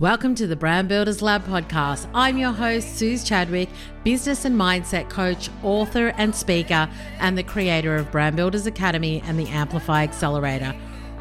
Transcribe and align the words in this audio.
Welcome 0.00 0.34
to 0.36 0.46
the 0.46 0.56
Brand 0.56 0.88
Builders 0.88 1.20
Lab 1.20 1.44
podcast. 1.44 2.08
I'm 2.14 2.38
your 2.38 2.52
host, 2.52 2.96
Suze 2.96 3.22
Chadwick, 3.22 3.68
business 4.02 4.46
and 4.46 4.58
mindset 4.58 5.10
coach, 5.10 5.50
author, 5.62 6.14
and 6.16 6.34
speaker, 6.34 6.88
and 7.18 7.36
the 7.36 7.42
creator 7.42 7.94
of 7.96 8.10
Brand 8.10 8.34
Builders 8.34 8.64
Academy 8.64 9.22
and 9.26 9.38
the 9.38 9.46
Amplify 9.48 10.04
Accelerator. 10.04 10.74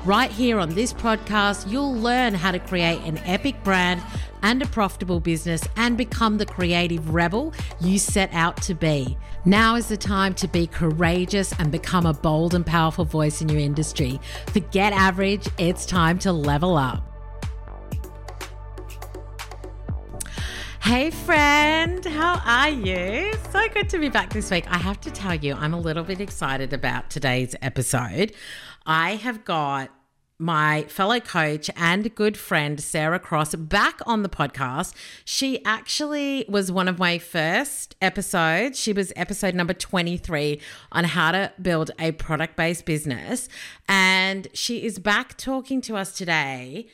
Right 0.05 0.31
here 0.31 0.60
on 0.60 0.70
this 0.76 0.94
podcast, 0.94 1.70
you'll 1.70 1.94
learn 1.94 2.34
how 2.34 2.54
to 2.54 2.60
create 2.60 3.02
an 3.02 3.18
epic 3.26 3.62
brand 3.65 4.02
and 4.44 4.62
a 4.62 4.68
profitable 4.68 5.20
business 5.20 5.61
and 5.75 5.98
become 5.98 6.38
the 6.38 6.46
creative 6.46 7.14
rebel 7.14 7.54
you 7.82 8.00
set 8.00 8.34
out 8.34 8.61
to 8.61 8.73
be. 8.73 9.18
Now 9.43 9.75
is 9.75 9.89
the 9.89 9.98
time 9.98 10.34
to 10.36 10.48
be 10.48 10.68
courageous 10.68 11.52
and 11.59 11.70
become 11.70 12.05
a 12.05 12.14
bold 12.14 12.55
and 12.55 12.66
powerful 12.66 13.04
voice 13.04 13.41
in 13.41 13.50
your 13.50 13.59
industry. 13.59 14.21
Forget 14.54 14.93
average, 14.93 15.50
it's 15.57 15.86
time 15.86 16.18
to 16.20 16.32
level 16.32 16.77
up. 16.77 17.09
Hey, 20.89 21.11
friend, 21.11 22.03
how 22.03 22.41
are 22.43 22.71
you? 22.71 23.31
So 23.52 23.70
good 23.70 23.89
to 23.89 23.99
be 23.99 24.09
back 24.09 24.34
this 24.34 24.49
week. 24.49 24.66
I 24.67 24.79
have 24.79 24.99
to 25.02 25.12
tell 25.12 25.35
you, 25.35 25.53
I'm 25.53 25.75
a 25.75 25.79
little 25.79 26.03
bit 26.03 26.20
excited 26.20 26.73
about 26.73 27.12
today's 27.12 27.55
episode. 27.62 28.34
I 28.88 29.17
have 29.17 29.45
got 29.45 29.91
my 30.39 30.85
fellow 30.85 31.20
coach 31.20 31.70
and 31.75 32.15
good 32.15 32.38
friend 32.38 32.81
Sarah 32.81 33.20
Cross 33.20 33.53
back 33.53 33.99
on 34.07 34.23
the 34.23 34.29
podcast. 34.29 34.95
She 35.25 35.63
actually 35.63 36.43
was 36.49 36.71
one 36.71 36.88
of 36.88 36.98
my 36.98 37.20
first 37.20 37.95
episodes. 38.01 38.79
She 38.79 38.91
was 38.91 39.13
episode 39.15 39.53
number 39.53 39.76
23 39.76 40.59
on 40.91 41.03
how 41.03 41.34
to 41.34 41.53
build 41.62 41.91
a 41.99 42.13
product 42.13 42.55
based 42.55 42.85
business. 42.85 43.48
And 43.87 44.48
she 44.53 44.84
is 44.84 44.98
back 44.98 45.37
talking 45.37 45.81
to 45.81 45.95
us 45.98 46.17
today 46.17 46.87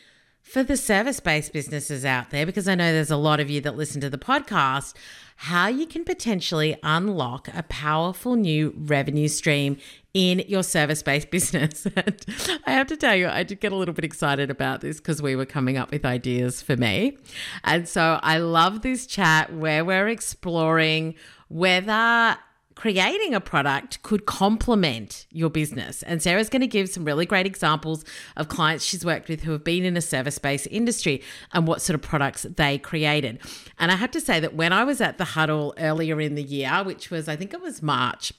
for 0.45 0.61
the 0.61 0.77
service 0.77 1.19
based 1.19 1.51
businesses 1.51 2.05
out 2.05 2.29
there, 2.29 2.45
because 2.45 2.67
I 2.67 2.75
know 2.75 2.93
there's 2.93 3.09
a 3.09 3.17
lot 3.17 3.39
of 3.39 3.49
you 3.49 3.61
that 3.61 3.75
listen 3.75 3.99
to 4.01 4.11
the 4.11 4.17
podcast, 4.17 4.93
how 5.37 5.67
you 5.67 5.87
can 5.87 6.05
potentially 6.05 6.77
unlock 6.83 7.49
a 7.53 7.63
powerful 7.63 8.35
new 8.35 8.71
revenue 8.77 9.27
stream 9.27 9.77
in 10.13 10.43
your 10.47 10.61
service 10.61 11.01
based 11.01 11.29
business. 11.31 11.87
And 11.95 12.23
I 12.65 12.71
have 12.73 12.85
to 12.87 12.95
tell 12.95 13.15
you, 13.15 13.27
I 13.27 13.41
did 13.41 13.59
get 13.59 13.71
a 13.71 13.75
little 13.75 13.95
bit 13.95 14.05
excited 14.05 14.51
about 14.51 14.81
this 14.81 14.97
because 14.97 15.19
we 15.19 15.35
were 15.35 15.47
coming 15.47 15.77
up 15.77 15.91
with 15.91 16.05
ideas 16.05 16.61
for 16.61 16.77
me. 16.77 17.17
And 17.63 17.89
so 17.89 18.19
I 18.21 18.37
love 18.37 18.81
this 18.83 19.07
chat 19.07 19.51
where 19.51 19.83
we're 19.83 20.07
exploring 20.07 21.15
whether 21.49 22.37
creating 22.75 23.33
a 23.33 23.39
product 23.39 24.01
could 24.03 24.25
complement 24.25 25.25
your 25.31 25.49
business. 25.49 26.03
And 26.03 26.21
Sarah's 26.21 26.49
going 26.49 26.61
to 26.61 26.67
give 26.67 26.89
some 26.89 27.05
really 27.05 27.25
great 27.25 27.45
examples 27.45 28.03
of 28.35 28.49
clients 28.49 28.83
she's 28.83 29.05
worked 29.05 29.29
with 29.29 29.43
who 29.43 29.51
have 29.53 29.63
been 29.63 29.85
in 29.85 29.95
a 29.95 30.01
service 30.01 30.37
based 30.37 30.67
industry 30.69 31.21
and 31.53 31.67
what 31.67 31.81
sort 31.81 31.95
of 31.95 32.01
products 32.01 32.43
they 32.43 32.77
created. 32.77 33.39
And 33.79 33.91
I 33.91 33.95
have 33.95 34.11
to 34.11 34.21
say 34.21 34.39
that 34.41 34.55
when 34.55 34.73
I 34.73 34.83
was 34.83 34.99
at 35.01 35.17
the 35.17 35.25
huddle 35.25 35.73
earlier 35.77 36.19
in 36.19 36.35
the 36.35 36.43
year, 36.43 36.83
which 36.83 37.09
was, 37.09 37.29
I 37.29 37.35
think 37.35 37.53
it 37.53 37.61
was 37.61 37.81
March, 37.81 38.33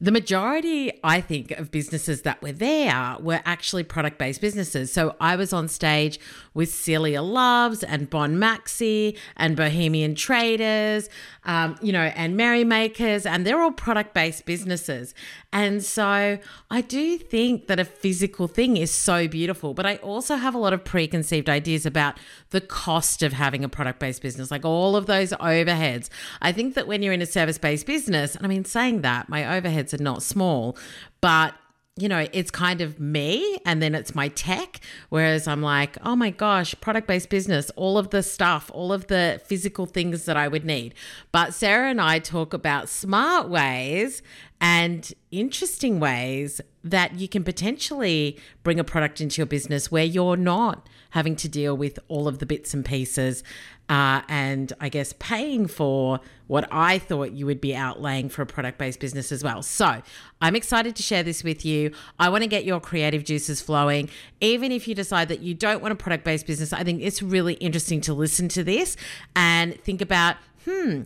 the 0.00 0.12
majority, 0.12 0.92
I 1.02 1.20
think, 1.20 1.50
of 1.52 1.72
businesses 1.72 2.22
that 2.22 2.40
were 2.40 2.52
there 2.52 3.16
were 3.18 3.40
actually 3.44 3.82
product 3.82 4.16
based 4.16 4.40
businesses. 4.40 4.92
So 4.92 5.16
I 5.20 5.34
was 5.34 5.52
on 5.52 5.66
stage 5.66 6.20
with 6.54 6.72
Celia 6.72 7.20
Loves 7.20 7.82
and 7.82 8.08
Bon 8.08 8.38
Maxie 8.38 9.16
and 9.36 9.56
Bohemian 9.56 10.14
Traders, 10.14 11.08
um, 11.48 11.76
you 11.80 11.92
know, 11.92 12.02
and 12.02 12.36
Merrymakers, 12.36 13.24
and 13.24 13.46
they're 13.46 13.60
all 13.60 13.72
product 13.72 14.12
based 14.12 14.44
businesses. 14.44 15.14
And 15.50 15.82
so 15.82 16.38
I 16.70 16.80
do 16.82 17.16
think 17.16 17.68
that 17.68 17.80
a 17.80 17.86
physical 17.86 18.48
thing 18.48 18.76
is 18.76 18.90
so 18.90 19.26
beautiful, 19.26 19.72
but 19.72 19.86
I 19.86 19.96
also 19.96 20.36
have 20.36 20.54
a 20.54 20.58
lot 20.58 20.74
of 20.74 20.84
preconceived 20.84 21.48
ideas 21.48 21.86
about 21.86 22.18
the 22.50 22.60
cost 22.60 23.22
of 23.22 23.32
having 23.32 23.64
a 23.64 23.68
product 23.68 23.98
based 23.98 24.20
business, 24.20 24.50
like 24.50 24.66
all 24.66 24.94
of 24.94 25.06
those 25.06 25.30
overheads. 25.30 26.10
I 26.42 26.52
think 26.52 26.74
that 26.74 26.86
when 26.86 27.02
you're 27.02 27.14
in 27.14 27.22
a 27.22 27.26
service 27.26 27.56
based 27.56 27.86
business, 27.86 28.36
and 28.36 28.44
I 28.44 28.48
mean, 28.48 28.66
saying 28.66 29.00
that, 29.00 29.30
my 29.30 29.42
overheads 29.42 29.98
are 29.98 30.02
not 30.02 30.22
small, 30.22 30.76
but 31.22 31.54
you 31.98 32.08
know, 32.08 32.26
it's 32.32 32.50
kind 32.50 32.80
of 32.80 33.00
me 33.00 33.58
and 33.64 33.82
then 33.82 33.94
it's 33.94 34.14
my 34.14 34.28
tech. 34.28 34.80
Whereas 35.08 35.46
I'm 35.48 35.62
like, 35.62 35.96
oh 36.04 36.16
my 36.16 36.30
gosh, 36.30 36.74
product 36.80 37.06
based 37.06 37.28
business, 37.28 37.70
all 37.76 37.98
of 37.98 38.10
the 38.10 38.22
stuff, 38.22 38.70
all 38.72 38.92
of 38.92 39.08
the 39.08 39.40
physical 39.44 39.86
things 39.86 40.24
that 40.26 40.36
I 40.36 40.48
would 40.48 40.64
need. 40.64 40.94
But 41.32 41.54
Sarah 41.54 41.90
and 41.90 42.00
I 42.00 42.18
talk 42.18 42.54
about 42.54 42.88
smart 42.88 43.48
ways 43.48 44.22
and 44.60 45.12
interesting 45.30 46.00
ways 46.00 46.60
that 46.82 47.14
you 47.14 47.28
can 47.28 47.44
potentially 47.44 48.38
bring 48.62 48.80
a 48.80 48.84
product 48.84 49.20
into 49.20 49.40
your 49.40 49.46
business 49.46 49.90
where 49.90 50.04
you're 50.04 50.36
not 50.36 50.88
having 51.10 51.36
to 51.36 51.48
deal 51.48 51.76
with 51.76 51.98
all 52.08 52.28
of 52.28 52.38
the 52.38 52.46
bits 52.46 52.74
and 52.74 52.84
pieces 52.84 53.42
uh, 53.88 54.20
and 54.28 54.72
I 54.80 54.88
guess 54.90 55.14
paying 55.18 55.66
for 55.66 56.20
what 56.46 56.68
I 56.70 56.98
thought 56.98 57.32
you 57.32 57.46
would 57.46 57.60
be 57.60 57.72
outlaying 57.72 58.30
for 58.30 58.42
a 58.42 58.46
product 58.46 58.78
based 58.78 59.00
business 59.00 59.32
as 59.32 59.42
well. 59.42 59.62
So 59.62 60.02
I'm 60.42 60.54
excited 60.54 60.94
to 60.96 61.02
share 61.02 61.22
this 61.22 61.42
with 61.42 61.64
you. 61.64 61.92
I 62.18 62.28
want 62.28 62.42
to 62.42 62.48
get 62.48 62.64
your 62.64 62.80
creative 62.80 63.24
juices 63.24 63.62
flowing. 63.62 64.10
Even 64.40 64.72
if 64.72 64.86
you 64.86 64.94
decide 64.94 65.28
that 65.28 65.40
you 65.40 65.54
don't 65.54 65.80
want 65.80 65.92
a 65.92 65.96
product 65.96 66.24
based 66.24 66.46
business, 66.46 66.72
I 66.72 66.84
think 66.84 67.02
it's 67.02 67.22
really 67.22 67.54
interesting 67.54 68.00
to 68.02 68.14
listen 68.14 68.48
to 68.48 68.64
this 68.64 68.96
and 69.34 69.80
think 69.82 70.02
about, 70.02 70.36
hmm, 70.66 71.02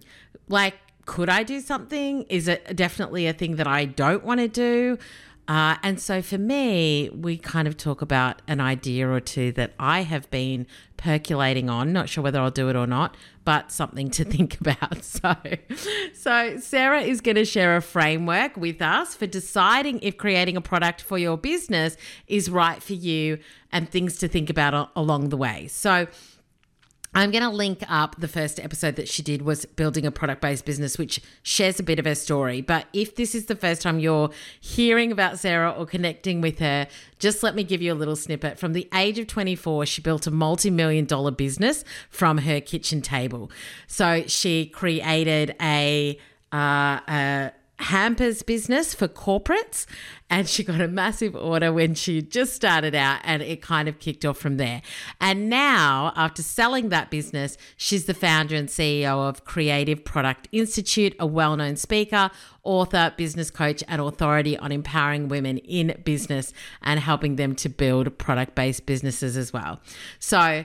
like, 0.49 0.75
could 1.05 1.29
I 1.29 1.43
do 1.43 1.61
something? 1.61 2.23
Is 2.29 2.49
it 2.49 2.77
definitely 2.77 3.27
a 3.27 3.33
thing 3.33 3.57
that 3.57 3.67
I 3.67 3.85
don't 3.85 4.25
want 4.25 4.41
to 4.41 4.49
do? 4.49 4.99
Uh, 5.49 5.77
and 5.83 6.01
so 6.01 6.23
for 6.23 6.39
me, 6.39 7.11
we 7.11 7.37
kind 7.37 7.67
of 7.67 7.77
talk 7.77 8.01
about 8.01 8.41
an 8.47 8.61
idea 8.61 9.09
or 9.09 9.19
two 9.19 9.51
that 9.53 9.73
I 9.79 10.03
have 10.03 10.31
been 10.31 10.67
percolating 10.97 11.69
on. 11.69 11.93
Not 11.93 12.09
sure 12.09 12.23
whether 12.23 12.41
I'll 12.41 12.53
do 12.53 12.69
it 12.69 12.77
or 12.77 12.87
not, 12.87 13.17
but 13.45 13.73
something 13.73 14.09
to 14.13 14.25
think 14.35 14.61
about. 14.61 15.01
So, 15.13 15.37
so 16.15 16.57
Sarah 16.59 17.03
is 17.03 17.21
going 17.21 17.35
to 17.37 17.45
share 17.45 17.77
a 17.77 17.83
framework 17.83 18.57
with 18.57 18.81
us 18.81 19.15
for 19.15 19.27
deciding 19.27 20.01
if 20.01 20.17
creating 20.17 20.57
a 20.57 20.61
product 20.61 21.01
for 21.01 21.19
your 21.19 21.37
business 21.37 21.97
is 22.27 22.49
right 22.49 22.83
for 22.83 22.95
you 22.95 23.39
and 23.71 23.89
things 23.89 24.17
to 24.19 24.29
think 24.29 24.49
about 24.49 24.91
along 24.97 25.29
the 25.29 25.37
way. 25.37 25.67
So, 25.69 26.07
I'm 27.15 27.31
going 27.31 27.43
to 27.43 27.51
link 27.51 27.83
up 27.89 28.17
the 28.19 28.29
first 28.29 28.59
episode 28.59 28.97
that 28.97 29.07
she 29.07 29.23
did 29.23 29.43
was 29.43 29.67
building 29.67 30.07
a 30.07 30.11
product 30.11 30.41
based 30.41 30.65
business, 30.65 30.97
which 30.97 31.21
shares 31.43 31.79
a 31.79 31.83
bit 31.83 31.99
of 31.99 32.07
her 32.07 32.15
story. 32.15 32.63
But 32.63 32.87
if 32.95 33.17
this 33.17 33.35
is 33.35 33.47
the 33.47 33.57
first 33.57 33.83
time 33.83 33.99
you're 33.99 34.31
hearing 34.61 35.13
about 35.13 35.39
Sarah 35.39 35.71
or 35.71 35.85
connecting 35.85 36.41
with 36.41 36.59
her, 36.61 36.87
just 37.19 37.43
let 37.43 37.55
me 37.55 37.65
give 37.65 37.83
you 37.83 37.93
a 37.93 37.95
little 37.95 38.17
snippet. 38.17 38.59
From 38.59 38.73
the 38.73 38.89
age 38.95 39.19
of 39.19 39.27
24, 39.27 39.85
she 39.87 40.01
built 40.01 40.27
a 40.27 40.31
multi 40.31 40.71
million 40.71 41.05
dollar 41.05 41.31
business 41.31 41.85
from 42.09 42.39
her 42.39 42.61
kitchen 42.61 43.03
table. 43.03 43.51
So 43.87 44.25
she 44.27 44.67
created 44.67 45.55
a, 45.61 46.19
uh, 46.51 47.01
a 47.09 47.53
hampers 47.83 48.43
business 48.43 48.95
for 48.95 49.09
corporates 49.09 49.87
and 50.31 50.49
she 50.49 50.65
got 50.65 50.81
a 50.81 50.89
massive 50.89 51.37
order 51.37 51.73
when 51.73 51.95
she 51.95 52.23
just 52.23 52.55
started 52.55 52.95
out 52.95 53.21
and 53.25 53.43
it 53.43 53.61
kind 53.61 53.89
of 53.89 53.99
kicked 53.99 54.25
off 54.25 54.39
from 54.39 54.57
there. 54.57 54.81
And 55.21 55.51
now, 55.51 56.13
after 56.17 56.43
selling 56.43 56.89
that 56.89 57.11
business, 57.11 57.59
she's 57.77 58.07
the 58.07 58.15
founder 58.15 58.55
and 58.57 58.69
CEO 58.69 59.29
of 59.29 59.45
Creative 59.45 60.03
Product 60.03 60.49
Institute, 60.53 61.15
a 61.19 61.27
well-known 61.27 61.77
speaker, 61.77 62.31
author, 62.63 63.13
business 63.17 63.51
coach 63.51 63.85
and 63.89 64.01
authority 64.01 64.57
on 64.57 64.73
empowering 64.73 65.29
women 65.29 65.59
in 65.59 66.01
business 66.05 66.53
and 66.83 66.99
helping 67.01 67.37
them 67.37 67.55
to 67.57 67.69
build 67.69 68.17
product-based 68.17 68.87
businesses 68.87 69.37
as 69.37 69.53
well. 69.53 69.81
So, 70.19 70.65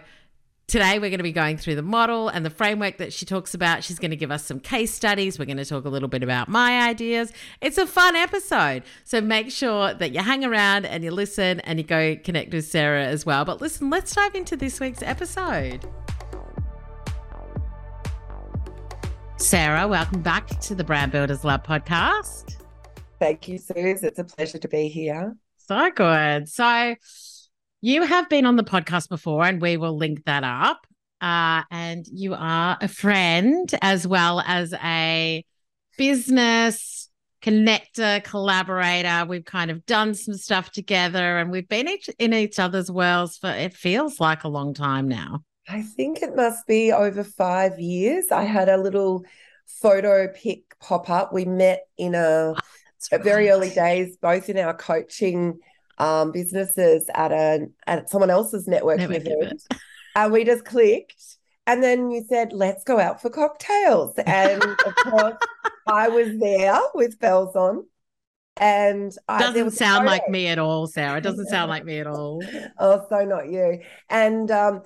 Today, 0.67 0.99
we're 0.99 1.09
going 1.09 1.19
to 1.19 1.23
be 1.23 1.31
going 1.31 1.55
through 1.55 1.75
the 1.75 1.81
model 1.81 2.27
and 2.27 2.45
the 2.45 2.49
framework 2.49 2.97
that 2.97 3.13
she 3.13 3.25
talks 3.25 3.53
about. 3.53 3.85
She's 3.85 3.99
going 3.99 4.11
to 4.11 4.17
give 4.17 4.31
us 4.31 4.43
some 4.43 4.59
case 4.59 4.93
studies. 4.93 5.39
We're 5.39 5.45
going 5.45 5.55
to 5.55 5.63
talk 5.63 5.85
a 5.85 5.89
little 5.89 6.09
bit 6.09 6.23
about 6.23 6.49
my 6.49 6.89
ideas. 6.89 7.31
It's 7.61 7.77
a 7.77 7.87
fun 7.87 8.17
episode. 8.17 8.83
So 9.05 9.21
make 9.21 9.49
sure 9.49 9.93
that 9.93 10.11
you 10.11 10.19
hang 10.19 10.43
around 10.43 10.85
and 10.85 11.05
you 11.05 11.11
listen 11.11 11.61
and 11.61 11.79
you 11.79 11.85
go 11.85 12.17
connect 12.17 12.51
with 12.51 12.65
Sarah 12.65 13.05
as 13.05 13.25
well. 13.25 13.45
But 13.45 13.61
listen, 13.61 13.89
let's 13.89 14.13
dive 14.13 14.35
into 14.35 14.57
this 14.57 14.81
week's 14.81 15.01
episode. 15.01 15.87
Sarah, 19.37 19.87
welcome 19.87 20.21
back 20.21 20.49
to 20.59 20.75
the 20.75 20.83
Brand 20.83 21.13
Builders 21.13 21.45
Lab 21.45 21.65
podcast. 21.65 22.57
Thank 23.19 23.47
you, 23.47 23.57
Suze. 23.57 24.03
It's 24.03 24.19
a 24.19 24.25
pleasure 24.25 24.57
to 24.57 24.67
be 24.67 24.89
here. 24.89 25.37
So 25.55 25.91
good. 25.91 26.49
So, 26.49 26.95
you 27.81 28.03
have 28.03 28.29
been 28.29 28.45
on 28.45 28.55
the 28.55 28.63
podcast 28.63 29.09
before, 29.09 29.45
and 29.45 29.61
we 29.61 29.77
will 29.77 29.97
link 29.97 30.25
that 30.25 30.43
up. 30.43 30.85
Uh, 31.19 31.63
and 31.71 32.05
you 32.11 32.35
are 32.35 32.77
a 32.79 32.87
friend 32.87 33.73
as 33.81 34.05
well 34.05 34.41
as 34.41 34.73
a 34.83 35.43
business 35.97 37.09
connector, 37.41 38.23
collaborator. 38.23 39.25
We've 39.27 39.45
kind 39.45 39.71
of 39.71 39.85
done 39.85 40.13
some 40.13 40.35
stuff 40.35 40.71
together 40.71 41.37
and 41.37 41.49
we've 41.51 41.67
been 41.67 41.87
each, 41.87 42.09
in 42.19 42.33
each 42.33 42.59
other's 42.59 42.91
worlds 42.91 43.37
for 43.37 43.49
it 43.49 43.73
feels 43.73 44.19
like 44.19 44.43
a 44.43 44.47
long 44.47 44.73
time 44.73 45.07
now. 45.07 45.43
I 45.67 45.81
think 45.81 46.21
it 46.21 46.35
must 46.35 46.67
be 46.67 46.91
over 46.91 47.23
five 47.23 47.79
years. 47.79 48.31
I 48.31 48.43
had 48.43 48.69
a 48.69 48.77
little 48.77 49.25
photo 49.65 50.27
pic 50.27 50.77
pop 50.79 51.09
up. 51.09 51.33
We 51.33 51.45
met 51.45 51.81
in 51.97 52.15
a, 52.15 52.53
oh, 52.55 53.17
very 53.21 53.49
early 53.49 53.69
days, 53.69 54.17
both 54.17 54.49
in 54.49 54.57
our 54.57 54.73
coaching 54.73 55.59
um, 55.97 56.31
businesses 56.31 57.09
at 57.13 57.31
a 57.31 57.67
at 57.85 58.09
someone 58.09 58.29
else's 58.29 58.67
networking, 58.67 59.07
networking 59.07 59.43
event. 59.43 59.63
and 60.15 60.31
we 60.31 60.43
just 60.43 60.65
clicked. 60.65 61.37
And 61.65 61.83
then 61.83 62.11
you 62.11 62.23
said, 62.29 62.53
let's 62.53 62.85
go 62.85 62.97
out 62.97 63.21
for 63.21 63.29
cocktails. 63.29 64.17
And 64.25 64.63
of 64.63 64.95
course, 65.03 65.35
I 65.85 66.07
was 66.07 66.37
there 66.39 66.79
with 66.93 67.19
bells 67.19 67.55
on. 67.55 67.85
And 68.55 69.11
I, 69.27 69.39
doesn't 69.39 69.71
sound 69.71 70.05
like 70.05 70.27
me 70.29 70.47
at 70.47 70.59
all, 70.59 70.87
Sarah. 70.87 71.17
It 71.17 71.21
doesn't 71.21 71.47
sound 71.47 71.69
like 71.69 71.85
me 71.85 71.99
at 71.99 72.07
all. 72.07 72.41
oh, 72.79 73.05
so 73.09 73.25
not 73.25 73.49
you. 73.49 73.81
And 74.09 74.49
um, 74.49 74.81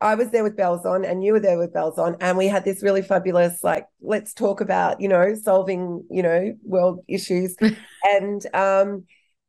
I 0.00 0.14
was 0.14 0.30
there 0.30 0.42
with 0.42 0.56
bells 0.56 0.86
on, 0.86 1.04
and 1.04 1.22
you 1.22 1.34
were 1.34 1.40
there 1.40 1.58
with 1.58 1.74
bells 1.74 1.98
on, 1.98 2.16
and 2.20 2.38
we 2.38 2.46
had 2.46 2.64
this 2.64 2.82
really 2.82 3.02
fabulous, 3.02 3.62
like, 3.62 3.86
let's 4.00 4.32
talk 4.32 4.62
about, 4.62 5.00
you 5.00 5.08
know, 5.08 5.34
solving, 5.34 6.04
you 6.10 6.22
know, 6.22 6.56
world 6.62 7.04
issues. 7.06 7.56
and 8.04 8.46
um, 8.54 9.04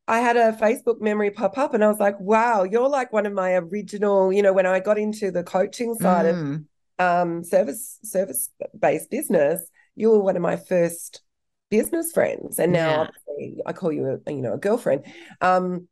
I 0.07 0.19
had 0.19 0.35
a 0.35 0.51
Facebook 0.53 0.99
memory 0.99 1.31
pop 1.31 1.57
up, 1.57 1.73
and 1.73 1.83
I 1.83 1.87
was 1.87 1.99
like, 1.99 2.19
wow, 2.19 2.63
you're 2.63 2.89
like 2.89 3.13
one 3.13 3.25
of 3.25 3.33
my 3.33 3.53
original, 3.53 4.33
you 4.33 4.41
know, 4.41 4.53
when 4.53 4.65
I 4.65 4.79
got 4.79 4.97
into 4.97 5.31
the 5.31 5.43
coaching 5.43 5.95
side 5.95 6.25
mm. 6.25 6.65
of 6.99 7.27
um, 7.27 7.43
service 7.43 7.99
service 8.03 8.49
based 8.77 9.09
business, 9.09 9.61
you 9.95 10.09
were 10.09 10.23
one 10.23 10.35
of 10.35 10.41
my 10.41 10.57
first 10.57 11.21
business 11.69 12.11
friends, 12.11 12.59
and 12.59 12.73
now 12.73 13.09
yeah. 13.37 13.61
I 13.65 13.73
call 13.73 13.91
you 13.91 14.21
a 14.25 14.31
you 14.31 14.41
know 14.41 14.53
a 14.53 14.57
girlfriend. 14.57 15.05
Um, 15.39 15.87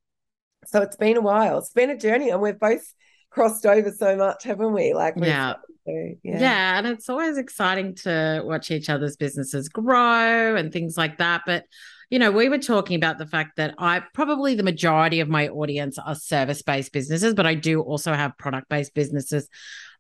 so 0.66 0.82
it's 0.82 0.98
been 0.98 1.18
a 1.18 1.22
while. 1.22 1.58
It's 1.60 1.72
been 1.72 1.90
a 1.90 1.98
journey, 1.98 2.30
and 2.30 2.42
we've 2.42 2.60
both 2.60 2.94
crossed 3.30 3.66
over 3.66 3.92
so 3.92 4.16
much, 4.16 4.44
haven't 4.44 4.74
we? 4.74 4.94
Like 4.94 5.16
yeah. 5.18 5.54
yeah. 5.86 6.14
yeah, 6.24 6.78
and 6.78 6.88
it's 6.88 7.10
always 7.10 7.38
exciting 7.38 7.96
to 8.04 8.42
watch 8.44 8.72
each 8.72 8.90
other's 8.90 9.16
businesses 9.16 9.70
grow 9.70 10.56
and 10.56 10.72
things 10.72 10.98
like 10.98 11.18
that. 11.18 11.42
But 11.46 11.66
you 12.10 12.18
know, 12.18 12.32
we 12.32 12.50
were 12.50 12.58
talking 12.58 12.96
about 12.96 13.20
the 13.20 13.28
fact 13.28 13.58
that 13.58 13.76
I 13.78 14.02
probably 14.14 14.56
the 14.56 14.64
majority 14.64 15.20
of 15.20 15.30
my 15.30 15.48
audience 15.48 15.98
are 16.00 16.16
service 16.16 16.62
based 16.62 16.92
businesses, 16.92 17.36
but 17.36 17.46
I 17.46 17.54
do 17.54 17.82
also 17.82 18.14
have 18.14 18.38
product 18.38 18.68
based 18.68 18.96
businesses 18.96 19.48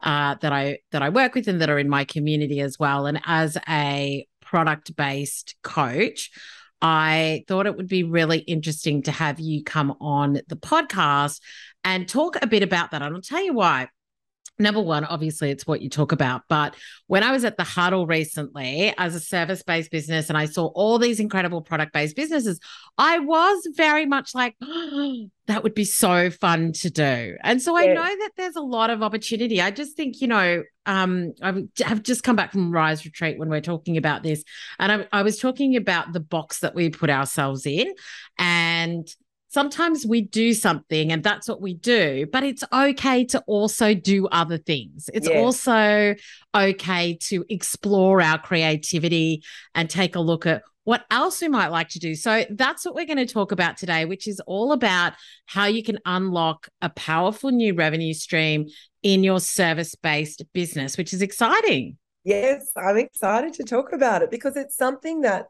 uh, 0.01 0.35
that 0.41 0.51
I 0.51 0.79
that 0.91 1.03
I 1.03 1.09
work 1.09 1.35
with 1.35 1.47
and 1.47 1.61
that 1.61 1.69
are 1.69 1.79
in 1.79 1.89
my 1.89 2.05
community 2.05 2.61
as 2.61 2.79
well. 2.79 3.05
And 3.05 3.21
as 3.25 3.57
a 3.67 4.27
product 4.41 4.95
based 4.95 5.55
coach, 5.61 6.31
I 6.81 7.43
thought 7.47 7.67
it 7.67 7.77
would 7.77 7.87
be 7.87 8.03
really 8.03 8.39
interesting 8.39 9.03
to 9.03 9.11
have 9.11 9.39
you 9.39 9.63
come 9.63 9.95
on 10.01 10.41
the 10.47 10.55
podcast 10.55 11.41
and 11.83 12.09
talk 12.09 12.37
a 12.41 12.47
bit 12.47 12.63
about 12.63 12.91
that. 12.91 13.01
And 13.03 13.13
I'll 13.13 13.21
tell 13.21 13.43
you 13.43 13.53
why 13.53 13.89
number 14.59 14.81
one, 14.81 15.05
obviously, 15.05 15.49
it's 15.49 15.65
what 15.65 15.81
you 15.81 15.89
talk 15.89 16.11
about. 16.11 16.43
But 16.49 16.75
when 17.07 17.23
I 17.23 17.31
was 17.31 17.45
at 17.45 17.57
the 17.57 17.63
huddle 17.63 18.05
recently 18.05 18.93
as 18.97 19.15
a 19.15 19.19
service 19.19 19.63
based 19.63 19.89
business 19.89 20.29
and 20.29 20.37
I 20.37 20.45
saw 20.45 20.67
all 20.67 20.99
these 20.99 21.19
incredible 21.19 21.61
product 21.61 21.93
based 21.93 22.15
businesses, 22.15 22.59
I 22.97 23.19
was 23.19 23.67
very 23.75 24.05
much 24.05 24.35
like, 24.35 24.55
oh, 24.61 25.27
that 25.47 25.63
would 25.63 25.73
be 25.73 25.85
so 25.85 26.29
fun 26.29 26.73
to 26.73 26.91
do. 26.91 27.35
And 27.41 27.59
so 27.59 27.75
I 27.75 27.87
know 27.87 28.03
that 28.03 28.31
there's 28.37 28.55
a 28.55 28.61
lot 28.61 28.91
of 28.91 29.01
opportunity. 29.01 29.59
I 29.59 29.71
just 29.71 29.97
think, 29.97 30.21
you 30.21 30.27
know, 30.27 30.63
um, 30.85 31.33
I 31.41 31.63
have 31.83 32.03
just 32.03 32.21
come 32.21 32.35
back 32.35 32.51
from 32.51 32.71
Rise 32.71 33.03
Retreat 33.03 33.39
when 33.39 33.49
we're 33.49 33.61
talking 33.61 33.97
about 33.97 34.21
this. 34.21 34.43
And 34.77 34.91
I, 34.91 35.07
I 35.11 35.23
was 35.23 35.39
talking 35.39 35.75
about 35.75 36.13
the 36.13 36.19
box 36.19 36.59
that 36.59 36.75
we 36.75 36.89
put 36.89 37.09
ourselves 37.09 37.65
in. 37.65 37.95
And 38.37 39.07
sometimes 39.49 40.05
we 40.05 40.21
do 40.21 40.53
something 40.53 41.11
and 41.11 41.23
that's 41.23 41.47
what 41.49 41.61
we 41.61 41.73
do, 41.73 42.25
but 42.31 42.43
it's 42.43 42.63
okay 42.71 43.25
to 43.25 43.43
also 43.47 43.93
do 43.93 44.27
other 44.27 44.57
things. 44.57 45.09
It's 45.13 45.27
yes. 45.27 45.37
also 45.37 46.15
okay 46.55 47.17
to 47.23 47.45
explore 47.49 48.21
our 48.21 48.39
creativity 48.39 49.43
and 49.75 49.89
take 49.89 50.15
a 50.15 50.19
look 50.19 50.45
at 50.45 50.63
what 50.83 51.05
else 51.11 51.41
we 51.41 51.47
might 51.49 51.67
like 51.67 51.89
to 51.89 51.99
do. 51.99 52.15
So 52.15 52.45
that's 52.49 52.85
what 52.85 52.95
we're 52.95 53.05
going 53.05 53.17
to 53.17 53.31
talk 53.31 53.51
about 53.51 53.77
today, 53.77 54.05
which 54.05 54.27
is 54.27 54.39
all 54.47 54.71
about 54.71 55.13
how 55.45 55.65
you 55.65 55.83
can 55.83 55.99
unlock 56.05 56.67
a 56.81 56.89
powerful 56.89 57.51
new 57.51 57.75
revenue 57.75 58.13
stream 58.13 58.67
in 59.03 59.23
your 59.23 59.39
service 59.39 59.93
based 59.95 60.43
business, 60.53 60.97
which 60.97 61.13
is 61.13 61.21
exciting. 61.21 61.97
Yes, 62.23 62.71
I'm 62.75 62.97
excited 62.97 63.53
to 63.53 63.63
talk 63.63 63.93
about 63.93 64.21
it 64.21 64.31
because 64.31 64.55
it's 64.57 64.75
something 64.75 65.21
that 65.21 65.47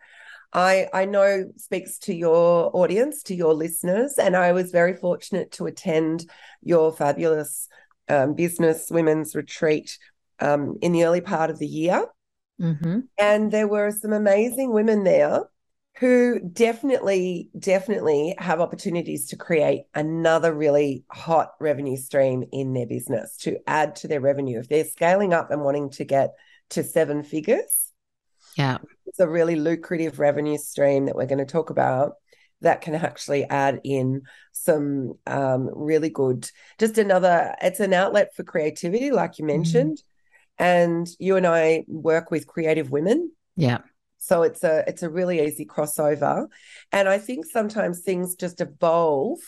I, 0.52 0.88
I 0.94 1.06
know 1.06 1.52
speaks 1.58 2.00
to 2.00 2.14
your 2.14 2.76
audience, 2.76 3.24
to 3.24 3.36
your 3.36 3.54
listeners, 3.54 4.16
and 4.18 4.36
I 4.36 4.52
was 4.52 4.72
very 4.72 4.96
fortunate 4.96 5.52
to 5.54 5.68
attend 5.68 6.30
your 6.62 6.92
fabulous 6.92 7.68
um, 8.08 8.34
business 8.34 8.90
women's 8.90 9.36
retreat 9.36 9.98
um, 10.40 10.78
in 10.82 10.92
the 10.92 11.06
early 11.06 11.22
part 11.22 11.50
of 11.50 11.60
the 11.60 11.68
year. 11.68 12.06
Mm-hmm. 12.60 13.02
And 13.20 13.52
there 13.52 13.68
were 13.68 13.92
some 13.92 14.12
amazing 14.12 14.74
women 14.74 15.04
there 15.04 15.44
who 16.00 16.40
definitely, 16.40 17.50
definitely 17.58 18.34
have 18.38 18.62
opportunities 18.62 19.28
to 19.28 19.36
create 19.36 19.84
another 19.94 20.54
really 20.54 21.04
hot 21.12 21.52
revenue 21.60 21.98
stream 21.98 22.44
in 22.52 22.74
their 22.74 22.88
business 22.88 23.36
to 23.38 23.58
add 23.68 23.98
to 23.98 24.08
their 24.08 24.22
revenue. 24.22 24.60
If 24.60 24.70
they're 24.70 24.86
scaling 24.86 25.34
up 25.34 25.52
and 25.52 25.62
wanting 25.62 25.90
to 25.92 26.06
get 26.06 26.32
to 26.72 26.84
seven 26.84 27.24
figures, 27.24 27.89
yeah, 28.60 28.78
it's 29.06 29.20
a 29.22 29.30
really 29.30 29.56
lucrative 29.56 30.20
revenue 30.20 30.58
stream 30.58 31.06
that 31.06 31.16
we're 31.16 31.26
going 31.26 31.40
to 31.40 31.46
talk 31.46 31.70
about 31.70 32.14
that 32.62 32.82
can 32.82 32.94
actually 32.94 33.46
add 33.46 33.80
in 33.86 34.24
some 34.52 35.14
um, 35.26 35.70
really 35.74 36.10
good, 36.10 36.50
just 36.78 36.98
another, 36.98 37.56
it's 37.62 37.80
an 37.80 37.94
outlet 37.94 38.36
for 38.36 38.44
creativity, 38.44 39.12
like 39.12 39.40
you 39.40 39.46
mm-hmm. 39.46 39.58
mentioned. 39.58 39.98
Mm-hmm. 39.98 40.06
And 40.62 41.08
you 41.20 41.38
and 41.38 41.48
I 41.48 41.86
work 41.88 42.32
with 42.32 42.46
creative 42.46 42.92
women. 42.92 43.32
Yeah. 43.56 43.78
So 44.18 44.44
it's 44.44 44.62
a 44.66 44.84
it's 44.88 45.04
a 45.04 45.10
really 45.10 45.42
easy 45.42 45.66
crossover. 45.66 46.48
And 46.92 47.08
I 47.08 47.18
think 47.18 47.46
sometimes 47.46 48.02
things 48.02 48.36
just 48.36 48.60
evolve 48.60 49.40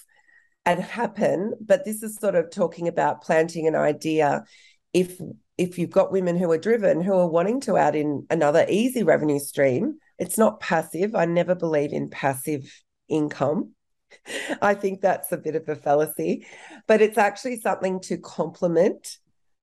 and 0.65 0.79
happen, 0.81 1.53
but 1.59 1.83
this 1.83 2.01
is 2.01 2.15
sort 2.15 2.35
of 2.35 2.49
talking 2.49 2.87
about 2.87 3.23
planting 3.23 3.67
an 3.67 3.75
idea 3.75 4.45
if 4.93 5.19
if 5.61 5.77
you've 5.77 5.91
got 5.91 6.11
women 6.11 6.35
who 6.35 6.51
are 6.51 6.57
driven 6.57 7.01
who 7.01 7.13
are 7.13 7.29
wanting 7.29 7.61
to 7.61 7.77
add 7.77 7.95
in 7.95 8.25
another 8.31 8.65
easy 8.67 9.03
revenue 9.03 9.39
stream 9.39 9.97
it's 10.17 10.37
not 10.37 10.59
passive. 10.59 11.15
I 11.15 11.25
never 11.25 11.55
believe 11.55 11.93
in 11.93 12.07
passive 12.11 12.63
income. 13.09 13.71
I 14.61 14.75
think 14.75 15.01
that's 15.01 15.31
a 15.31 15.37
bit 15.37 15.55
of 15.55 15.69
a 15.69 15.75
fallacy 15.75 16.47
but 16.87 17.01
it's 17.01 17.17
actually 17.17 17.59
something 17.59 17.99
to 18.01 18.17
complement 18.17 19.17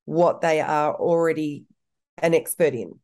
what 0.05 0.41
they 0.41 0.61
are 0.61 0.95
already 0.95 1.67
an 2.19 2.33
expert 2.33 2.75
in. 2.75 3.01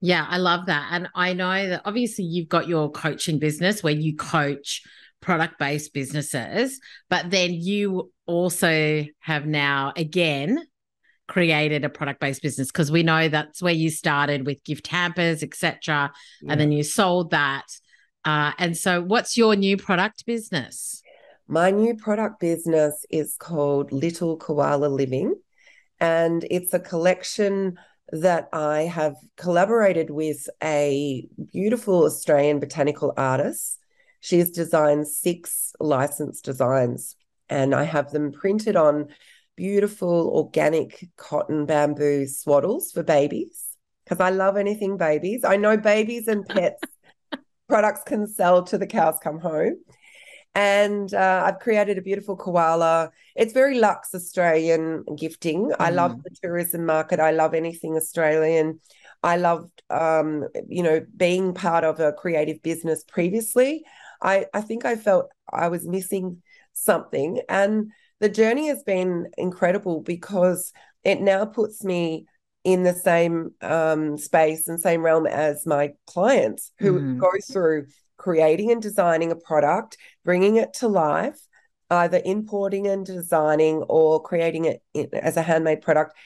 Yeah 0.00 0.26
i 0.28 0.38
love 0.38 0.66
that. 0.66 0.88
And 0.92 1.08
i 1.14 1.34
know 1.34 1.68
that 1.68 1.82
obviously 1.84 2.24
you've 2.24 2.48
got 2.48 2.68
your 2.68 2.90
coaching 2.90 3.38
business 3.38 3.82
where 3.82 3.92
you 3.92 4.16
coach 4.16 4.82
product 5.20 5.58
based 5.58 5.92
businesses 5.94 6.80
but 7.08 7.30
then 7.30 7.52
you 7.52 8.12
also 8.26 9.04
have 9.20 9.46
now 9.46 9.92
again 9.96 10.62
created 11.26 11.84
a 11.84 11.88
product 11.88 12.20
based 12.20 12.42
business 12.42 12.68
because 12.68 12.90
we 12.90 13.02
know 13.02 13.28
that's 13.28 13.62
where 13.62 13.72
you 13.72 13.90
started 13.90 14.46
with 14.46 14.62
gift 14.64 14.86
hampers, 14.86 15.42
etc., 15.42 16.12
yeah. 16.42 16.52
and 16.52 16.60
then 16.60 16.72
you 16.72 16.82
sold 16.82 17.30
that. 17.30 17.66
Uh, 18.24 18.52
and 18.58 18.76
so, 18.76 19.02
what's 19.02 19.36
your 19.36 19.56
new 19.56 19.76
product 19.76 20.24
business? 20.26 21.02
My 21.46 21.70
new 21.70 21.94
product 21.94 22.40
business 22.40 23.04
is 23.10 23.36
called 23.38 23.92
Little 23.92 24.36
Koala 24.36 24.86
Living, 24.86 25.34
and 26.00 26.44
it's 26.50 26.72
a 26.72 26.80
collection 26.80 27.78
that 28.10 28.48
I 28.52 28.82
have 28.82 29.16
collaborated 29.36 30.10
with 30.10 30.48
a 30.62 31.26
beautiful 31.52 32.04
Australian 32.04 32.60
botanical 32.60 33.12
artist. 33.16 33.78
She 34.20 34.38
has 34.38 34.50
designed 34.50 35.06
six 35.06 35.74
licensed 35.80 36.44
designs, 36.44 37.16
and 37.48 37.74
I 37.74 37.84
have 37.84 38.10
them 38.10 38.32
printed 38.32 38.76
on 38.76 39.08
beautiful 39.56 40.30
organic 40.34 41.08
cotton 41.16 41.66
bamboo 41.66 42.26
swaddles 42.26 42.92
for 42.92 43.02
babies 43.02 43.64
because 44.04 44.20
I 44.20 44.30
love 44.30 44.56
anything 44.56 44.96
babies. 44.96 45.44
I 45.44 45.56
know 45.56 45.76
babies 45.76 46.28
and 46.28 46.46
pets 46.46 46.82
products 47.68 48.02
can 48.04 48.26
sell 48.26 48.62
to 48.64 48.78
the 48.78 48.86
cows 48.86 49.16
come 49.22 49.38
home. 49.38 49.76
And 50.56 51.12
uh, 51.12 51.42
I've 51.46 51.58
created 51.58 51.98
a 51.98 52.02
beautiful 52.02 52.36
koala. 52.36 53.10
It's 53.34 53.52
very 53.52 53.78
luxe 53.80 54.14
Australian 54.14 55.04
gifting. 55.16 55.70
Mm. 55.70 55.76
I 55.80 55.90
love 55.90 56.12
mm. 56.12 56.22
the 56.22 56.36
tourism 56.42 56.86
market. 56.86 57.18
I 57.18 57.32
love 57.32 57.54
anything 57.54 57.96
Australian. 57.96 58.80
I 59.22 59.36
loved, 59.36 59.82
um, 59.90 60.46
you 60.68 60.82
know, 60.82 61.04
being 61.16 61.54
part 61.54 61.82
of 61.82 61.98
a 61.98 62.12
creative 62.12 62.62
business 62.62 63.04
previously. 63.04 63.84
I, 64.22 64.46
I 64.54 64.60
think 64.60 64.84
I 64.84 64.96
felt 64.96 65.30
I 65.52 65.68
was 65.68 65.86
missing 65.86 66.42
something. 66.72 67.40
And 67.48 67.90
the 68.20 68.28
journey 68.28 68.68
has 68.68 68.82
been 68.82 69.26
incredible 69.36 70.00
because 70.00 70.72
it 71.02 71.20
now 71.20 71.44
puts 71.44 71.84
me 71.84 72.26
in 72.64 72.82
the 72.82 72.94
same 72.94 73.50
um, 73.60 74.16
space 74.16 74.68
and 74.68 74.80
same 74.80 75.02
realm 75.02 75.26
as 75.26 75.66
my 75.66 75.92
clients 76.06 76.72
who 76.78 76.98
mm. 76.98 77.18
go 77.18 77.30
through 77.46 77.86
creating 78.16 78.70
and 78.70 78.80
designing 78.80 79.30
a 79.30 79.36
product, 79.36 79.98
bringing 80.24 80.56
it 80.56 80.72
to 80.72 80.88
life, 80.88 81.38
either 81.90 82.22
importing 82.24 82.86
and 82.86 83.04
designing 83.04 83.82
or 83.88 84.22
creating 84.22 84.64
it 84.64 84.82
in, 84.94 85.08
as 85.12 85.36
a 85.36 85.42
handmade 85.42 85.82
product. 85.82 86.16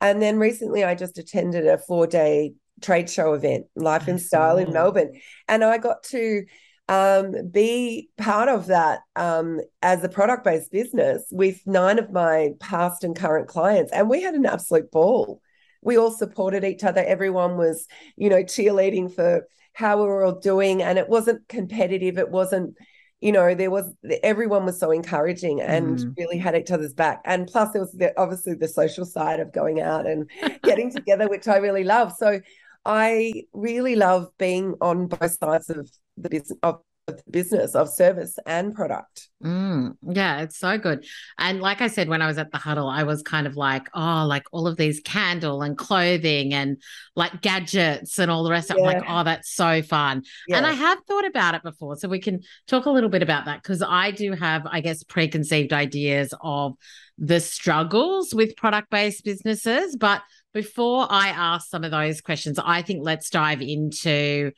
And 0.00 0.22
then 0.22 0.38
recently, 0.38 0.84
I 0.84 0.94
just 0.94 1.18
attended 1.18 1.66
a 1.66 1.78
four 1.78 2.06
day 2.06 2.54
trade 2.80 3.10
show 3.10 3.32
event, 3.32 3.66
Life 3.74 4.06
Instyle 4.06 4.58
in 4.58 4.72
Melbourne. 4.72 5.18
And 5.48 5.64
I 5.64 5.78
got 5.78 6.04
to 6.04 6.44
um, 6.88 7.34
be 7.50 8.08
part 8.16 8.48
of 8.48 8.66
that 8.66 9.00
um, 9.14 9.60
as 9.82 10.02
a 10.02 10.08
product 10.08 10.44
based 10.44 10.72
business 10.72 11.22
with 11.30 11.60
nine 11.66 11.98
of 11.98 12.10
my 12.10 12.50
past 12.60 13.04
and 13.04 13.14
current 13.14 13.48
clients. 13.48 13.92
And 13.92 14.08
we 14.08 14.22
had 14.22 14.34
an 14.34 14.46
absolute 14.46 14.90
ball. 14.90 15.40
We 15.82 15.98
all 15.98 16.10
supported 16.10 16.64
each 16.64 16.84
other. 16.84 17.04
Everyone 17.04 17.56
was, 17.56 17.86
you 18.16 18.30
know, 18.30 18.42
cheerleading 18.42 19.14
for 19.14 19.46
how 19.74 19.98
we 19.98 20.08
were 20.08 20.24
all 20.24 20.40
doing. 20.40 20.82
And 20.82 20.98
it 20.98 21.08
wasn't 21.08 21.46
competitive. 21.48 22.16
It 22.18 22.30
wasn't, 22.30 22.74
you 23.20 23.32
know, 23.32 23.54
there 23.54 23.70
was 23.70 23.92
everyone 24.22 24.64
was 24.64 24.80
so 24.80 24.90
encouraging 24.90 25.60
and 25.60 25.98
mm. 25.98 26.16
really 26.16 26.38
had 26.38 26.56
each 26.56 26.70
other's 26.70 26.94
back. 26.94 27.20
And 27.26 27.46
plus, 27.46 27.72
there 27.72 27.82
was 27.82 27.92
the, 27.92 28.18
obviously 28.18 28.54
the 28.54 28.66
social 28.66 29.04
side 29.04 29.40
of 29.40 29.52
going 29.52 29.80
out 29.80 30.06
and 30.06 30.28
getting 30.62 30.90
together, 30.90 31.28
which 31.28 31.48
I 31.48 31.58
really 31.58 31.84
love. 31.84 32.14
So 32.16 32.40
I 32.88 33.44
really 33.52 33.96
love 33.96 34.28
being 34.38 34.74
on 34.80 35.08
both 35.08 35.38
sides 35.38 35.68
of 35.68 35.90
the 36.16 36.30
business 36.30 36.58
of 36.62 36.80
the 37.06 37.22
business 37.30 37.74
of 37.74 37.88
service 37.88 38.38
and 38.46 38.74
product. 38.74 39.28
Mm, 39.42 39.96
yeah, 40.10 40.42
it's 40.42 40.58
so 40.58 40.78
good. 40.78 41.04
And 41.38 41.60
like 41.60 41.80
I 41.80 41.88
said, 41.88 42.08
when 42.08 42.22
I 42.22 42.26
was 42.26 42.38
at 42.38 42.52
the 42.52 42.58
huddle, 42.58 42.88
I 42.88 43.02
was 43.04 43.22
kind 43.22 43.46
of 43.46 43.56
like, 43.56 43.88
oh, 43.94 44.26
like 44.26 44.44
all 44.52 44.66
of 44.66 44.76
these 44.76 45.00
candle 45.00 45.62
and 45.62 45.76
clothing 45.76 46.52
and 46.52 46.80
like 47.16 47.40
gadgets 47.40 48.18
and 48.18 48.30
all 48.30 48.44
the 48.44 48.50
rest. 48.50 48.70
Yeah. 48.70 48.76
I'm 48.76 48.82
like, 48.82 49.04
oh, 49.08 49.24
that's 49.24 49.54
so 49.54 49.82
fun. 49.82 50.22
Yeah. 50.48 50.58
And 50.58 50.66
I 50.66 50.72
have 50.72 50.98
thought 51.06 51.26
about 51.26 51.54
it 51.54 51.62
before. 51.62 51.96
So 51.96 52.08
we 52.08 52.20
can 52.20 52.40
talk 52.66 52.86
a 52.86 52.90
little 52.90 53.10
bit 53.10 53.22
about 53.22 53.46
that 53.46 53.62
because 53.62 53.82
I 53.82 54.10
do 54.10 54.32
have, 54.32 54.66
I 54.66 54.80
guess, 54.80 55.02
preconceived 55.02 55.72
ideas 55.72 56.34
of 56.42 56.74
the 57.16 57.40
struggles 57.40 58.34
with 58.34 58.56
product 58.56 58.90
based 58.90 59.24
businesses. 59.24 59.96
But 59.96 60.22
before 60.52 61.06
I 61.08 61.28
ask 61.28 61.68
some 61.68 61.84
of 61.84 61.90
those 61.90 62.20
questions, 62.20 62.58
I 62.62 62.82
think 62.82 63.00
let's 63.04 63.30
dive 63.30 63.62
into 63.62 64.52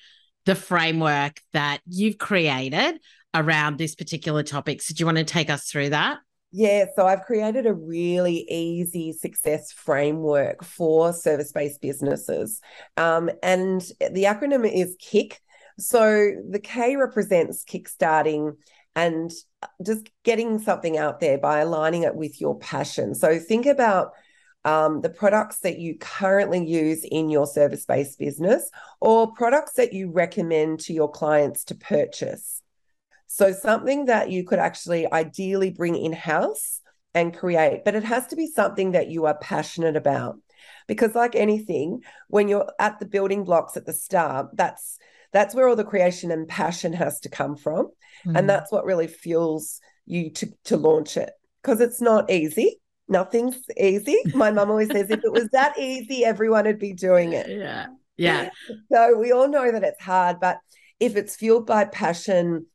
the 0.47 0.55
framework 0.55 1.41
that 1.53 1.81
you've 1.87 2.19
created 2.19 2.99
around 3.35 3.79
this 3.79 3.95
particular 3.95 4.43
topic. 4.43 4.83
So, 4.83 4.95
do 4.95 5.01
you 5.01 5.07
want 5.07 5.19
to 5.19 5.25
take 5.25 5.51
us 5.51 5.65
through 5.69 5.91
that? 5.91 6.19
Yeah, 6.53 6.87
so 6.97 7.07
I've 7.07 7.23
created 7.23 7.67
a 7.67 7.73
really 7.73 8.45
easy 8.51 9.13
success 9.13 9.71
framework 9.71 10.65
for 10.65 11.13
service 11.13 11.53
based 11.53 11.81
businesses. 11.81 12.61
Um, 12.97 13.31
and 13.43 13.81
the 14.01 14.25
acronym 14.25 14.69
is 14.71 14.97
KICK. 15.01 15.41
So 15.79 16.33
the 16.49 16.59
K 16.59 16.97
represents 16.97 17.65
kickstarting 17.65 18.57
and 18.97 19.31
just 19.87 20.11
getting 20.25 20.59
something 20.59 20.99
out 20.99 21.21
there 21.21 21.39
by 21.39 21.61
aligning 21.61 22.03
it 22.03 22.17
with 22.17 22.41
your 22.41 22.59
passion. 22.59 23.15
So 23.15 23.39
think 23.39 23.67
about 23.67 24.11
um, 24.65 25.01
the 25.01 25.11
products 25.11 25.61
that 25.61 25.79
you 25.79 25.97
currently 25.99 26.65
use 26.67 27.05
in 27.05 27.31
your 27.31 27.47
service 27.47 27.87
based 27.87 28.19
business 28.19 28.71
or 29.01 29.33
products 29.33 29.75
that 29.75 29.93
you 29.93 30.11
recommend 30.11 30.81
to 30.81 30.93
your 30.93 31.11
clients 31.11 31.65
to 31.65 31.75
purchase. 31.75 32.63
So, 33.27 33.53
something 33.53 34.07
that 34.07 34.31
you 34.31 34.45
could 34.45 34.59
actually 34.59 35.11
ideally 35.11 35.71
bring 35.71 35.97
in 35.97 36.13
house 36.13 36.81
and 37.15 37.37
create, 37.37 37.85
but 37.85 37.95
it 37.95 38.05
has 38.05 38.27
to 38.29 38.37
be 38.37 38.47
something 38.47 38.93
that 38.93 39.09
you 39.09 39.27
are 39.27 39.39
passionate 39.39 39.97
about. 39.97 40.39
Because, 40.87 41.15
like 41.15 41.37
anything, 41.37 42.03
when 42.29 42.49
you're 42.49 42.71
at 42.79 42.99
the 42.99 43.07
building 43.07 43.45
blocks 43.45 43.77
at 43.77 43.87
the 43.87 43.93
start, 43.93 44.49
that's 44.55 44.99
that's 45.33 45.55
where 45.55 45.69
all 45.69 45.77
the 45.77 45.85
creation 45.85 46.31
and 46.33 46.49
passion 46.49 46.93
has 46.93 47.21
to 47.21 47.29
come 47.29 47.57
from. 47.57 47.91
Mm. 48.27 48.39
And 48.39 48.51
that's 48.51 48.73
what 48.73 48.85
really 48.85 49.07
fuels 49.07 49.81
you 50.07 50.31
to, 50.31 50.49
to 50.65 50.77
launch 50.77 51.17
it 51.17 51.31
because 51.63 51.81
it's 51.81 52.01
not 52.01 52.31
easy 52.31 52.80
nothing's 53.11 53.59
easy. 53.79 54.17
My 54.35 54.51
mum 54.51 54.71
always 54.71 54.91
says, 54.91 55.11
if 55.11 55.25
it 55.25 55.33
was 55.33 55.49
that 55.53 55.79
easy, 55.79 56.25
everyone 56.25 56.65
would 56.65 56.79
be 56.79 56.93
doing 56.93 57.33
it. 57.33 57.49
Yeah. 57.49 57.89
Yeah. 58.17 58.51
So 58.93 59.19
we 59.19 59.33
all 59.33 59.49
know 59.49 59.73
that 59.73 59.83
it's 59.83 60.03
hard, 60.03 60.41
but 60.41 60.59
if 60.99 61.17
it's 61.17 61.37
fueled 61.37 61.67
by 61.67 61.87
passion 61.87 62.67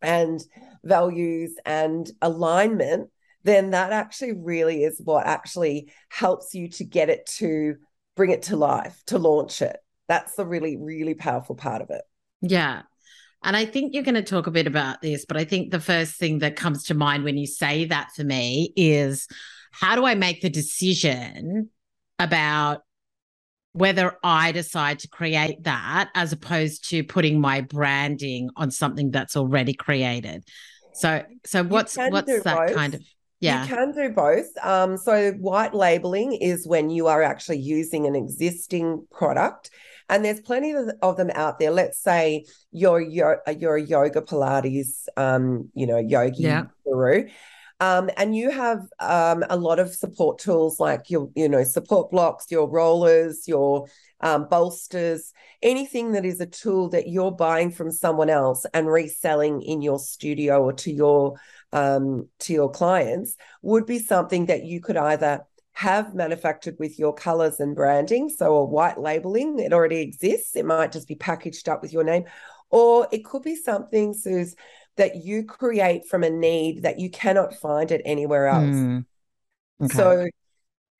and 0.00 0.42
values 0.84 1.54
and 1.64 2.10
alignment, 2.20 3.10
then 3.44 3.70
that 3.70 3.92
actually 3.92 4.32
really 4.32 4.84
is 4.84 5.00
what 5.02 5.26
actually 5.26 5.90
helps 6.10 6.54
you 6.54 6.68
to 6.68 6.84
get 6.84 7.08
it 7.08 7.26
to 7.38 7.76
bring 8.14 8.30
it 8.30 8.42
to 8.42 8.56
life, 8.56 9.02
to 9.06 9.18
launch 9.18 9.62
it. 9.62 9.78
That's 10.08 10.34
the 10.34 10.46
really, 10.46 10.76
really 10.76 11.14
powerful 11.14 11.56
part 11.56 11.82
of 11.82 11.90
it. 11.90 12.02
Yeah. 12.42 12.82
And 13.42 13.56
I 13.56 13.64
think 13.64 13.94
you're 13.94 14.02
going 14.04 14.14
to 14.14 14.22
talk 14.22 14.46
a 14.46 14.52
bit 14.52 14.66
about 14.66 15.00
this, 15.00 15.24
but 15.24 15.36
I 15.36 15.44
think 15.44 15.70
the 15.70 15.80
first 15.80 16.16
thing 16.16 16.40
that 16.40 16.54
comes 16.54 16.84
to 16.84 16.94
mind 16.94 17.24
when 17.24 17.38
you 17.38 17.46
say 17.46 17.86
that 17.86 18.10
for 18.14 18.22
me 18.22 18.72
is 18.76 19.26
how 19.72 19.96
do 19.96 20.04
I 20.04 20.14
make 20.14 20.40
the 20.40 20.50
decision 20.50 21.70
about 22.18 22.82
whether 23.72 24.16
I 24.22 24.52
decide 24.52 25.00
to 25.00 25.08
create 25.08 25.64
that 25.64 26.10
as 26.14 26.32
opposed 26.32 26.90
to 26.90 27.02
putting 27.02 27.40
my 27.40 27.62
branding 27.62 28.50
on 28.56 28.70
something 28.70 29.10
that's 29.10 29.36
already 29.36 29.74
created? 29.74 30.44
So, 30.94 31.24
so 31.44 31.64
what's 31.64 31.96
what's 31.96 32.42
that 32.42 32.44
both. 32.44 32.74
kind 32.74 32.94
of 32.94 33.02
yeah. 33.42 33.64
You 33.64 33.74
can 33.74 33.92
do 33.92 34.08
both. 34.10 34.46
Um, 34.62 34.96
so 34.96 35.32
white 35.32 35.74
labeling 35.74 36.32
is 36.32 36.64
when 36.64 36.90
you 36.90 37.08
are 37.08 37.24
actually 37.24 37.58
using 37.58 38.06
an 38.06 38.14
existing 38.14 39.04
product. 39.10 39.70
And 40.08 40.24
there's 40.24 40.40
plenty 40.40 40.74
of 41.02 41.16
them 41.16 41.30
out 41.34 41.58
there. 41.58 41.72
Let's 41.72 41.98
say 41.98 42.44
you're 42.70 43.00
you're, 43.00 43.42
you're 43.58 43.76
a 43.76 43.82
yoga 43.82 44.20
Pilates, 44.20 45.08
um, 45.16 45.70
you 45.74 45.86
know, 45.86 45.98
yogi 45.98 46.44
yeah. 46.44 46.64
guru, 46.84 47.28
um, 47.80 48.10
and 48.16 48.36
you 48.36 48.50
have 48.50 48.80
um, 49.00 49.44
a 49.50 49.56
lot 49.56 49.78
of 49.78 49.94
support 49.94 50.38
tools 50.38 50.78
like 50.78 51.10
your, 51.10 51.30
you 51.34 51.48
know, 51.48 51.64
support 51.64 52.10
blocks, 52.10 52.50
your 52.50 52.68
rollers, 52.68 53.48
your 53.48 53.86
um, 54.20 54.46
bolsters, 54.48 55.32
anything 55.62 56.12
that 56.12 56.24
is 56.24 56.40
a 56.40 56.46
tool 56.46 56.88
that 56.90 57.08
you're 57.08 57.32
buying 57.32 57.70
from 57.70 57.90
someone 57.90 58.30
else 58.30 58.64
and 58.72 58.86
reselling 58.86 59.62
in 59.62 59.82
your 59.82 59.98
studio 59.98 60.62
or 60.62 60.72
to 60.74 60.92
your 60.92 61.34
um, 61.72 62.28
to 62.40 62.52
your 62.52 62.70
clients 62.70 63.36
would 63.62 63.86
be 63.86 63.98
something 63.98 64.46
that 64.46 64.64
you 64.64 64.80
could 64.80 64.96
either 64.96 65.40
have 65.72 66.14
manufactured 66.14 66.76
with 66.78 66.98
your 66.98 67.14
colors 67.14 67.58
and 67.58 67.74
branding, 67.74 68.28
so 68.28 68.56
a 68.56 68.64
white 68.64 69.00
labeling, 69.00 69.58
it 69.58 69.72
already 69.72 70.00
exists. 70.00 70.54
It 70.54 70.66
might 70.66 70.92
just 70.92 71.08
be 71.08 71.14
packaged 71.14 71.68
up 71.68 71.80
with 71.80 71.92
your 71.92 72.04
name, 72.04 72.24
or 72.70 73.08
it 73.10 73.24
could 73.24 73.42
be 73.42 73.56
something, 73.56 74.12
Suze, 74.12 74.54
that 74.96 75.24
you 75.24 75.44
create 75.44 76.06
from 76.08 76.22
a 76.22 76.30
need 76.30 76.82
that 76.82 76.98
you 76.98 77.10
cannot 77.10 77.54
find 77.54 77.90
it 77.90 78.02
anywhere 78.04 78.46
else. 78.46 78.76
Mm. 78.76 79.04
Okay. 79.82 79.94
So 79.94 80.26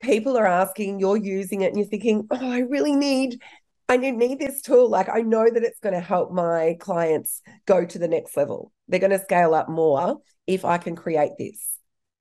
people 0.03 0.37
are 0.37 0.47
asking, 0.47 1.01
you're 1.01 1.17
using 1.17 1.61
it, 1.61 1.69
and 1.69 1.77
you're 1.77 1.87
thinking, 1.87 2.27
oh, 2.31 2.51
I 2.51 2.61
really 2.61 2.97
need. 2.97 3.41
I 3.89 3.97
need 3.99 4.39
this 4.39 4.63
tool. 4.63 4.89
Like, 4.89 5.09
I 5.11 5.21
know 5.21 5.49
that 5.51 5.63
it's 5.63 5.81
going 5.81 5.95
to 5.95 6.01
help 6.01 6.33
my 6.33 6.77
clients 6.81 7.43
go 7.67 7.85
to 7.85 7.99
the 7.99 8.09
next 8.09 8.37
level. 8.37 8.73
They're 8.89 9.01
going 9.01 9.11
to 9.11 9.19
scale 9.19 9.55
up 9.55 9.69
more 9.69 10.19
if 10.47 10.65
I 10.65 10.79
can 10.79 10.97
create 10.97 11.33
this. 11.39 11.61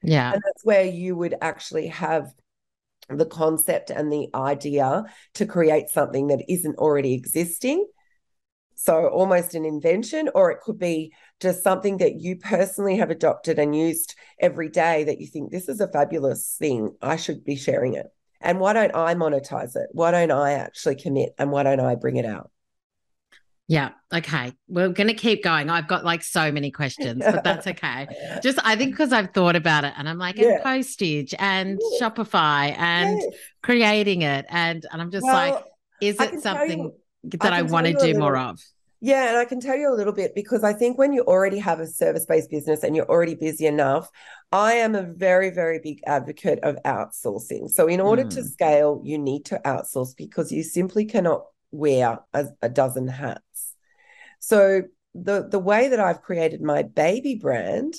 Yeah. 0.03 0.33
And 0.33 0.41
that's 0.45 0.65
where 0.65 0.83
you 0.83 1.15
would 1.15 1.35
actually 1.41 1.87
have 1.87 2.27
the 3.07 3.25
concept 3.25 3.89
and 3.89 4.11
the 4.11 4.27
idea 4.35 5.05
to 5.35 5.45
create 5.45 5.89
something 5.89 6.27
that 6.27 6.43
isn't 6.49 6.77
already 6.77 7.13
existing 7.13 7.85
so 8.83 9.07
almost 9.09 9.53
an 9.53 9.63
invention, 9.63 10.27
or 10.33 10.49
it 10.49 10.61
could 10.61 10.79
be 10.79 11.13
just 11.39 11.63
something 11.63 11.97
that 11.97 12.19
you 12.19 12.35
personally 12.35 12.97
have 12.97 13.11
adopted 13.11 13.59
and 13.59 13.75
used 13.75 14.15
every 14.39 14.69
day 14.69 15.03
that 15.03 15.21
you 15.21 15.27
think 15.27 15.51
this 15.51 15.69
is 15.69 15.79
a 15.81 15.87
fabulous 15.87 16.55
thing. 16.57 16.95
I 16.99 17.15
should 17.15 17.43
be 17.43 17.55
sharing 17.55 17.93
it. 17.93 18.07
And 18.41 18.59
why 18.59 18.73
don't 18.73 18.95
I 18.95 19.13
monetize 19.13 19.75
it? 19.75 19.89
Why 19.91 20.09
don't 20.09 20.31
I 20.31 20.53
actually 20.53 20.95
commit? 20.95 21.29
And 21.37 21.51
why 21.51 21.61
don't 21.61 21.79
I 21.79 21.93
bring 21.93 22.15
it 22.15 22.25
out? 22.25 22.49
Yeah. 23.67 23.91
Okay. 24.11 24.51
We're 24.67 24.89
going 24.89 25.09
to 25.09 25.13
keep 25.13 25.43
going. 25.43 25.69
I've 25.69 25.87
got 25.87 26.03
like 26.03 26.23
so 26.23 26.51
many 26.51 26.71
questions, 26.71 27.21
but 27.23 27.43
that's 27.43 27.67
okay. 27.67 28.07
Just, 28.41 28.57
I 28.63 28.75
think 28.75 28.93
because 28.93 29.13
I've 29.13 29.31
thought 29.31 29.55
about 29.55 29.83
it 29.83 29.93
and 29.95 30.09
I'm 30.09 30.17
like, 30.17 30.37
yeah. 30.37 30.55
and 30.55 30.63
postage 30.63 31.35
and 31.37 31.79
yeah. 31.79 32.09
Shopify 32.09 32.75
and 32.79 33.21
yes. 33.21 33.33
creating 33.61 34.23
it. 34.23 34.47
And, 34.49 34.83
and 34.91 34.99
I'm 34.99 35.11
just 35.11 35.23
well, 35.23 35.53
like, 35.53 35.63
is 36.01 36.19
it 36.19 36.41
something 36.41 36.91
that 37.23 37.53
I, 37.53 37.59
I 37.59 37.61
want 37.63 37.87
to 37.87 37.93
do 37.93 38.17
more 38.17 38.37
of. 38.37 38.59
Yeah, 39.03 39.29
and 39.29 39.37
I 39.37 39.45
can 39.45 39.59
tell 39.59 39.75
you 39.75 39.91
a 39.91 39.97
little 39.97 40.13
bit 40.13 40.35
because 40.35 40.63
I 40.63 40.73
think 40.73 40.99
when 40.99 41.11
you 41.11 41.23
already 41.23 41.57
have 41.57 41.79
a 41.79 41.87
service 41.87 42.25
based 42.27 42.51
business 42.51 42.83
and 42.83 42.95
you're 42.95 43.09
already 43.09 43.33
busy 43.33 43.65
enough, 43.65 44.11
I 44.51 44.73
am 44.73 44.93
a 44.93 45.01
very, 45.01 45.49
very 45.49 45.79
big 45.79 46.01
advocate 46.05 46.59
of 46.61 46.77
outsourcing. 46.85 47.69
So, 47.71 47.87
in 47.87 47.99
order 47.99 48.23
mm. 48.23 48.29
to 48.35 48.43
scale, 48.43 49.01
you 49.03 49.17
need 49.17 49.45
to 49.45 49.59
outsource 49.65 50.15
because 50.15 50.51
you 50.51 50.61
simply 50.61 51.05
cannot 51.05 51.45
wear 51.71 52.19
a, 52.33 52.45
a 52.61 52.69
dozen 52.69 53.07
hats. 53.07 53.73
So, 54.39 54.83
the, 55.15 55.47
the 55.49 55.59
way 55.59 55.89
that 55.89 55.99
I've 55.99 56.21
created 56.21 56.61
my 56.61 56.83
baby 56.83 57.35
brand 57.35 57.95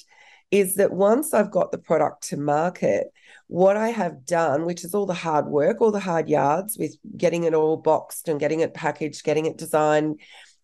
is 0.52 0.74
that 0.74 0.92
once 0.92 1.32
I've 1.32 1.50
got 1.50 1.72
the 1.72 1.78
product 1.78 2.28
to 2.28 2.36
market, 2.36 3.08
what 3.48 3.76
I 3.76 3.88
have 3.88 4.26
done, 4.26 4.66
which 4.66 4.84
is 4.84 4.94
all 4.94 5.06
the 5.06 5.14
hard 5.14 5.46
work, 5.46 5.80
all 5.80 5.90
the 5.90 5.98
hard 5.98 6.28
yards 6.28 6.76
with 6.78 6.94
getting 7.16 7.44
it 7.44 7.54
all 7.54 7.78
boxed 7.78 8.28
and 8.28 8.38
getting 8.38 8.60
it 8.60 8.74
packaged, 8.74 9.24
getting 9.24 9.46
it 9.46 9.56
designed, 9.56 10.20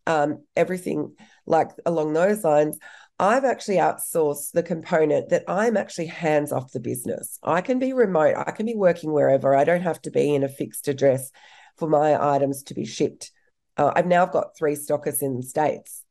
um, 0.07 0.45
everything 0.55 1.17
like 1.47 1.71
along 1.87 2.13
those 2.13 2.45
lines, 2.45 2.79
I've 3.19 3.47
actually 3.47 3.79
outsourced 3.79 4.53
the 4.53 4.63
component 4.63 5.31
that 5.31 5.45
I'm 5.49 5.77
actually 5.79 6.07
hands 6.07 6.53
off 6.53 6.71
the 6.71 6.81
business. 6.81 7.39
I 7.43 7.63
can 7.63 7.79
be 7.79 7.95
remote, 7.95 8.35
I 8.37 8.51
can 8.51 8.67
be 8.67 8.77
working 8.77 9.11
wherever. 9.11 9.57
I 9.57 9.65
don't 9.65 9.81
have 9.81 10.03
to 10.03 10.11
be 10.11 10.35
in 10.35 10.45
a 10.45 10.49
fixed 10.49 10.87
address 10.87 11.33
for 11.79 11.89
my 11.89 12.35
items 12.35 12.63
to 12.65 12.75
be 12.75 12.85
shipped. 12.85 13.33
Uh, 13.79 13.93
I've 13.97 14.07
now 14.07 14.27
got 14.27 14.57
three 14.57 14.75
stockers 14.75 15.23
in 15.23 15.37
the 15.37 15.43
States. 15.43 16.05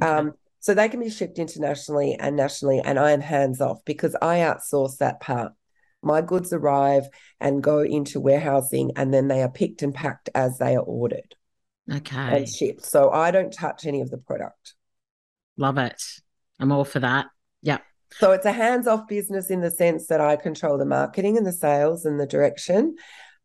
Okay. 0.00 0.10
Um, 0.10 0.34
So 0.64 0.72
they 0.72 0.88
can 0.88 1.00
be 1.00 1.10
shipped 1.10 1.38
internationally 1.38 2.16
and 2.18 2.36
nationally, 2.36 2.80
and 2.82 2.98
I 2.98 3.10
am 3.10 3.20
hands 3.20 3.60
off 3.60 3.84
because 3.84 4.16
I 4.22 4.38
outsource 4.38 4.96
that 4.96 5.20
part. 5.20 5.52
My 6.00 6.22
goods 6.22 6.54
arrive 6.54 7.06
and 7.38 7.62
go 7.62 7.80
into 7.80 8.18
warehousing, 8.18 8.92
and 8.96 9.12
then 9.12 9.28
they 9.28 9.42
are 9.42 9.50
picked 9.50 9.82
and 9.82 9.92
packed 9.92 10.30
as 10.34 10.56
they 10.56 10.74
are 10.74 10.82
ordered 10.82 11.34
Okay. 11.92 12.18
and 12.18 12.48
shipped. 12.48 12.82
So 12.82 13.10
I 13.10 13.30
don't 13.30 13.52
touch 13.52 13.84
any 13.84 14.00
of 14.00 14.10
the 14.10 14.16
product. 14.16 14.72
Love 15.58 15.76
it. 15.76 16.02
I'm 16.58 16.72
all 16.72 16.86
for 16.86 17.00
that. 17.00 17.26
Yep. 17.60 17.82
So 18.12 18.32
it's 18.32 18.46
a 18.46 18.52
hands 18.52 18.86
off 18.86 19.06
business 19.06 19.50
in 19.50 19.60
the 19.60 19.70
sense 19.70 20.06
that 20.06 20.22
I 20.22 20.36
control 20.36 20.78
the 20.78 20.86
marketing 20.86 21.36
and 21.36 21.46
the 21.46 21.52
sales 21.52 22.06
and 22.06 22.18
the 22.18 22.26
direction, 22.26 22.96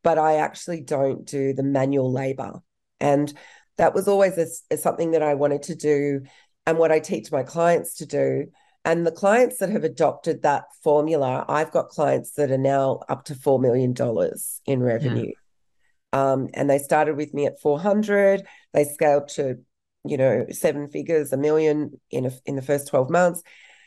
but 0.03 0.17
I 0.17 0.35
actually 0.37 0.79
don't 0.83 1.25
do 1.25 1.51
the 1.51 1.63
manual 1.63 2.13
labor. 2.13 2.61
And 3.01 3.33
that 3.75 3.93
was 3.93 4.07
always 4.07 4.37
a, 4.37 4.47
a 4.73 4.77
something 4.77 5.11
that 5.11 5.21
I 5.21 5.33
wanted 5.33 5.63
to 5.63 5.75
do 5.75 6.21
and 6.69 6.77
what 6.77 6.91
I 6.91 6.99
teach 6.99 7.31
my 7.31 7.41
clients 7.41 7.95
to 7.95 8.05
do. 8.05 8.45
And 8.85 9.05
the 9.05 9.11
clients 9.11 9.57
that 9.57 9.71
have 9.71 9.83
adopted 9.83 10.43
that 10.43 10.65
formula, 10.83 11.43
I've 11.49 11.71
got 11.71 11.89
clients 11.89 12.33
that 12.33 12.51
are 12.51 12.59
now 12.59 13.01
up 13.09 13.25
to 13.25 13.33
$4 13.33 13.59
million 13.59 13.93
in 14.65 14.83
revenue. 14.83 15.33
Um, 16.13 16.47
and 16.53 16.69
they 16.69 16.77
started 16.77 17.17
with 17.17 17.33
me 17.33 17.47
at 17.47 17.59
400. 17.59 18.45
They 18.73 18.83
scaled 18.83 19.29
to, 19.29 19.57
you 20.05 20.17
know, 20.17 20.45
seven 20.51 20.89
figures, 20.89 21.33
a 21.33 21.37
million 21.37 21.99
in 22.11 22.27
a, 22.27 22.31
in 22.45 22.55
the 22.55 22.61
first 22.61 22.87
12 22.87 23.09
months. 23.09 23.41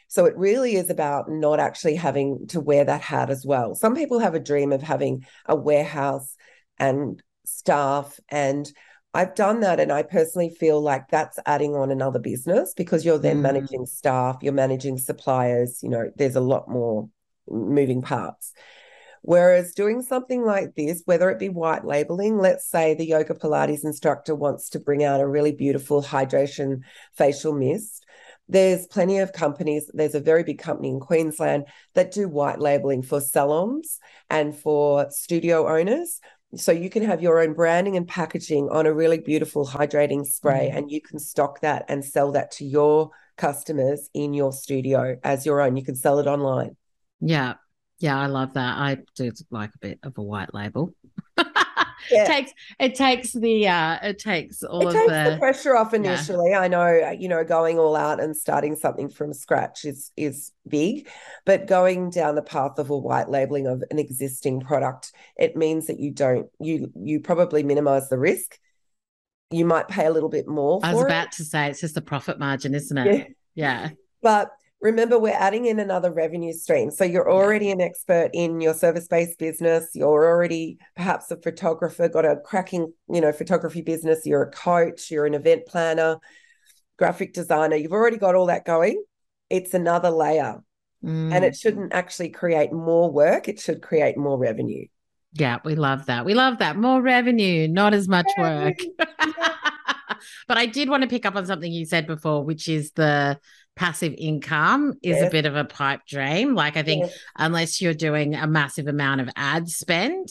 So 0.08 0.26
it 0.26 0.36
really 0.36 0.74
is 0.74 0.90
about 0.90 1.30
not 1.30 1.60
actually 1.60 1.94
having 1.94 2.48
to 2.48 2.60
wear 2.60 2.84
that 2.84 3.00
hat 3.00 3.30
as 3.30 3.46
well. 3.46 3.76
Some 3.76 3.94
people 3.94 4.18
have 4.18 4.34
a 4.34 4.40
dream 4.40 4.72
of 4.72 4.82
having 4.82 5.24
a 5.46 5.54
warehouse 5.54 6.36
and 6.78 7.22
staff 7.44 8.18
and 8.28 8.70
I've 9.14 9.34
done 9.34 9.60
that 9.60 9.78
and 9.78 9.92
I 9.92 10.02
personally 10.02 10.48
feel 10.48 10.80
like 10.80 11.08
that's 11.08 11.38
adding 11.44 11.74
on 11.74 11.90
another 11.90 12.18
business 12.18 12.72
because 12.74 13.04
you're 13.04 13.18
then 13.18 13.38
Mm. 13.38 13.42
managing 13.42 13.86
staff, 13.86 14.38
you're 14.40 14.52
managing 14.54 14.96
suppliers, 14.98 15.82
you 15.82 15.90
know, 15.90 16.10
there's 16.16 16.36
a 16.36 16.40
lot 16.40 16.68
more 16.68 17.08
moving 17.48 18.00
parts. 18.00 18.52
Whereas 19.20 19.74
doing 19.74 20.02
something 20.02 20.42
like 20.44 20.74
this, 20.74 21.02
whether 21.04 21.30
it 21.30 21.38
be 21.38 21.48
white 21.48 21.84
labeling, 21.84 22.38
let's 22.38 22.66
say 22.66 22.94
the 22.94 23.06
yoga 23.06 23.34
Pilates 23.34 23.84
instructor 23.84 24.34
wants 24.34 24.70
to 24.70 24.80
bring 24.80 25.04
out 25.04 25.20
a 25.20 25.26
really 25.26 25.52
beautiful 25.52 26.02
hydration 26.02 26.80
facial 27.16 27.52
mist. 27.52 28.04
There's 28.48 28.86
plenty 28.88 29.18
of 29.18 29.32
companies, 29.32 29.88
there's 29.94 30.16
a 30.16 30.20
very 30.20 30.42
big 30.42 30.58
company 30.58 30.88
in 30.88 30.98
Queensland 30.98 31.66
that 31.94 32.10
do 32.10 32.28
white 32.28 32.58
labeling 32.58 33.02
for 33.02 33.20
salons 33.20 34.00
and 34.28 34.56
for 34.56 35.08
studio 35.10 35.68
owners. 35.68 36.20
So 36.54 36.70
you 36.70 36.90
can 36.90 37.02
have 37.02 37.22
your 37.22 37.40
own 37.40 37.54
branding 37.54 37.96
and 37.96 38.06
packaging 38.06 38.68
on 38.70 38.84
a 38.86 38.92
really 38.92 39.18
beautiful 39.18 39.66
hydrating 39.66 40.26
spray, 40.26 40.70
Mm. 40.70 40.76
and 40.76 40.90
you 40.90 41.00
can 41.00 41.18
stock 41.18 41.60
that 41.60 41.86
and 41.88 42.04
sell 42.04 42.32
that 42.32 42.50
to 42.52 42.64
your 42.66 43.10
customers 43.38 44.10
in 44.12 44.34
your 44.34 44.52
studio 44.52 45.16
as 45.24 45.46
your 45.46 45.62
own. 45.62 45.76
You 45.76 45.84
can 45.84 45.94
sell 45.94 46.18
it 46.18 46.26
online. 46.26 46.76
Yeah. 47.20 47.54
Yeah, 47.98 48.18
I 48.18 48.26
love 48.26 48.54
that. 48.54 48.76
I 48.76 48.98
do 49.14 49.30
like 49.50 49.70
a 49.74 49.78
bit 49.78 50.00
of 50.02 50.18
a 50.18 50.22
white 50.22 50.52
label. 50.52 50.92
Yeah. 52.10 52.24
It 52.24 52.26
takes 52.26 52.52
it 52.78 52.94
takes 52.94 53.32
the 53.32 53.68
uh 53.68 53.98
it 54.02 54.18
takes 54.18 54.62
all 54.62 54.82
it 54.82 54.86
of 54.88 54.92
takes 54.94 55.06
the, 55.06 55.30
the 55.32 55.36
pressure 55.38 55.76
off 55.76 55.94
initially. 55.94 56.54
I 56.54 56.68
know, 56.68 57.14
you 57.18 57.28
know, 57.28 57.44
going 57.44 57.78
all 57.78 57.96
out 57.96 58.20
and 58.20 58.36
starting 58.36 58.76
something 58.76 59.08
from 59.08 59.32
scratch 59.32 59.84
is 59.84 60.12
is 60.16 60.52
big, 60.66 61.08
but 61.44 61.66
going 61.66 62.10
down 62.10 62.34
the 62.34 62.42
path 62.42 62.78
of 62.78 62.90
a 62.90 62.96
white 62.96 63.28
labeling 63.28 63.66
of 63.66 63.82
an 63.90 63.98
existing 63.98 64.60
product, 64.60 65.12
it 65.36 65.56
means 65.56 65.86
that 65.86 66.00
you 66.00 66.10
don't 66.10 66.48
you 66.60 66.92
you 66.96 67.20
probably 67.20 67.62
minimize 67.62 68.08
the 68.08 68.18
risk. 68.18 68.58
You 69.50 69.64
might 69.66 69.88
pay 69.88 70.06
a 70.06 70.10
little 70.10 70.30
bit 70.30 70.48
more 70.48 70.80
I 70.82 70.92
was 70.92 71.02
for 71.02 71.06
it. 71.06 71.10
about 71.10 71.32
to 71.32 71.44
say 71.44 71.68
it's 71.68 71.80
just 71.80 71.94
the 71.94 72.00
profit 72.02 72.38
margin, 72.38 72.74
isn't 72.74 72.96
it? 72.96 73.14
Yeah. 73.16 73.24
Yeah. 73.54 73.90
But 74.22 74.50
remember, 74.82 75.18
we're 75.18 75.30
adding 75.32 75.66
in 75.66 75.78
another 75.78 76.12
revenue 76.12 76.52
stream. 76.52 76.90
So 76.90 77.04
you're 77.04 77.30
already 77.30 77.70
an 77.70 77.80
expert 77.80 78.30
in 78.34 78.60
your 78.60 78.74
service 78.74 79.06
based 79.06 79.38
business. 79.38 79.90
You're 79.94 80.26
already 80.26 80.78
perhaps 80.96 81.30
a 81.30 81.36
photographer, 81.36 82.08
got 82.08 82.26
a 82.26 82.36
cracking, 82.44 82.92
you 83.08 83.20
know, 83.20 83.32
photography 83.32 83.80
business. 83.80 84.26
You're 84.26 84.42
a 84.42 84.50
coach, 84.50 85.10
you're 85.10 85.24
an 85.24 85.34
event 85.34 85.66
planner, 85.66 86.18
graphic 86.98 87.32
designer. 87.32 87.76
You've 87.76 87.92
already 87.92 88.18
got 88.18 88.34
all 88.34 88.46
that 88.46 88.66
going. 88.66 89.02
It's 89.48 89.72
another 89.72 90.10
layer. 90.10 90.62
And 91.04 91.32
Mm. 91.32 91.42
it 91.42 91.56
shouldn't 91.56 91.92
actually 91.92 92.28
create 92.28 92.72
more 92.72 93.10
work, 93.10 93.48
it 93.48 93.58
should 93.58 93.82
create 93.82 94.16
more 94.16 94.38
revenue. 94.38 94.86
Yeah, 95.32 95.58
we 95.64 95.74
love 95.74 96.06
that. 96.06 96.24
We 96.24 96.34
love 96.34 96.58
that. 96.58 96.76
More 96.76 97.02
revenue, 97.02 97.66
not 97.66 97.92
as 97.92 98.06
much 98.06 98.26
work. 98.38 98.76
but 100.46 100.58
I 100.58 100.66
did 100.66 100.88
want 100.88 101.02
to 101.02 101.08
pick 101.08 101.26
up 101.26 101.34
on 101.34 101.46
something 101.46 101.72
you 101.72 101.86
said 101.86 102.06
before, 102.06 102.44
which 102.44 102.68
is 102.68 102.92
the 102.92 103.38
passive 103.76 104.14
income 104.16 104.94
is 105.02 105.22
a 105.22 105.30
bit 105.30 105.46
of 105.46 105.56
a 105.56 105.64
pipe 105.64 106.00
dream. 106.06 106.54
Like 106.54 106.76
I 106.76 106.82
think 106.82 107.04
Yes. 107.06 107.18
unless 107.36 107.80
you're 107.80 107.94
doing 107.94 108.34
a 108.34 108.46
massive 108.46 108.86
amount 108.86 109.20
of 109.20 109.30
ad 109.36 109.68
spend 109.68 110.28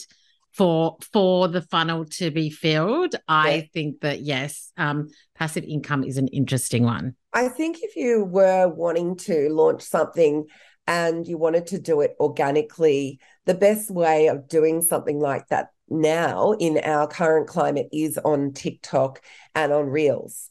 for 0.52 0.96
for 1.12 1.48
the 1.48 1.62
funnel 1.62 2.04
to 2.04 2.30
be 2.30 2.50
filled, 2.50 3.14
I 3.26 3.68
think 3.72 4.00
that 4.00 4.20
yes, 4.20 4.70
um, 4.76 5.08
passive 5.34 5.64
income 5.64 6.04
is 6.04 6.18
an 6.18 6.28
interesting 6.28 6.84
one. 6.84 7.16
I 7.32 7.48
think 7.48 7.78
if 7.82 7.96
you 7.96 8.24
were 8.24 8.68
wanting 8.68 9.16
to 9.16 9.48
launch 9.48 9.82
something 9.82 10.46
and 10.86 11.26
you 11.26 11.38
wanted 11.38 11.68
to 11.68 11.78
do 11.78 12.00
it 12.00 12.14
organically, 12.20 13.18
the 13.46 13.54
best 13.54 13.90
way 13.90 14.28
of 14.28 14.48
doing 14.48 14.82
something 14.82 15.18
like 15.18 15.48
that 15.48 15.68
now 15.88 16.52
in 16.52 16.78
our 16.78 17.06
current 17.06 17.48
climate 17.48 17.88
is 17.92 18.18
on 18.18 18.52
TikTok 18.52 19.20
and 19.54 19.72
on 19.72 19.86
Reels. 19.86 20.50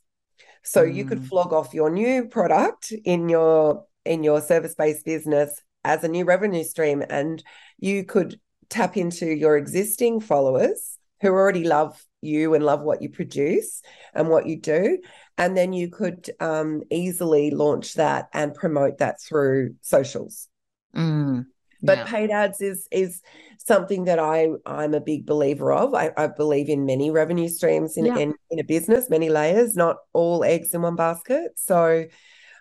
So 0.63 0.83
you 0.83 1.05
could 1.05 1.19
Mm. 1.19 1.27
flog 1.27 1.53
off 1.53 1.73
your 1.73 1.89
new 1.89 2.27
product 2.27 2.91
in 3.05 3.29
your 3.29 3.85
in 4.05 4.23
your 4.23 4.41
service-based 4.41 5.05
business 5.05 5.61
as 5.83 6.03
a 6.03 6.07
new 6.07 6.25
revenue 6.25 6.63
stream 6.63 7.03
and 7.09 7.43
you 7.77 8.03
could 8.03 8.39
tap 8.69 8.97
into 8.97 9.27
your 9.27 9.57
existing 9.57 10.19
followers 10.19 10.97
who 11.21 11.29
already 11.29 11.63
love 11.63 12.03
you 12.21 12.55
and 12.55 12.63
love 12.65 12.81
what 12.81 13.01
you 13.01 13.09
produce 13.09 13.81
and 14.15 14.27
what 14.29 14.47
you 14.47 14.59
do 14.59 14.97
and 15.37 15.55
then 15.55 15.71
you 15.73 15.87
could 15.89 16.29
um, 16.39 16.81
easily 16.89 17.51
launch 17.51 17.93
that 17.95 18.27
and 18.33 18.55
promote 18.55 18.97
that 18.99 19.21
through 19.21 19.75
socials. 19.81 20.47
Mm, 20.95 21.45
But 21.81 21.97
yeah. 21.99 22.05
paid 22.05 22.29
ads 22.31 22.61
is 22.61 22.87
is 22.91 23.21
something 23.57 24.05
that 24.05 24.19
I 24.19 24.49
I'm 24.65 24.93
a 24.93 24.99
big 25.01 25.25
believer 25.25 25.71
of. 25.71 25.93
I, 25.93 26.11
I 26.17 26.27
believe 26.27 26.69
in 26.69 26.85
many 26.85 27.11
revenue 27.11 27.47
streams 27.49 27.97
in, 27.97 28.05
Yeah. 28.05 28.17
in 28.17 28.33
in 28.49 28.59
a 28.59 28.63
business, 28.63 29.09
many 29.09 29.29
layers, 29.29 29.75
not 29.75 29.97
all 30.13 30.43
eggs 30.43 30.73
in 30.73 30.81
one 30.81 30.95
basket. 30.95 31.51
So 31.55 32.05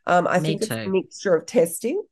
um, 0.06 0.26
I 0.26 0.38
Me 0.40 0.48
think 0.48 0.62
it's 0.62 0.70
a 0.70 0.86
mixture 0.88 1.34
of 1.34 1.46
testing. 1.46 2.02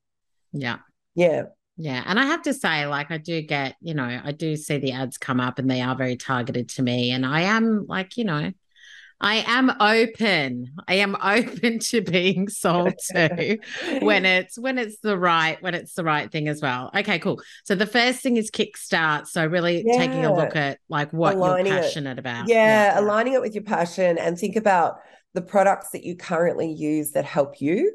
yeah. 0.53 0.79
Yeah, 1.15 1.45
Yeah. 1.77 2.03
And 2.07 2.19
I 2.19 2.27
have 2.27 2.43
to 2.43 2.55
say, 2.55 2.87
like, 2.87 3.11
I 3.11 3.19
do 3.19 3.43
get, 3.43 3.75
you 3.81 3.95
know, 3.95 4.21
I 4.23 4.31
do 4.33 4.55
see 4.57 4.79
the 4.79 4.93
ads 4.93 5.19
come 5.19 5.41
up 5.41 5.59
and 5.59 5.69
they 5.69 5.81
are 5.81 5.97
very 5.97 6.17
targeted 6.17 6.69
to 6.71 6.83
me. 6.83 7.11
And 7.11 7.27
I 7.27 7.41
am 7.43 7.87
like, 7.89 8.17
you 8.17 8.25
know, 8.25 8.53
I 9.21 9.45
am 9.47 9.71
open. 9.81 10.73
I 10.87 10.95
am 10.95 11.17
open 11.23 11.79
to 11.81 12.01
being 12.03 12.49
sold 12.49 12.95
to 13.11 13.59
when 14.01 14.25
it's 14.25 14.59
when 14.59 14.79
it's 14.79 14.99
the 14.99 15.19
right 15.19 15.61
when 15.63 15.75
it's 15.75 15.95
the 15.95 16.05
right 16.05 16.31
thing 16.31 16.49
as 16.49 16.63
well. 16.63 16.91
Okay, 16.97 17.19
cool. 17.19 17.41
So 17.65 17.75
the 17.75 17.87
first 17.87 18.21
thing 18.21 18.37
is 18.37 18.51
kickstart. 18.51 19.27
So 19.27 19.45
really 19.47 19.85
taking 19.97 20.25
a 20.25 20.33
look 20.33 20.55
at 20.57 20.79
like 20.89 21.13
what 21.13 21.35
Aligning 21.35 21.67
you're 21.67 21.77
it. 21.79 21.83
passionate 21.83 22.19
about. 22.19 22.49
yeah, 22.49 22.99
aligning 22.99 23.35
it 23.35 23.41
with 23.41 23.55
your 23.55 23.65
passion 23.65 24.19
and 24.19 24.39
think 24.39 24.57
about 24.57 24.99
the 25.35 25.43
products 25.43 25.91
that 25.91 26.05
you 26.05 26.17
currently 26.17 26.73
use 26.73 27.13
that 27.13 27.25
help 27.25 27.61
you 27.61 27.93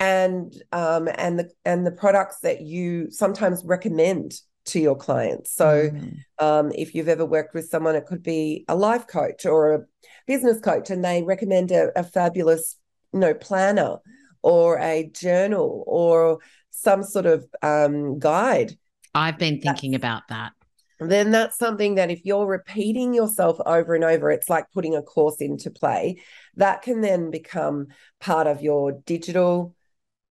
and 0.00 0.52
um 0.72 1.08
and 1.14 1.38
the 1.38 1.50
and 1.64 1.86
the 1.86 1.92
products 1.92 2.40
that 2.40 2.60
you 2.60 3.10
sometimes 3.10 3.62
recommend 3.64 4.34
to 4.66 4.80
your 4.80 4.96
clients. 4.96 5.54
So 5.54 5.90
Mm. 5.92 6.24
um 6.40 6.72
if 6.74 6.94
you've 6.94 7.08
ever 7.08 7.24
worked 7.24 7.54
with 7.54 7.68
someone 7.68 7.94
it 7.94 8.06
could 8.06 8.22
be 8.22 8.64
a 8.68 8.74
life 8.74 9.06
coach 9.06 9.46
or 9.46 9.74
a 9.74 9.80
business 10.26 10.60
coach 10.60 10.90
and 10.90 11.04
they 11.04 11.22
recommend 11.22 11.70
a, 11.70 11.90
a 11.98 12.02
fabulous 12.02 12.76
you 13.12 13.20
know 13.20 13.34
planner 13.34 13.96
or 14.42 14.78
a 14.78 15.10
journal 15.14 15.84
or 15.86 16.38
some 16.70 17.02
sort 17.02 17.26
of 17.26 17.44
um 17.62 18.18
guide 18.18 18.76
I've 19.14 19.38
been 19.38 19.60
thinking 19.60 19.94
about 19.94 20.24
that. 20.28 20.52
then 20.98 21.30
that's 21.30 21.56
something 21.56 21.94
that 21.94 22.10
if 22.10 22.24
you're 22.24 22.46
repeating 22.46 23.14
yourself 23.14 23.58
over 23.64 23.94
and 23.94 24.04
over, 24.04 24.30
it's 24.30 24.50
like 24.50 24.70
putting 24.72 24.96
a 24.96 25.02
course 25.02 25.40
into 25.40 25.70
play. 25.70 26.20
That 26.56 26.82
can 26.82 27.00
then 27.00 27.30
become 27.30 27.88
part 28.20 28.46
of 28.46 28.60
your 28.60 28.92
digital 29.06 29.74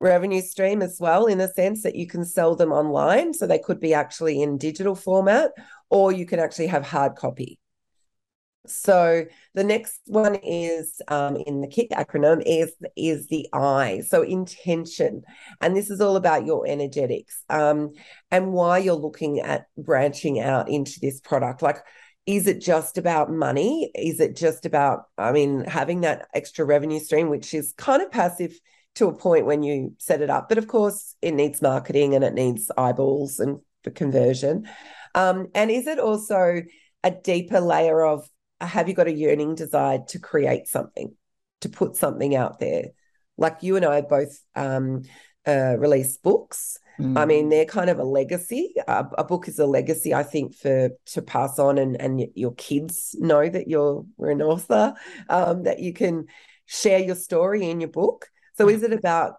revenue 0.01 0.41
stream 0.41 0.81
as 0.81 0.97
well, 0.99 1.27
in 1.27 1.39
the 1.39 1.49
sense 1.49 1.83
that 1.83 1.95
you 1.95 2.07
can 2.07 2.25
sell 2.25 2.57
them 2.57 2.73
online. 2.73 3.35
So 3.35 3.47
they 3.47 3.59
could 3.59 3.81
be 3.81 3.93
actually 3.93 4.41
in 4.41 4.57
digital 4.57 4.95
format, 4.95 5.51
or 5.91 6.11
you 6.11 6.25
can 6.25 6.41
actually 6.41 6.69
have 6.69 6.87
hard 6.87 7.17
copy. 7.17 7.59
So 8.67 9.25
the 9.55 9.65
next 9.65 10.01
one 10.07 10.35
is 10.37 11.01
um, 11.09 11.37
in 11.37 11.61
the 11.61 11.67
KIC 11.67 11.91
acronym 11.91 12.43
is 12.45 12.73
is 12.97 13.27
the 13.29 13.49
I. 13.53 14.03
So 14.07 14.23
intention, 14.23 15.23
and 15.61 15.77
this 15.77 15.91
is 15.91 16.01
all 16.01 16.17
about 16.17 16.45
your 16.45 16.67
energetics 16.67 17.43
um, 17.49 17.93
and 18.31 18.53
why 18.53 18.79
you're 18.79 18.95
looking 18.95 19.41
at 19.41 19.67
branching 19.79 20.41
out 20.41 20.69
into 20.69 21.01
this 21.01 21.21
product. 21.21 21.63
Like, 21.63 21.79
is 22.27 22.47
it 22.47 22.61
just 22.61 22.99
about 22.99 23.33
money? 23.33 23.91
Is 23.95 24.21
it 24.21 24.37
just 24.37 24.67
about, 24.67 25.05
I 25.17 25.33
mean, 25.33 25.65
having 25.65 26.03
that 26.03 26.29
extra 26.35 26.65
revenue 26.65 27.01
stream, 27.01 27.31
which 27.31 27.55
is 27.55 27.73
kind 27.77 28.03
of 28.03 28.11
passive 28.11 28.53
to 28.97 29.09
a 29.09 29.17
point 29.17 29.47
when 29.47 29.63
you 29.63 29.95
set 29.99 30.21
it 30.21 30.31
up. 30.31 30.49
But 30.49 30.59
of 30.59 30.67
course, 30.67 31.17
it 31.23 31.33
needs 31.33 31.63
marketing 31.63 32.15
and 32.15 32.25
it 32.25 32.35
needs 32.35 32.71
eyeballs 32.77 33.39
and 33.39 33.61
for 33.83 33.91
conversion. 33.91 34.69
Um, 35.15 35.49
and 35.55 35.71
is 35.71 35.87
it 35.87 35.99
also 35.99 36.63
a 37.03 37.11
deeper 37.11 37.61
layer 37.61 38.05
of 38.05 38.29
have 38.61 38.89
you 38.89 38.95
got 38.95 39.07
a 39.07 39.13
yearning 39.13 39.55
desire 39.55 40.01
to 40.09 40.19
create 40.19 40.67
something, 40.67 41.15
to 41.63 41.69
put 41.69 41.97
something 41.97 42.35
out 42.35 42.59
there? 42.59 42.89
Like 43.37 43.63
you 43.63 43.77
and 43.77 43.85
I 43.85 44.03
both 44.03 44.39
um, 44.55 45.03
uh, 45.47 45.77
release 45.79 46.17
books. 46.19 46.79
Mm. 46.99 47.19
I 47.19 47.25
mean, 47.25 47.49
they're 47.49 47.65
kind 47.65 47.89
of 47.89 47.99
a 47.99 48.05
legacy. 48.05 48.75
Uh, 48.87 49.05
a 49.17 49.25
book 49.25 49.49
is 49.49 49.59
a 49.59 49.67
legacy, 49.67 50.13
I 50.13 50.23
think, 50.23 50.55
for 50.55 50.91
to 51.07 51.23
pass 51.23 51.59
on, 51.59 51.79
and 51.79 51.99
and 52.01 52.27
your 52.35 52.53
kids 52.55 53.17
know 53.19 53.49
that 53.49 53.69
you're 53.69 54.05
we're 54.19 54.31
an 54.31 54.43
author, 54.43 54.93
um, 55.31 55.63
that 55.63 55.81
you 55.81 55.95
can 55.95 56.27
share 56.67 56.99
your 56.99 57.17
story 57.17 57.69
in 57.71 57.81
your 57.81 57.89
book. 57.89 58.29
So, 58.59 58.69
is 58.69 58.83
it 58.83 58.93
about 58.93 59.37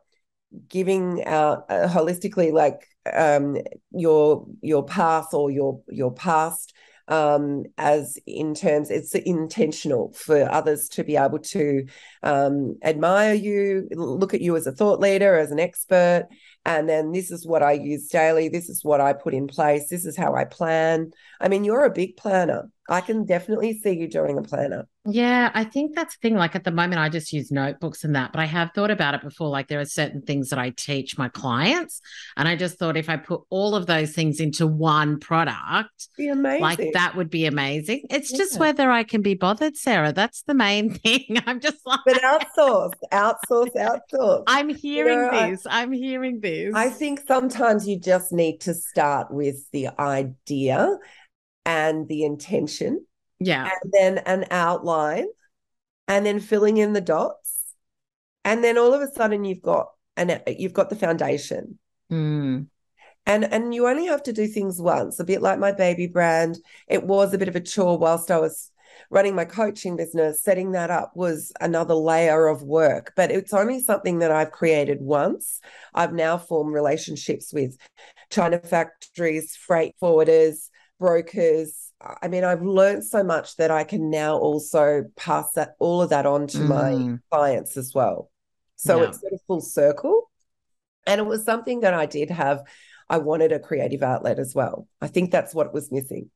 giving 0.68 1.24
out 1.26 1.66
uh, 1.70 1.88
holistically, 1.88 2.52
like 2.52 2.88
um, 3.12 3.58
your 3.92 4.48
your 4.62 4.84
path 4.84 5.34
or 5.34 5.52
your 5.52 5.82
your 5.88 6.12
past 6.12 6.74
um, 7.12 7.66
as 7.78 8.18
in 8.26 8.56
terms 8.56 8.90
it's 8.90 9.14
intentional 9.14 10.14
for 10.14 10.50
others 10.50 10.88
to 10.88 11.04
be 11.04 11.18
able 11.18 11.40
to 11.40 11.86
um, 12.24 12.78
admire 12.84 13.34
you, 13.34 13.90
look 13.92 14.34
at 14.34 14.40
you 14.40 14.56
as 14.56 14.66
a 14.66 14.72
thought 14.72 15.02
leader, 15.02 15.38
as 15.38 15.52
an 15.52 15.60
expert, 15.60 16.30
and 16.66 16.88
then 16.88 17.12
this 17.12 17.30
is 17.30 17.46
what 17.46 17.64
I 17.64 17.74
use 17.74 18.08
daily. 18.08 18.48
This 18.48 18.70
is 18.70 18.86
what 18.86 19.02
I 19.02 19.12
put 19.12 19.34
in 19.34 19.48
place. 19.48 19.90
This 19.90 20.06
is 20.06 20.16
how 20.16 20.36
I 20.36 20.46
plan. 20.46 21.12
I 21.42 21.50
mean, 21.50 21.66
you're 21.66 21.84
a 21.84 21.92
big 21.92 22.16
planner. 22.16 22.70
I 22.88 23.02
can 23.02 23.26
definitely 23.26 23.78
see 23.78 23.92
you 23.92 24.08
doing 24.08 24.38
a 24.38 24.42
planner. 24.42 24.88
Yeah, 25.06 25.50
I 25.56 25.64
think 25.64 25.96
that's 25.96 26.16
the 26.16 26.20
thing. 26.22 26.36
Like 26.36 26.56
at 26.56 26.64
the 26.64 26.72
moment, 26.72 27.02
I 27.02 27.10
just 27.10 27.34
use 27.34 27.52
notebooks 27.52 28.04
and 28.04 28.16
that, 28.16 28.32
but 28.32 28.40
I 28.40 28.46
have 28.46 28.70
thought 28.76 28.92
about 28.92 29.16
it 29.16 29.22
before. 29.22 29.50
Like 29.50 29.68
there 29.68 29.80
are 29.80 29.86
certain 29.86 30.22
things 30.22 30.50
that 30.50 30.60
I 30.60 30.70
teach 30.70 31.18
my 31.18 31.28
clients. 31.28 32.02
And 32.38 32.48
I 32.48 32.56
just 32.56 32.78
thought 32.78 32.96
if 32.96 33.10
I 33.10 33.18
put 33.18 33.42
all 33.50 33.74
of 33.74 33.88
those 33.88 34.12
things 34.12 34.40
into 34.40 34.68
one 34.68 35.20
product, 35.20 36.10
be 36.18 36.28
amazing. 36.28 36.62
like 36.62 36.94
that 36.94 37.16
would 37.16 37.32
be 37.32 37.48
amazing. 37.48 38.04
It's 38.12 38.32
yeah. 38.32 38.38
just 38.38 38.60
whether 38.60 38.92
I 38.92 39.04
can 39.04 39.24
be 39.24 39.34
bothered, 39.34 39.76
Sarah. 39.76 40.14
That's 40.14 40.44
the 40.44 40.54
main 40.54 40.94
thing. 40.94 41.42
I'm 41.48 41.60
just 41.60 41.80
like, 41.84 42.02
but 42.06 42.22
outsource, 42.22 42.94
outsource, 43.12 43.74
outsource. 43.76 44.44
I'm 44.46 44.70
hearing 44.70 45.18
you 45.18 45.32
know, 45.32 45.50
this. 45.50 45.66
I, 45.66 45.82
I'm 45.82 45.92
hearing 45.92 46.42
this. 46.42 46.76
I 46.76 46.90
think 46.90 47.24
sometimes 47.28 47.88
you 47.88 48.00
just 48.00 48.32
need 48.32 48.62
to 48.62 48.76
start 48.76 49.32
with 49.32 49.66
the 49.72 49.90
idea 50.00 50.96
and 51.66 52.08
the 52.08 52.24
intention 52.24 53.06
yeah. 53.42 53.70
And 53.84 53.92
then 53.92 54.18
an 54.20 54.46
outline 54.52 55.26
and 56.08 56.26
then 56.26 56.40
filling 56.40 56.78
in 56.78 56.94
the 56.94 57.02
dots. 57.02 57.74
And 58.46 58.64
then 58.64 58.78
all 58.78 58.94
of 58.94 59.02
a 59.02 59.12
sudden 59.12 59.44
you've 59.44 59.62
got 59.62 59.88
an 60.16 60.42
you've 60.48 60.74
got 60.74 60.90
the 60.90 60.96
foundation. 60.96 61.80
Mm. 62.12 62.68
And 63.26 63.44
and 63.46 63.74
you 63.74 63.88
only 63.88 64.06
have 64.06 64.24
to 64.24 64.34
do 64.34 64.48
things 64.48 64.80
once, 64.80 65.20
a 65.20 65.24
bit 65.24 65.42
like 65.42 65.58
my 65.58 65.72
baby 65.72 66.06
brand. 66.06 66.60
It 66.88 67.04
was 67.04 67.34
a 67.34 67.38
bit 67.38 67.48
of 67.48 67.56
a 67.56 67.62
chore 67.62 67.98
whilst 67.98 68.30
I 68.30 68.38
was 68.38 68.72
running 69.10 69.34
my 69.34 69.46
coaching 69.46 69.96
business, 69.96 70.44
setting 70.44 70.72
that 70.72 70.92
up 70.92 71.14
was 71.16 71.52
another 71.62 71.96
layer 71.96 72.48
of 72.48 72.62
work, 72.62 73.14
but 73.16 73.32
it's 73.32 73.54
only 73.54 73.82
something 73.82 74.20
that 74.20 74.32
I've 74.32 74.52
created 74.52 75.02
once. 75.02 75.62
I've 75.94 76.14
now 76.14 76.38
formed 76.38 76.74
relationships 76.74 77.52
with 77.54 77.78
China 78.30 78.60
factories, 78.60 79.56
freight 79.56 79.96
forwarders, 80.02 80.70
brokers, 81.00 81.91
I 82.22 82.28
mean, 82.28 82.44
I've 82.44 82.64
learned 82.64 83.04
so 83.04 83.24
much 83.24 83.56
that 83.58 83.72
I 83.72 83.84
can 83.84 84.10
now 84.10 84.38
also 84.38 85.06
pass 85.16 85.52
that 85.54 85.76
all 85.80 86.02
of 86.02 86.10
that 86.10 86.26
on 86.26 86.48
to 86.48 86.58
mm. 86.58 86.68
my 86.68 87.18
clients 87.30 87.78
as 87.78 87.94
well. 87.94 88.32
So 88.76 89.02
yeah. 89.02 89.10
it's 89.10 89.22
sort 89.22 89.34
of 89.34 89.40
full 89.48 89.62
circle. 89.62 90.30
And 91.06 91.20
it 91.20 91.26
was 91.26 91.44
something 91.44 91.82
that 91.82 91.94
I 91.94 92.06
did 92.06 92.30
have. 92.30 92.64
I 93.10 93.18
wanted 93.18 93.52
a 93.52 93.60
creative 93.60 94.04
outlet 94.04 94.40
as 94.40 94.56
well. 94.56 94.88
I 95.02 95.08
think 95.08 95.32
that's 95.32 95.54
what 95.54 95.74
was 95.74 95.92
missing. 95.92 96.30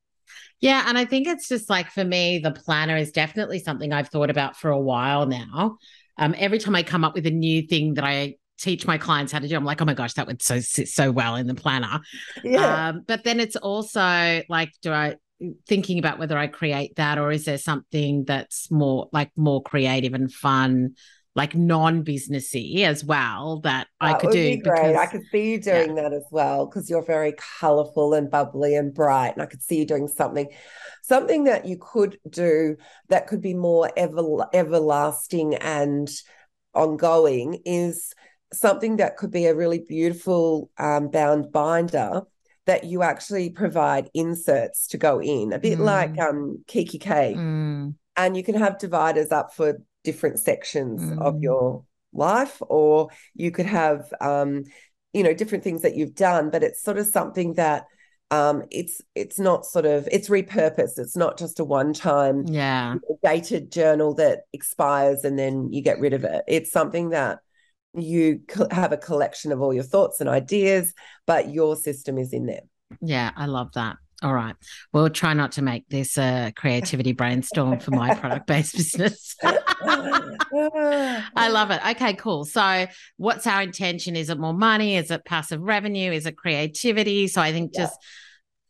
Yeah. 0.60 0.84
And 0.88 0.98
I 0.98 1.06
think 1.06 1.28
it's 1.28 1.48
just 1.48 1.70
like 1.70 1.92
for 1.92 2.04
me, 2.04 2.40
the 2.40 2.52
planner 2.52 2.98
is 2.98 3.12
definitely 3.12 3.60
something 3.60 3.94
I've 3.94 4.10
thought 4.10 4.30
about 4.30 4.58
for 4.58 4.72
a 4.72 4.80
while 4.80 5.26
now. 5.26 5.78
Um, 6.18 6.36
every 6.38 6.60
time 6.60 6.76
I 6.76 6.84
come 6.84 7.04
up 7.04 7.14
with 7.14 7.26
a 7.26 7.32
new 7.32 7.62
thing 7.62 7.96
that 7.96 8.04
I 8.04 8.36
teach 8.58 8.88
my 8.88 8.98
clients 8.98 9.32
how 9.34 9.40
to 9.40 9.48
do. 9.48 9.56
I'm 9.56 9.66
like, 9.66 9.82
oh 9.82 9.86
my 9.86 9.94
gosh, 9.94 10.14
that 10.14 10.28
would 10.28 10.42
so 10.42 10.60
sit 10.60 10.88
so 10.88 11.12
well 11.12 11.36
in 11.36 11.48
the 11.48 11.56
planner. 11.56 12.00
Yeah. 12.44 12.90
Um, 12.90 13.04
but 13.06 13.24
then 13.24 13.40
it's 13.40 13.56
also 13.56 14.42
like, 14.48 14.72
do 14.82 14.92
I 14.92 15.16
thinking 15.68 16.00
about 16.00 16.20
whether 16.20 16.38
I 16.38 16.48
create 16.48 16.96
that 16.96 17.18
or 17.18 17.32
is 17.32 17.46
there 17.46 17.58
something 17.58 18.24
that's 18.26 18.72
more 18.72 19.10
like 19.12 19.32
more 19.36 19.62
creative 19.62 20.14
and 20.14 20.32
fun, 20.32 20.96
like 21.36 21.54
non-businessy 21.54 22.84
as 22.84 23.04
well 23.04 23.60
that 23.62 23.88
I 24.00 24.14
could 24.14 24.32
do. 24.32 24.56
Be 24.56 24.58
great. 24.58 24.94
Because, 24.94 24.96
I 24.96 25.06
could 25.06 25.24
see 25.32 25.52
you 25.52 25.62
doing 25.62 25.98
yeah. 25.98 26.04
that 26.04 26.14
as 26.14 26.26
well 26.32 26.66
because 26.66 26.90
you're 26.90 27.04
very 27.04 27.34
colorful 27.60 28.14
and 28.14 28.32
bubbly 28.32 28.76
and 28.76 28.94
bright, 28.94 29.34
and 29.34 29.42
I 29.42 29.46
could 29.46 29.62
see 29.62 29.80
you 29.80 29.86
doing 29.86 30.08
something, 30.08 30.48
something 31.04 31.44
that 31.44 31.66
you 31.66 31.78
could 31.78 32.18
do 32.30 32.78
that 33.10 33.28
could 33.28 33.42
be 33.42 33.54
more 33.54 33.92
ever 33.98 34.48
everlasting 34.54 35.56
and 35.56 36.10
ongoing 36.74 37.62
is 37.66 38.14
something 38.54 38.98
that 38.98 39.18
could 39.18 39.32
be 39.32 39.46
a 39.48 39.56
really 39.56 39.80
beautiful 39.80 40.70
um, 40.78 41.10
bound 41.10 41.52
binder 41.52 42.22
that 42.66 42.84
you 42.84 43.04
actually 43.04 43.50
provide 43.50 44.10
inserts 44.14 44.88
to 44.88 44.98
go 44.98 45.22
in, 45.22 45.54
a 45.54 45.60
bit 45.60 45.78
mm. 45.78 45.84
like 45.84 46.20
um, 46.20 46.64
kikki.K. 46.68 47.36
Mm. 47.38 47.96
And 48.18 48.38
you 48.38 48.44
can 48.44 48.56
have 48.56 48.80
dividers 48.80 49.32
up 49.32 49.54
for 49.54 49.82
different 50.04 50.40
sections 50.40 51.02
mm. 51.02 51.22
of 51.22 51.42
your 51.42 51.84
life, 52.14 52.62
or 52.62 53.10
you 53.36 53.52
could 53.52 53.66
have, 53.66 54.12
um, 54.22 54.64
you 55.14 55.24
know, 55.24 55.34
different 55.34 55.64
things 55.64 55.84
that 55.84 55.96
you've 55.96 56.16
done, 56.16 56.50
but 56.50 56.64
it's 56.64 56.82
sort 56.82 56.98
of 56.98 57.08
something 57.08 57.54
that 57.54 57.86
um, 58.32 58.64
it's 58.72 59.02
it's 59.14 59.40
not 59.40 59.66
sort 59.66 59.86
of 59.86 60.08
it's 60.12 60.30
repurposed. 60.30 60.98
It's 60.98 61.16
not 61.16 61.38
just 61.38 61.60
a 61.60 61.64
one 61.64 61.94
time 61.94 62.46
yeah 62.48 62.96
dated 63.24 63.72
journal 63.72 64.16
that 64.16 64.42
expires 64.52 65.24
and 65.24 65.38
then 65.38 65.72
you 65.72 65.82
get 65.82 66.00
rid 66.00 66.14
of 66.14 66.24
it. 66.24 66.44
It's 66.48 66.72
something 66.72 67.10
that 67.10 67.40
you 67.98 68.42
have 68.72 68.92
a 68.92 68.98
collection 68.98 69.52
of 69.52 69.62
all 69.62 69.74
your 69.74 69.84
thoughts 69.84 70.20
and 70.20 70.30
ideas, 70.30 70.94
but 71.26 71.50
your 71.50 71.76
system 71.76 72.18
is 72.18 72.34
in 72.34 72.46
there. 72.46 72.64
Yeah, 73.02 73.32
I 73.36 73.46
love 73.46 73.72
that. 73.74 73.98
All 74.24 74.34
right. 74.34 74.56
We'll 74.94 75.10
try 75.10 75.34
not 75.34 75.52
to 75.54 75.62
make 75.62 75.88
this 75.90 76.18
a 76.18 76.54
creativity 76.56 77.12
brainstorm 77.12 77.80
for 77.80 77.92
my 77.92 78.16
product 78.16 78.48
based 78.48 78.74
business. 78.78 79.36
I 79.44 81.50
love 81.50 81.72
it. 81.72 81.86
Okay, 81.86 82.14
cool. 82.14 82.46
So, 82.46 82.88
what's 83.18 83.46
our 83.46 83.62
intention? 83.62 84.16
Is 84.16 84.30
it 84.30 84.40
more 84.40 84.54
money? 84.54 84.96
Is 84.96 85.12
it 85.12 85.26
passive 85.26 85.62
revenue? 85.62 86.12
Is 86.12 86.26
it 86.26 86.38
creativity? 86.38 87.28
So, 87.28 87.42
I 87.42 87.52
think 87.52 87.72
yeah. 87.74 87.84
just 87.84 88.00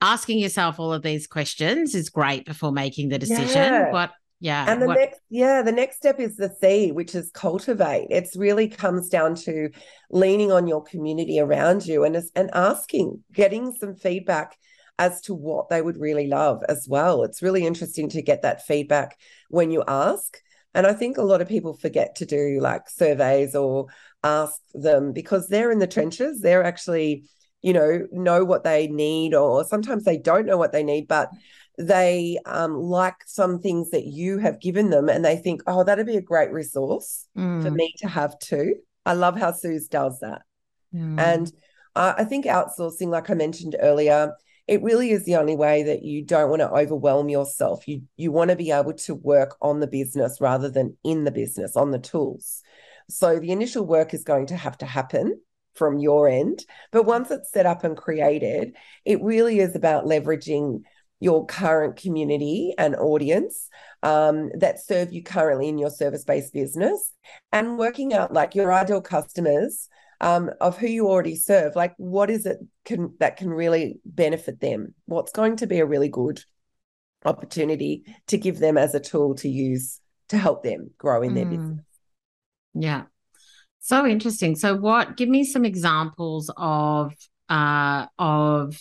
asking 0.02 0.40
yourself 0.40 0.80
all 0.80 0.92
of 0.92 1.04
these 1.04 1.28
questions 1.28 1.94
is 1.94 2.10
great 2.10 2.46
before 2.46 2.72
making 2.72 3.10
the 3.10 3.20
decision. 3.20 3.56
Yeah. 3.56 3.92
What 3.92 4.12
yeah. 4.46 4.66
And 4.68 4.80
the 4.80 4.86
what... 4.86 5.00
next, 5.00 5.22
yeah, 5.32 5.64
the 5.64 5.72
next 5.72 5.98
step 5.98 6.20
is 6.20 6.36
the 6.36 6.56
C, 6.62 6.92
which 6.92 7.16
is 7.16 7.32
cultivate. 7.32 8.10
It's 8.12 8.36
really 8.36 8.68
comes 8.68 9.10
down 9.10 9.34
to 9.46 9.72
leaning 10.12 10.52
on 10.52 10.68
your 10.68 10.84
community 10.84 11.40
around 11.40 11.88
you 11.88 12.04
and 12.04 12.16
and 12.36 12.52
asking, 12.54 13.24
getting 13.34 13.72
some 13.72 13.96
feedback 13.96 14.56
as 15.00 15.20
to 15.22 15.34
what 15.34 15.70
they 15.70 15.82
would 15.82 15.98
really 15.98 16.28
love 16.28 16.62
as 16.70 16.86
well. 16.88 17.24
It's 17.24 17.42
really 17.42 17.66
interesting 17.66 18.08
to 18.10 18.22
get 18.22 18.44
that 18.44 18.64
feedback 18.68 19.18
when 19.50 19.72
you 19.72 19.84
ask. 19.88 20.38
And 20.76 20.86
I 20.86 20.94
think 20.94 21.18
a 21.18 21.24
lot 21.24 21.42
of 21.42 21.50
people 21.50 21.74
forget 21.74 22.14
to 22.18 22.26
do 22.28 22.60
like 22.62 22.88
surveys 22.88 23.56
or 23.56 23.88
ask 24.24 24.62
them 24.76 25.12
because 25.12 25.48
they're 25.48 25.72
in 25.72 25.80
the 25.80 25.88
trenches. 25.88 26.40
They're 26.40 26.64
actually, 26.64 27.26
you 27.64 27.74
know, 27.74 28.06
know 28.12 28.46
what 28.46 28.64
they 28.64 28.90
need, 28.90 29.34
or 29.34 29.64
sometimes 29.64 30.04
they 30.04 30.20
don't 30.20 30.46
know 30.46 30.58
what 30.58 30.72
they 30.72 30.84
need, 30.84 31.08
but 31.08 31.30
they 31.78 32.40
um, 32.46 32.76
like 32.76 33.16
some 33.26 33.60
things 33.60 33.92
that 33.92 34.06
you 34.06 34.38
have 34.38 34.62
given 34.62 34.90
them 34.90 35.10
and 35.10 35.24
they 35.24 35.38
think, 35.38 35.62
oh, 35.68 35.84
that'd 35.84 36.06
be 36.06 36.18
a 36.18 36.22
great 36.22 36.52
resource 36.52 37.28
mm. 37.38 37.64
for 37.64 37.72
me 37.72 37.94
to 37.98 38.08
have 38.08 38.38
too. 38.40 38.76
I 39.06 39.14
love 39.14 39.38
how 39.38 39.52
Suze 39.52 39.88
does 39.88 40.20
that. 40.20 40.42
Mm. 40.94 41.20
And 41.20 41.52
uh, 41.96 42.14
I 42.18 42.24
think 42.24 42.46
outsourcing, 42.46 43.08
like 43.08 43.30
I 43.30 43.34
mentioned 43.34 43.76
earlier, 43.80 44.34
it 44.68 44.82
really 44.82 45.12
is 45.12 45.26
the 45.26 45.36
only 45.36 45.56
way 45.56 45.84
that 45.84 46.04
you 46.04 46.24
don't 46.24 46.50
want 46.50 46.62
to 46.62 46.72
overwhelm 46.72 47.30
yourself. 47.30 47.88
You 47.88 48.02
you 48.18 48.32
want 48.32 48.50
to 48.50 48.56
be 48.56 48.72
able 48.72 48.94
to 48.94 49.16
work 49.16 49.56
on 49.62 49.80
the 49.80 49.88
business 49.88 50.42
rather 50.42 50.70
than 50.70 50.98
in 51.04 51.24
the 51.24 51.32
business 51.32 51.76
on 51.76 51.92
the 51.92 52.00
tools. 52.00 52.64
So 53.10 53.40
the 53.40 53.52
initial 53.52 53.86
work 53.86 54.14
is 54.14 54.24
going 54.24 54.48
to 54.48 54.56
have 54.56 54.78
to 54.80 54.86
happen 54.86 55.40
from 55.76 56.00
your 56.00 56.28
end, 56.28 56.66
but 56.92 57.04
once 57.04 57.30
it's 57.30 57.52
set 57.52 57.66
up 57.66 57.84
and 57.84 57.98
created, 57.98 58.74
it 59.04 59.22
really 59.22 59.60
is 59.60 59.76
about 59.76 60.06
leveraging 60.06 60.82
your 61.26 61.46
current 61.48 61.96
community 61.98 62.74
and 62.78 62.96
audience 62.96 63.68
um, 64.04 64.52
that 64.60 64.80
serve 64.80 65.12
you 65.12 65.24
currently 65.24 65.68
in 65.68 65.80
your 65.80 65.90
service 65.90 66.24
based 66.24 66.54
business 66.54 67.12
and 67.52 67.80
working 67.80 68.14
out 68.14 68.32
like 68.32 68.54
your 68.54 68.72
ideal 68.72 69.02
customers 69.02 69.90
um, 70.22 70.52
of 70.62 70.78
who 70.78 70.88
you 70.88 71.08
already 71.08 71.36
serve 71.36 71.76
like 71.76 71.94
what 71.98 72.30
is 72.30 72.46
it 72.46 72.60
can 72.86 73.14
that 73.20 73.38
can 73.38 73.50
really 73.50 74.00
benefit 74.06 74.62
them 74.62 74.94
what's 75.06 75.32
going 75.32 75.56
to 75.58 75.68
be 75.68 75.80
a 75.80 75.86
really 75.86 76.10
good 76.10 76.40
opportunity 77.26 78.04
to 78.28 78.38
give 78.38 78.60
them 78.60 78.78
as 78.78 78.94
a 78.94 79.00
tool 79.00 79.34
to 79.34 79.50
use 79.50 80.00
to 80.30 80.38
help 80.38 80.64
them 80.64 80.92
grow 81.00 81.24
in 81.24 81.34
their 81.34 81.46
mm. 81.46 81.58
business 81.58 81.86
yeah 82.76 83.04
So 83.80 84.04
interesting. 84.08 84.56
So 84.56 84.76
what 84.76 85.16
give 85.16 85.30
me 85.30 85.44
some 85.44 85.64
examples 85.64 86.52
of 86.58 87.14
uh 87.50 88.08
of 88.18 88.76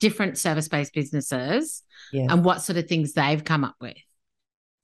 different 0.00 0.38
service-based 0.38 0.92
businesses 0.92 1.82
Yes. 2.12 2.26
and 2.30 2.44
what 2.44 2.62
sort 2.62 2.76
of 2.78 2.88
things 2.88 3.12
they've 3.12 3.44
come 3.44 3.64
up 3.64 3.76
with. 3.80 3.96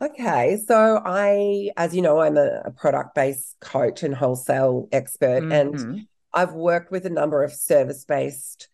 Okay, 0.00 0.59
so 0.66 1.00
I, 1.05 1.70
as 1.76 1.94
you 1.94 2.02
know, 2.02 2.20
I'm 2.20 2.37
a, 2.37 2.61
a 2.66 2.70
product-based 2.70 3.57
coach 3.61 4.02
and 4.02 4.14
wholesale 4.14 4.88
expert, 4.92 5.44
and 5.50 5.74
Mhm. 5.74 6.07
I've 6.35 6.52
worked 6.52 6.90
with 6.90 7.07
a 7.07 7.11
number 7.11 7.42
of 7.42 7.52
service-based 7.52 8.68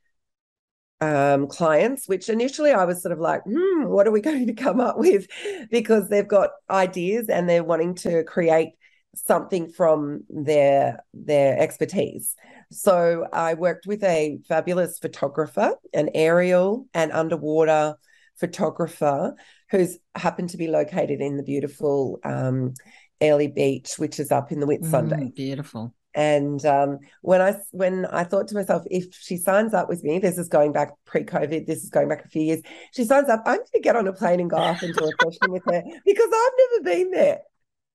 um, 1.00 1.46
clients, 1.48 2.08
which 2.08 2.28
initially 2.28 2.72
I 2.72 2.84
was 2.84 3.02
sort 3.02 3.12
of 3.12 3.18
like, 3.18 3.42
hmm, 3.44 3.84
what 3.84 4.06
are 4.06 4.10
we 4.12 4.20
going 4.30 4.46
to 4.48 4.54
come 4.54 4.80
up 4.80 4.98
with? 4.98 5.26
Because 5.70 6.08
they've 6.08 6.26
got 6.26 6.50
ideas 6.70 7.28
and 7.28 7.48
they're 7.48 7.64
wanting 7.64 7.94
to 7.96 8.24
create 8.24 8.70
something 9.14 9.70
from 9.70 10.24
their 10.30 11.04
their 11.12 11.58
expertise. 11.58 12.34
So 12.72 13.26
I 13.32 13.54
worked 13.54 13.86
with 13.86 14.02
a 14.02 14.38
fabulous 14.48 14.98
photographer, 14.98 15.74
an 15.92 16.10
aerial 16.14 16.86
and 16.94 17.12
underwater 17.12 17.96
photographer 18.36 19.34
who's 19.70 19.98
happened 20.14 20.50
to 20.50 20.56
be 20.56 20.68
located 20.68 21.20
in 21.20 21.36
the 21.36 21.42
beautiful 21.42 22.18
um, 22.24 22.74
Airlie 23.20 23.48
Beach, 23.48 23.94
which 23.98 24.18
is 24.18 24.32
up 24.32 24.52
in 24.52 24.60
the 24.60 24.66
Whitsunday. 24.66 25.30
Mm, 25.30 25.34
beautiful. 25.34 25.94
And 26.14 26.64
um, 26.66 26.98
when 27.22 27.40
I 27.40 27.56
when 27.70 28.04
I 28.06 28.24
thought 28.24 28.48
to 28.48 28.54
myself, 28.54 28.82
if 28.90 29.14
she 29.14 29.36
signs 29.38 29.72
up 29.72 29.88
with 29.88 30.04
me, 30.04 30.18
this 30.18 30.36
is 30.36 30.48
going 30.48 30.72
back 30.72 30.90
pre-COVID, 31.06 31.66
this 31.66 31.82
is 31.82 31.88
going 31.88 32.08
back 32.08 32.24
a 32.24 32.28
few 32.28 32.42
years. 32.42 32.60
She 32.92 33.04
signs 33.04 33.30
up, 33.30 33.42
I'm 33.46 33.56
going 33.56 33.66
to 33.74 33.80
get 33.80 33.96
on 33.96 34.06
a 34.06 34.12
plane 34.12 34.40
and 34.40 34.50
go 34.50 34.58
off 34.58 34.82
and 34.82 34.94
do 34.94 35.04
a 35.04 35.24
session 35.24 35.52
with 35.52 35.62
her 35.66 35.82
because 36.04 36.28
I've 36.34 36.52
never 36.58 36.84
been 36.84 37.10
there, 37.12 37.40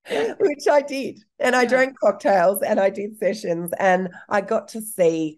which 0.39 0.67
I 0.69 0.81
did. 0.81 1.19
And 1.39 1.55
I 1.55 1.65
drank 1.65 1.99
cocktails 1.99 2.61
and 2.61 2.79
I 2.79 2.89
did 2.89 3.17
sessions 3.17 3.71
and 3.79 4.09
I 4.29 4.41
got 4.41 4.69
to 4.69 4.81
see 4.81 5.37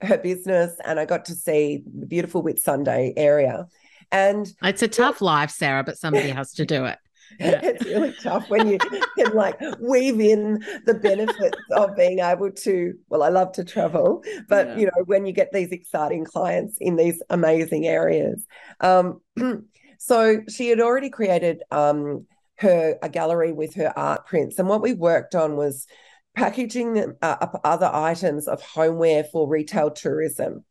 her 0.00 0.18
business 0.18 0.76
and 0.84 0.98
I 0.98 1.04
got 1.04 1.24
to 1.26 1.34
see 1.34 1.82
the 1.98 2.06
beautiful 2.06 2.42
Whitsunday 2.42 3.12
area. 3.16 3.66
And 4.10 4.46
It's 4.62 4.82
a 4.82 4.88
tough 4.88 5.20
life, 5.20 5.50
Sarah, 5.50 5.84
but 5.84 5.98
somebody 5.98 6.28
has 6.28 6.52
to 6.54 6.66
do 6.66 6.84
it. 6.84 6.98
Yeah. 7.40 7.60
it's 7.62 7.84
really 7.86 8.14
tough 8.22 8.48
when 8.50 8.68
you 8.68 8.78
can 8.78 9.32
like 9.34 9.58
weave 9.80 10.20
in 10.20 10.62
the 10.84 10.94
benefits 10.94 11.56
of 11.70 11.96
being 11.96 12.18
able 12.18 12.50
to 12.50 12.94
well 13.08 13.22
i 13.22 13.30
love 13.30 13.52
to 13.52 13.64
travel 13.64 14.22
but 14.50 14.66
Yeah. 14.66 14.76
you 14.76 14.86
know 14.86 15.04
when 15.06 15.24
you 15.24 15.32
get 15.32 15.50
these 15.50 15.70
exciting 15.72 16.24
clients 16.24 16.76
in 16.78 16.96
these 16.96 17.22
amazing 17.30 17.86
areas 17.86 18.44
um 18.80 19.22
so 19.98 20.42
she 20.48 20.68
had 20.68 20.80
already 20.80 21.08
created 21.08 21.62
um 21.70 22.26
her 22.58 22.98
a 23.02 23.08
gallery 23.08 23.52
with 23.52 23.74
her 23.74 23.92
art 23.96 24.26
prints 24.26 24.58
and 24.58 24.68
what 24.68 24.82
we 24.82 24.92
worked 24.92 25.34
on 25.34 25.56
was 25.56 25.86
packaging 26.34 26.98
uh, 27.22 27.36
up 27.40 27.60
other 27.64 27.90
items 27.92 28.48
of 28.48 28.62
homeware 28.62 29.24
for 29.24 29.48
retail 29.48 29.90
tourism 29.90 30.64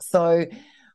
so 0.00 0.44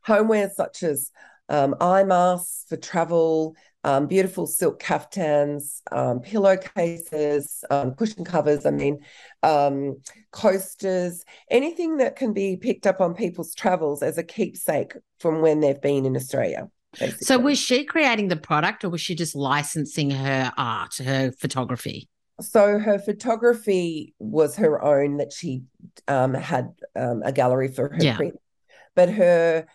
homeware 0.03 0.49
such 0.55 0.83
as 0.83 1.11
um, 1.49 1.75
eye 1.79 2.03
masks 2.03 2.65
for 2.67 2.77
travel, 2.77 3.55
um, 3.83 4.07
beautiful 4.07 4.47
silk 4.47 4.79
caftans, 4.79 5.81
um, 5.91 6.19
pillowcases, 6.19 7.63
um, 7.69 7.93
cushion 7.93 8.25
covers. 8.25 8.65
I 8.65 8.71
mean, 8.71 8.99
um, 9.43 10.01
coasters, 10.31 11.23
anything 11.49 11.97
that 11.97 12.15
can 12.15 12.33
be 12.33 12.57
picked 12.57 12.85
up 12.85 12.99
on 12.99 13.13
people's 13.13 13.53
travels 13.55 14.03
as 14.03 14.17
a 14.17 14.23
keepsake 14.23 14.93
from 15.19 15.41
when 15.41 15.61
they've 15.61 15.81
been 15.81 16.05
in 16.05 16.15
Australia. 16.15 16.69
Basically. 16.99 17.25
So 17.25 17.37
was 17.39 17.57
she 17.59 17.83
creating 17.85 18.27
the 18.29 18.35
product 18.37 18.83
or 18.83 18.89
was 18.89 19.01
she 19.01 19.15
just 19.15 19.35
licensing 19.35 20.11
her 20.11 20.51
art, 20.57 20.95
her 20.97 21.31
photography? 21.31 22.09
So 22.41 22.77
her 22.79 22.99
photography 22.99 24.13
was 24.19 24.55
her 24.57 24.83
own 24.83 25.17
that 25.17 25.33
she 25.33 25.63
um, 26.07 26.33
had 26.33 26.69
um, 26.95 27.21
a 27.23 27.31
gallery 27.31 27.67
for 27.67 27.89
her 27.89 27.97
Yeah. 27.99 28.15
print, 28.17 28.35
but 28.95 29.09
her 29.09 29.65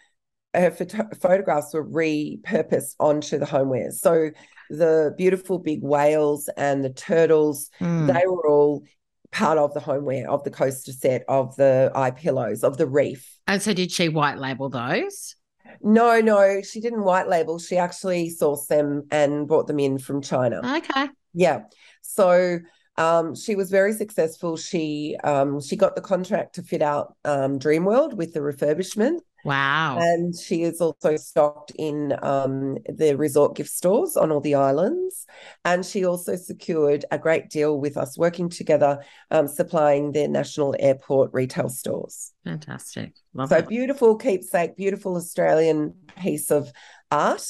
her 0.54 0.70
photo- 0.70 1.08
photographs 1.18 1.72
were 1.72 1.82
repurposed 1.88 2.94
onto 3.00 3.38
the 3.38 3.46
homeware. 3.46 3.90
So 3.90 4.30
the 4.68 5.14
beautiful 5.16 5.58
big 5.58 5.82
whales 5.82 6.48
and 6.56 6.84
the 6.84 6.90
turtles, 6.90 7.70
Mm. 7.80 8.06
they 8.12 8.26
were 8.26 8.46
all 8.48 8.84
part 9.30 9.56
of 9.56 9.72
the 9.72 9.80
homeware 9.80 10.30
of 10.30 10.44
the 10.44 10.50
coaster 10.50 10.92
set 10.92 11.24
of 11.26 11.56
the 11.56 11.90
eye 11.94 12.10
pillows 12.10 12.62
of 12.64 12.76
the 12.76 12.86
reef. 12.86 13.38
And 13.46 13.62
so 13.62 13.72
did 13.72 13.90
she 13.90 14.08
white 14.10 14.36
label 14.38 14.68
those? 14.68 15.36
No, 15.80 16.20
no, 16.20 16.60
she 16.62 16.80
didn't 16.80 17.04
white 17.04 17.28
label. 17.28 17.58
She 17.58 17.76
actually 17.76 18.30
sourced 18.30 18.66
them 18.66 19.06
and 19.10 19.46
brought 19.46 19.66
them 19.66 19.78
in 19.78 19.98
from 19.98 20.22
China. 20.22 20.60
Okay. 20.78 21.08
Yeah. 21.34 21.62
So 22.02 22.58
um, 22.96 23.34
she 23.34 23.54
was 23.54 23.70
very 23.70 23.92
successful. 23.92 24.56
She 24.56 25.16
um, 25.24 25.60
she 25.60 25.76
got 25.76 25.94
the 25.94 26.02
contract 26.02 26.56
to 26.56 26.62
fit 26.62 26.82
out 26.82 27.16
um, 27.24 27.58
Dreamworld 27.58 28.14
with 28.14 28.34
the 28.34 28.40
refurbishment, 28.40 29.20
Wow. 29.44 29.98
and 29.98 30.34
she 30.36 30.62
is 30.62 30.80
also 30.80 31.16
stocked 31.16 31.72
in 31.76 32.14
um, 32.22 32.78
the 32.86 33.14
resort 33.16 33.56
gift 33.56 33.70
stores 33.70 34.16
on 34.16 34.30
all 34.30 34.40
the 34.40 34.54
islands. 34.54 35.26
And 35.64 35.84
she 35.84 36.04
also 36.04 36.36
secured 36.36 37.04
a 37.10 37.18
great 37.18 37.50
deal 37.50 37.78
with 37.78 37.96
us 37.96 38.16
working 38.16 38.48
together, 38.48 39.02
um, 39.30 39.48
supplying 39.48 40.12
their 40.12 40.28
national 40.28 40.76
airport 40.78 41.30
retail 41.32 41.68
stores. 41.68 42.32
Fantastic. 42.44 43.14
Love 43.34 43.50
So 43.50 43.58
it. 43.58 43.68
beautiful 43.68 44.16
keepsake, 44.16 44.76
beautiful 44.76 45.16
Australian 45.16 45.94
piece 46.16 46.50
of 46.50 46.72
art 47.10 47.44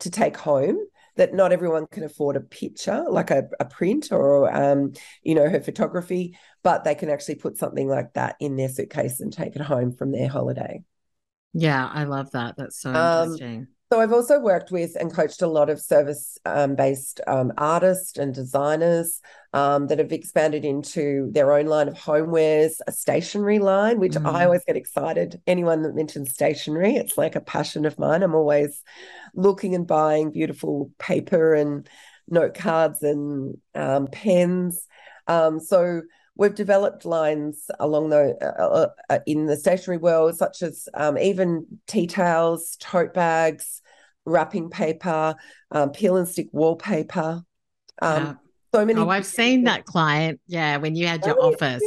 to 0.00 0.10
take 0.10 0.36
home 0.36 0.78
that 1.16 1.34
not 1.34 1.52
everyone 1.52 1.86
can 1.90 2.04
afford 2.04 2.36
a 2.36 2.40
picture 2.40 3.04
like 3.08 3.30
a, 3.30 3.44
a 3.60 3.64
print 3.64 4.10
or 4.10 4.52
um, 4.54 4.92
you 5.22 5.34
know 5.34 5.48
her 5.48 5.60
photography 5.60 6.36
but 6.62 6.84
they 6.84 6.94
can 6.94 7.10
actually 7.10 7.34
put 7.34 7.58
something 7.58 7.86
like 7.88 8.12
that 8.14 8.34
in 8.40 8.56
their 8.56 8.68
suitcase 8.68 9.20
and 9.20 9.32
take 9.32 9.54
it 9.54 9.60
home 9.62 9.92
from 9.92 10.10
their 10.10 10.28
holiday 10.28 10.82
Yeah, 11.54 11.86
I 11.92 12.04
love 12.04 12.30
that. 12.32 12.56
That's 12.56 12.78
so 12.78 12.94
Um, 12.94 13.38
interesting. 13.38 13.68
so 13.90 14.00
I've 14.00 14.12
also 14.12 14.38
worked 14.40 14.70
with 14.70 14.96
and 14.98 15.12
coached 15.12 15.42
a 15.42 15.46
lot 15.46 15.68
of 15.68 15.80
service 15.80 16.38
um, 16.46 16.74
based 16.76 17.20
um, 17.26 17.52
artists 17.58 18.16
and 18.16 18.34
designers 18.34 19.20
um, 19.52 19.86
that 19.88 19.98
have 19.98 20.12
expanded 20.12 20.64
into 20.64 21.30
their 21.32 21.52
own 21.52 21.66
line 21.66 21.88
of 21.88 21.94
homewares, 21.94 22.76
a 22.86 22.92
stationery 22.92 23.58
line, 23.58 23.98
which 23.98 24.16
Mm. 24.16 24.24
I 24.24 24.44
always 24.46 24.64
get 24.64 24.76
excited. 24.76 25.42
Anyone 25.46 25.82
that 25.82 25.94
mentions 25.94 26.32
stationery, 26.32 26.96
it's 26.96 27.18
like 27.18 27.36
a 27.36 27.40
passion 27.40 27.84
of 27.84 27.98
mine. 27.98 28.22
I'm 28.22 28.34
always 28.34 28.82
looking 29.34 29.74
and 29.74 29.86
buying 29.86 30.30
beautiful 30.30 30.90
paper 30.98 31.54
and 31.54 31.88
note 32.28 32.54
cards 32.54 33.02
and 33.02 33.58
um, 33.74 34.06
pens. 34.06 34.86
Um, 35.26 35.60
so 35.60 36.02
we've 36.36 36.54
developed 36.54 37.04
lines 37.04 37.70
along 37.78 38.10
the 38.10 38.36
uh, 38.42 38.88
uh, 39.10 39.18
in 39.26 39.46
the 39.46 39.56
stationery 39.56 39.98
world, 39.98 40.36
such 40.36 40.62
as 40.62 40.88
um, 40.94 41.18
even 41.18 41.66
tea 41.86 42.06
towels, 42.06 42.76
tote 42.80 43.14
bags, 43.14 43.82
wrapping 44.24 44.70
paper, 44.70 45.34
um, 45.70 45.90
peel 45.90 46.16
and 46.16 46.28
stick 46.28 46.48
wallpaper. 46.52 47.42
Um, 48.00 48.24
Yeah. 48.24 48.34
So 48.74 48.86
many. 48.86 49.00
Oh, 49.02 49.08
I've 49.08 49.26
seen 49.26 49.64
that 49.64 49.84
client. 49.84 50.40
Yeah, 50.46 50.78
when 50.78 50.96
you 50.96 51.06
had 51.06 51.24
your 51.26 51.34
so 51.36 51.42
many 51.42 51.56
office. 51.56 51.82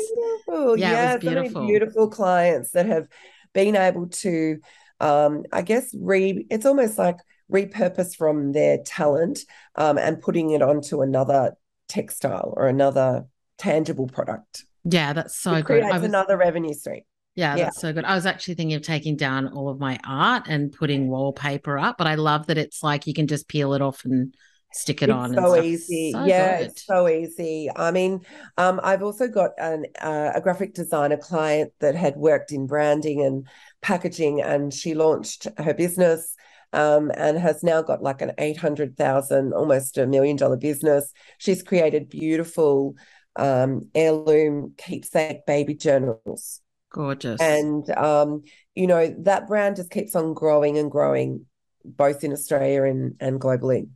Beautiful. 0.46 0.78
Yeah, 0.78 0.90
it 0.90 0.92
Yeah, 0.92 1.02
was 1.02 1.12
so 1.12 1.18
many 1.32 1.50
beautiful. 1.50 1.68
beautiful 1.68 2.10
clients 2.10 2.72
that 2.72 2.86
have 2.86 3.08
been 3.54 3.76
able 3.76 4.08
to, 4.08 4.60
um, 5.00 5.44
I 5.52 5.62
guess, 5.64 5.94
re. 6.00 6.46
It's 6.50 6.66
almost 6.66 6.98
like 6.98 7.18
repurpose 7.52 8.16
from 8.16 8.52
their 8.52 8.78
talent 8.86 9.40
um, 9.76 9.98
and 9.98 10.22
putting 10.22 10.52
it 10.52 10.62
onto 10.62 11.02
another 11.02 11.56
textile 11.88 12.54
or 12.56 12.68
another 12.68 13.26
tangible 13.58 14.08
product. 14.08 14.66
Yeah, 14.84 15.14
that's 15.14 15.36
so 15.40 15.54
it 15.54 15.66
good. 15.66 15.82
creates 15.82 15.94
was, 15.94 16.04
another 16.04 16.38
revenue 16.38 16.74
stream. 16.74 17.02
yeah, 17.36 17.56
yeah. 17.56 17.66
that's 17.66 17.80
so 17.80 17.92
good. 17.94 18.06
I 18.06 18.16
was 18.16 18.26
actually 18.26 18.56
thinking 18.56 18.76
of 18.76 18.84
taking 18.84 19.16
down 19.16 19.48
all 19.48 19.70
of 19.70 19.80
my 19.80 20.00
art 20.08 20.44
and 20.48 20.72
putting 20.72 21.08
wallpaper 21.10 21.78
up, 21.78 21.98
but 21.98 22.08
I 22.08 22.16
love 22.16 22.48
that 22.48 22.58
it's 22.58 22.84
like 22.84 23.08
you 23.08 23.14
can 23.14 23.28
just 23.28 23.48
peel 23.48 23.74
it 23.74 23.82
off 23.82 24.06
and 24.06 24.34
stick 24.74 25.02
it 25.02 25.10
It's 25.10 25.16
on. 25.16 25.34
so 25.34 25.62
easy. 25.62 26.12
So 26.12 26.26
yeah, 26.26 26.58
good. 26.60 26.68
it's 26.68 26.86
so 26.86 27.08
easy. 27.08 27.70
I 27.76 27.92
mean, 27.92 28.22
um, 28.58 28.80
I've 28.84 29.02
also 29.02 29.28
got 29.28 29.52
an 29.58 29.86
uh, 30.02 30.32
a 30.36 30.42
graphic 30.42 30.74
designer 30.74 31.18
client 31.18 31.72
that 31.80 31.96
had 31.96 32.16
worked 32.18 32.52
in 32.52 32.68
branding 32.68 33.22
and 33.22 33.48
packaging, 33.82 34.42
and 34.42 34.74
she 34.74 34.94
launched 34.94 35.48
her 35.58 35.74
business. 35.74 36.36
Um, 36.74 37.10
and 37.16 37.38
has 37.38 37.64
now 37.64 37.82
got 37.82 38.04
like 38.04 38.22
an 38.22 38.34
800,000, 38.38 39.54
almost 39.54 39.98
a 39.98 40.06
million 40.06 40.36
dollar 40.36 40.58
business. 40.58 41.14
She's 41.38 41.64
created 41.64 42.10
beautiful 42.10 42.96
um, 43.36 43.90
heirloom 43.94 44.74
keepsake 44.78 45.46
baby 45.46 45.76
journals. 45.76 46.62
Gorgeous. 46.92 47.42
And, 47.42 47.90
um, 47.98 48.44
you 48.74 48.88
know, 48.88 49.14
that 49.20 49.48
brand 49.48 49.76
just 49.76 49.92
keeps 49.92 50.16
on 50.16 50.34
growing 50.34 50.78
and 50.78 50.90
growing, 50.90 51.46
both 51.84 52.24
in 52.24 52.32
Australia 52.32 52.84
and, 52.84 53.16
and 53.20 53.40
globally. 53.40 53.90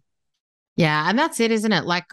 Yeah, 0.75 1.10
and 1.10 1.17
that's 1.17 1.39
it, 1.39 1.52
isn't 1.52 1.71
it? 1.71 1.86
Like 1.86 2.06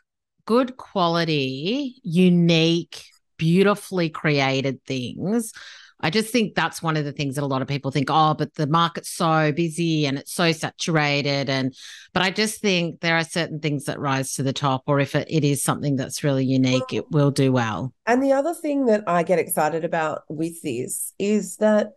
good 0.44 0.76
quality, 0.76 1.96
unique, 2.02 3.04
beautifully 3.36 4.10
created 4.10 4.82
things 4.84 5.52
I 6.00 6.11
just 6.11 6.30
think 6.30 6.54
that's 6.54 6.82
one 6.82 6.96
of 6.96 7.04
the 7.04 7.12
things 7.12 7.37
that 7.37 7.44
a 7.44 7.46
lot 7.46 7.62
of 7.62 7.68
people 7.68 7.90
think, 7.90 8.09
oh, 8.11 8.35
but 8.35 8.54
the 8.54 8.66
market's 8.66 9.09
so 9.09 9.50
busy 9.52 10.06
and 10.06 10.18
it's 10.18 10.32
so 10.32 10.52
saturated. 10.52 11.48
And, 11.48 11.74
but 12.12 12.22
I 12.22 12.30
just 12.30 12.61
think 12.61 13.00
there 13.00 13.16
are 13.16 13.24
certain 13.24 13.61
things 13.61 13.85
that 13.85 13.98
rise 13.98 14.35
to 14.35 14.42
the 14.42 14.52
top, 14.52 14.82
or 14.87 15.00
if 15.00 15.14
it, 15.14 15.26
it 15.30 15.42
is 15.42 15.62
something 15.62 15.96
that's 15.96 16.22
really 16.22 16.44
unique, 16.44 16.92
it 16.92 17.11
will 17.11 17.30
do 17.30 17.50
well. 17.50 17.94
And 18.04 18.22
the 18.22 18.32
other 18.32 18.52
thing 18.52 18.87
that 18.87 19.04
I 19.06 19.22
get 19.22 19.38
excited 19.38 19.85
about 19.85 20.22
with 20.28 20.61
this 20.62 21.14
is 21.18 21.56
that, 21.56 21.92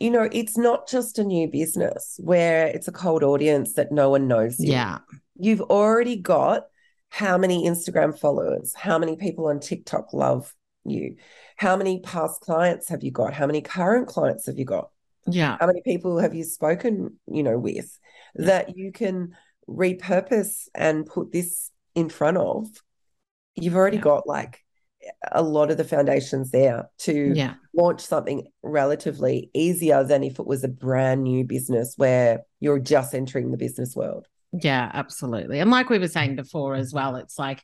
you 0.00 0.10
know, 0.10 0.28
it's 0.32 0.56
not 0.56 0.88
just 0.88 1.18
a 1.18 1.24
new 1.24 1.46
business 1.48 2.18
where 2.22 2.66
it's 2.68 2.88
a 2.88 2.92
cold 2.92 3.22
audience 3.22 3.74
that 3.74 3.92
no 3.92 4.10
one 4.10 4.28
knows. 4.28 4.58
You. 4.58 4.72
Yeah. 4.72 4.98
You've 5.38 5.60
already 5.60 6.16
got 6.16 6.64
how 7.10 7.36
many 7.38 7.68
Instagram 7.68 8.18
followers, 8.18 8.74
how 8.74 8.98
many 8.98 9.16
people 9.16 9.46
on 9.46 9.60
TikTok 9.60 10.12
love 10.12 10.54
you, 10.84 11.16
how 11.56 11.76
many 11.76 12.00
past 12.00 12.40
clients 12.40 12.88
have 12.88 13.02
you 13.02 13.10
got, 13.10 13.32
how 13.34 13.46
many 13.46 13.60
current 13.60 14.08
clients 14.08 14.46
have 14.46 14.58
you 14.58 14.64
got, 14.64 14.90
yeah, 15.26 15.56
how 15.58 15.66
many 15.66 15.82
people 15.82 16.18
have 16.18 16.34
you 16.34 16.44
spoken, 16.44 17.18
you 17.26 17.42
know, 17.42 17.58
with 17.58 17.98
yeah. 18.34 18.46
that 18.46 18.76
you 18.76 18.92
can 18.92 19.34
repurpose 19.68 20.68
and 20.74 21.06
put 21.06 21.32
this 21.32 21.70
in 21.94 22.08
front 22.08 22.36
of. 22.36 22.68
You've 23.54 23.74
already 23.74 23.96
yeah. 23.96 24.02
got 24.02 24.26
like 24.26 24.62
a 25.32 25.42
lot 25.42 25.70
of 25.70 25.76
the 25.76 25.84
foundations 25.84 26.50
there 26.50 26.88
to 26.98 27.32
yeah. 27.34 27.54
launch 27.74 28.00
something 28.00 28.46
relatively 28.62 29.50
easier 29.54 30.04
than 30.04 30.22
if 30.22 30.38
it 30.38 30.46
was 30.46 30.64
a 30.64 30.68
brand 30.68 31.22
new 31.22 31.44
business 31.44 31.94
where 31.96 32.42
you're 32.60 32.78
just 32.78 33.14
entering 33.14 33.50
the 33.50 33.56
business 33.56 33.94
world. 33.96 34.26
Yeah, 34.52 34.90
absolutely. 34.92 35.60
And 35.60 35.70
like 35.70 35.90
we 35.90 35.98
were 35.98 36.08
saying 36.08 36.36
before 36.36 36.74
as 36.74 36.92
well, 36.92 37.16
it's 37.16 37.38
like 37.38 37.62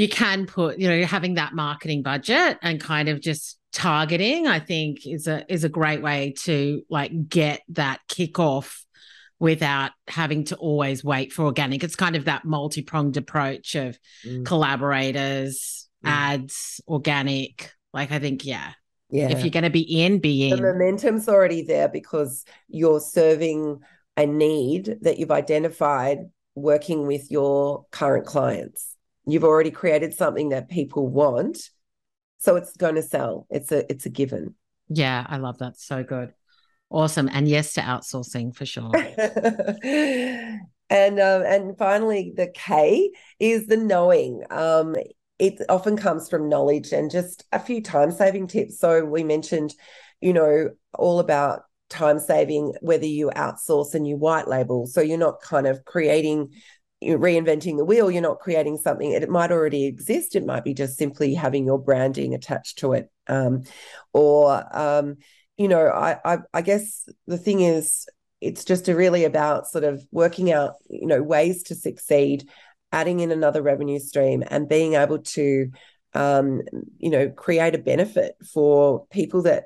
you 0.00 0.08
can 0.08 0.46
put, 0.46 0.78
you 0.78 0.88
know, 0.88 1.04
having 1.04 1.34
that 1.34 1.52
marketing 1.52 2.02
budget 2.02 2.56
and 2.62 2.80
kind 2.80 3.10
of 3.10 3.20
just 3.20 3.58
targeting, 3.70 4.46
I 4.46 4.58
think 4.58 5.06
is 5.06 5.26
a 5.26 5.44
is 5.52 5.62
a 5.62 5.68
great 5.68 6.00
way 6.00 6.32
to 6.44 6.82
like 6.88 7.28
get 7.28 7.60
that 7.68 8.00
kickoff 8.08 8.80
without 9.38 9.90
having 10.08 10.44
to 10.44 10.56
always 10.56 11.04
wait 11.04 11.34
for 11.34 11.44
organic. 11.44 11.84
It's 11.84 11.96
kind 11.96 12.16
of 12.16 12.24
that 12.24 12.46
multi-pronged 12.46 13.18
approach 13.18 13.74
of 13.74 13.98
mm. 14.26 14.46
collaborators, 14.46 15.86
mm. 16.02 16.08
ads, 16.08 16.80
organic. 16.88 17.70
Like 17.92 18.10
I 18.10 18.20
think, 18.20 18.46
yeah. 18.46 18.72
Yeah. 19.10 19.28
If 19.28 19.40
you're 19.40 19.50
going 19.50 19.64
to 19.64 19.70
be 19.70 20.02
in, 20.02 20.20
be 20.20 20.48
in. 20.48 20.56
The 20.56 20.62
momentum's 20.62 21.28
already 21.28 21.60
there 21.60 21.88
because 21.88 22.46
you're 22.68 23.00
serving 23.00 23.80
a 24.16 24.24
need 24.24 24.96
that 25.02 25.18
you've 25.18 25.30
identified 25.30 26.20
working 26.54 27.06
with 27.06 27.30
your 27.30 27.84
current 27.90 28.24
clients. 28.24 28.89
You've 29.30 29.44
already 29.44 29.70
created 29.70 30.14
something 30.14 30.50
that 30.50 30.68
people 30.68 31.06
want. 31.06 31.70
So 32.38 32.56
it's 32.56 32.76
going 32.76 32.94
to 32.94 33.02
sell. 33.02 33.46
It's 33.50 33.70
a 33.72 33.90
it's 33.90 34.06
a 34.06 34.10
given. 34.10 34.54
Yeah, 34.88 35.26
I 35.28 35.36
love 35.36 35.58
that. 35.58 35.78
So 35.78 36.02
good. 36.02 36.32
Awesome. 36.88 37.28
And 37.32 37.46
yes 37.46 37.74
to 37.74 37.80
outsourcing 37.82 38.54
for 38.54 38.66
sure. 38.66 38.90
and 40.90 41.20
um, 41.20 41.42
and 41.42 41.78
finally 41.78 42.32
the 42.36 42.48
K 42.52 43.12
is 43.38 43.66
the 43.66 43.76
knowing. 43.76 44.42
Um, 44.50 44.96
it 45.38 45.60
often 45.68 45.96
comes 45.96 46.28
from 46.28 46.48
knowledge 46.48 46.92
and 46.92 47.10
just 47.10 47.44
a 47.52 47.58
few 47.58 47.82
time 47.82 48.10
saving 48.10 48.48
tips. 48.48 48.78
So 48.78 49.04
we 49.04 49.22
mentioned, 49.24 49.74
you 50.20 50.32
know, 50.32 50.70
all 50.98 51.20
about 51.20 51.62
time 51.90 52.18
saving 52.18 52.74
whether 52.80 53.06
you 53.06 53.30
outsource 53.34 53.94
and 53.94 54.06
you 54.06 54.16
white 54.16 54.46
label 54.46 54.86
so 54.86 55.00
you're 55.00 55.18
not 55.18 55.42
kind 55.42 55.66
of 55.66 55.84
creating 55.84 56.48
reinventing 57.02 57.76
the 57.78 57.84
wheel 57.84 58.10
you're 58.10 58.20
not 58.20 58.40
creating 58.40 58.76
something 58.76 59.12
it 59.12 59.28
might 59.30 59.50
already 59.50 59.86
exist 59.86 60.36
it 60.36 60.44
might 60.44 60.64
be 60.64 60.74
just 60.74 60.98
simply 60.98 61.32
having 61.32 61.64
your 61.64 61.78
branding 61.78 62.34
attached 62.34 62.78
to 62.78 62.92
it 62.92 63.10
um, 63.26 63.62
or 64.12 64.64
um, 64.76 65.16
you 65.56 65.68
know 65.68 65.86
I, 65.86 66.18
I 66.24 66.38
i 66.52 66.62
guess 66.62 67.08
the 67.26 67.38
thing 67.38 67.60
is 67.60 68.06
it's 68.40 68.64
just 68.64 68.88
really 68.88 69.24
about 69.24 69.66
sort 69.66 69.84
of 69.84 70.06
working 70.10 70.52
out 70.52 70.74
you 70.88 71.06
know 71.06 71.22
ways 71.22 71.62
to 71.64 71.74
succeed 71.74 72.48
adding 72.92 73.20
in 73.20 73.30
another 73.30 73.62
revenue 73.62 73.98
stream 73.98 74.42
and 74.46 74.68
being 74.68 74.94
able 74.94 75.18
to 75.18 75.70
um, 76.14 76.62
you 76.98 77.10
know 77.10 77.28
create 77.30 77.74
a 77.74 77.78
benefit 77.78 78.36
for 78.52 79.06
people 79.10 79.42
that 79.42 79.64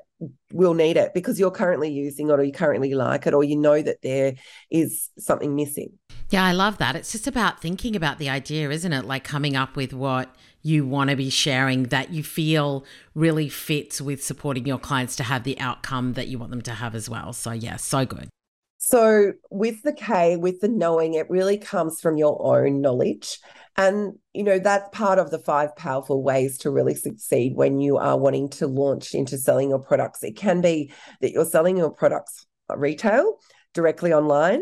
will 0.51 0.73
need 0.73 0.97
it 0.97 1.13
because 1.13 1.39
you're 1.39 1.51
currently 1.51 1.91
using 1.91 2.29
it 2.29 2.33
or 2.33 2.43
you 2.43 2.51
currently 2.51 2.93
like 2.93 3.27
it 3.27 3.33
or 3.33 3.43
you 3.43 3.55
know 3.55 3.81
that 3.81 4.01
there 4.01 4.33
is 4.71 5.09
something 5.19 5.55
missing. 5.55 5.91
Yeah, 6.29 6.43
I 6.45 6.53
love 6.53 6.77
that. 6.77 6.95
It's 6.95 7.11
just 7.11 7.27
about 7.27 7.61
thinking 7.61 7.95
about 7.95 8.17
the 8.17 8.29
idea, 8.29 8.69
isn't 8.69 8.93
it? 8.93 9.05
Like 9.05 9.23
coming 9.23 9.55
up 9.55 9.75
with 9.75 9.93
what 9.93 10.33
you 10.61 10.85
want 10.85 11.09
to 11.09 11.15
be 11.15 11.29
sharing 11.29 11.83
that 11.83 12.11
you 12.11 12.23
feel 12.23 12.85
really 13.13 13.49
fits 13.49 14.01
with 14.01 14.23
supporting 14.23 14.65
your 14.65 14.79
clients 14.79 15.15
to 15.17 15.23
have 15.23 15.43
the 15.43 15.59
outcome 15.59 16.13
that 16.13 16.27
you 16.27 16.39
want 16.39 16.51
them 16.51 16.61
to 16.63 16.71
have 16.71 16.95
as 16.95 17.09
well. 17.09 17.33
So, 17.33 17.51
yeah, 17.51 17.75
so 17.75 18.05
good. 18.05 18.29
So, 18.87 19.33
with 19.49 19.81
the 19.81 19.93
K, 19.93 20.37
with 20.37 20.61
the 20.61 20.67
knowing, 20.67 21.15
it 21.15 21.27
really 21.27 21.57
comes 21.57 21.99
from 21.99 22.17
your 22.17 22.37
own 22.45 22.81
knowledge. 22.81 23.39
And, 23.75 24.19
you 24.31 24.43
know, 24.43 24.59
that's 24.59 24.87
part 24.95 25.17
of 25.17 25.31
the 25.31 25.39
five 25.39 25.75
powerful 25.75 26.21
ways 26.21 26.59
to 26.59 26.69
really 26.69 26.93
succeed 26.93 27.55
when 27.55 27.79
you 27.79 27.97
are 27.97 28.15
wanting 28.15 28.47
to 28.49 28.67
launch 28.67 29.15
into 29.15 29.39
selling 29.39 29.69
your 29.69 29.79
products. 29.79 30.21
It 30.21 30.37
can 30.37 30.61
be 30.61 30.91
that 31.21 31.31
you're 31.31 31.45
selling 31.45 31.77
your 31.77 31.89
products 31.89 32.45
retail 32.69 33.39
directly 33.73 34.13
online. 34.13 34.61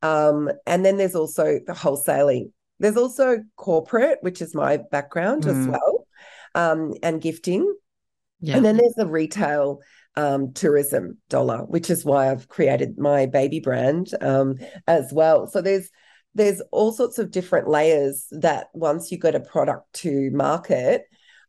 Um, 0.00 0.50
and 0.66 0.82
then 0.82 0.96
there's 0.96 1.14
also 1.14 1.60
the 1.66 1.74
wholesaling. 1.74 2.52
There's 2.78 2.96
also 2.96 3.44
corporate, 3.56 4.16
which 4.22 4.40
is 4.40 4.54
my 4.54 4.78
background 4.78 5.42
mm. 5.42 5.50
as 5.50 5.68
well, 5.68 6.06
um, 6.54 6.94
and 7.02 7.20
gifting. 7.20 7.70
Yeah. 8.40 8.56
And 8.56 8.64
then 8.64 8.78
there's 8.78 8.94
the 8.94 9.06
retail 9.06 9.80
um, 10.16 10.52
tourism 10.52 11.18
dollar, 11.28 11.58
which 11.58 11.90
is 11.90 12.04
why 12.04 12.30
I've 12.30 12.48
created 12.48 12.98
my 12.98 13.26
baby 13.26 13.60
brand 13.60 14.08
um, 14.20 14.56
as 14.86 15.12
well. 15.12 15.46
So 15.46 15.60
there's 15.60 15.90
there's 16.34 16.60
all 16.70 16.92
sorts 16.92 17.18
of 17.18 17.30
different 17.30 17.68
layers 17.68 18.26
that 18.30 18.68
once 18.72 19.10
you 19.10 19.18
get 19.18 19.34
a 19.34 19.40
product 19.40 19.92
to 19.92 20.30
market, 20.32 21.02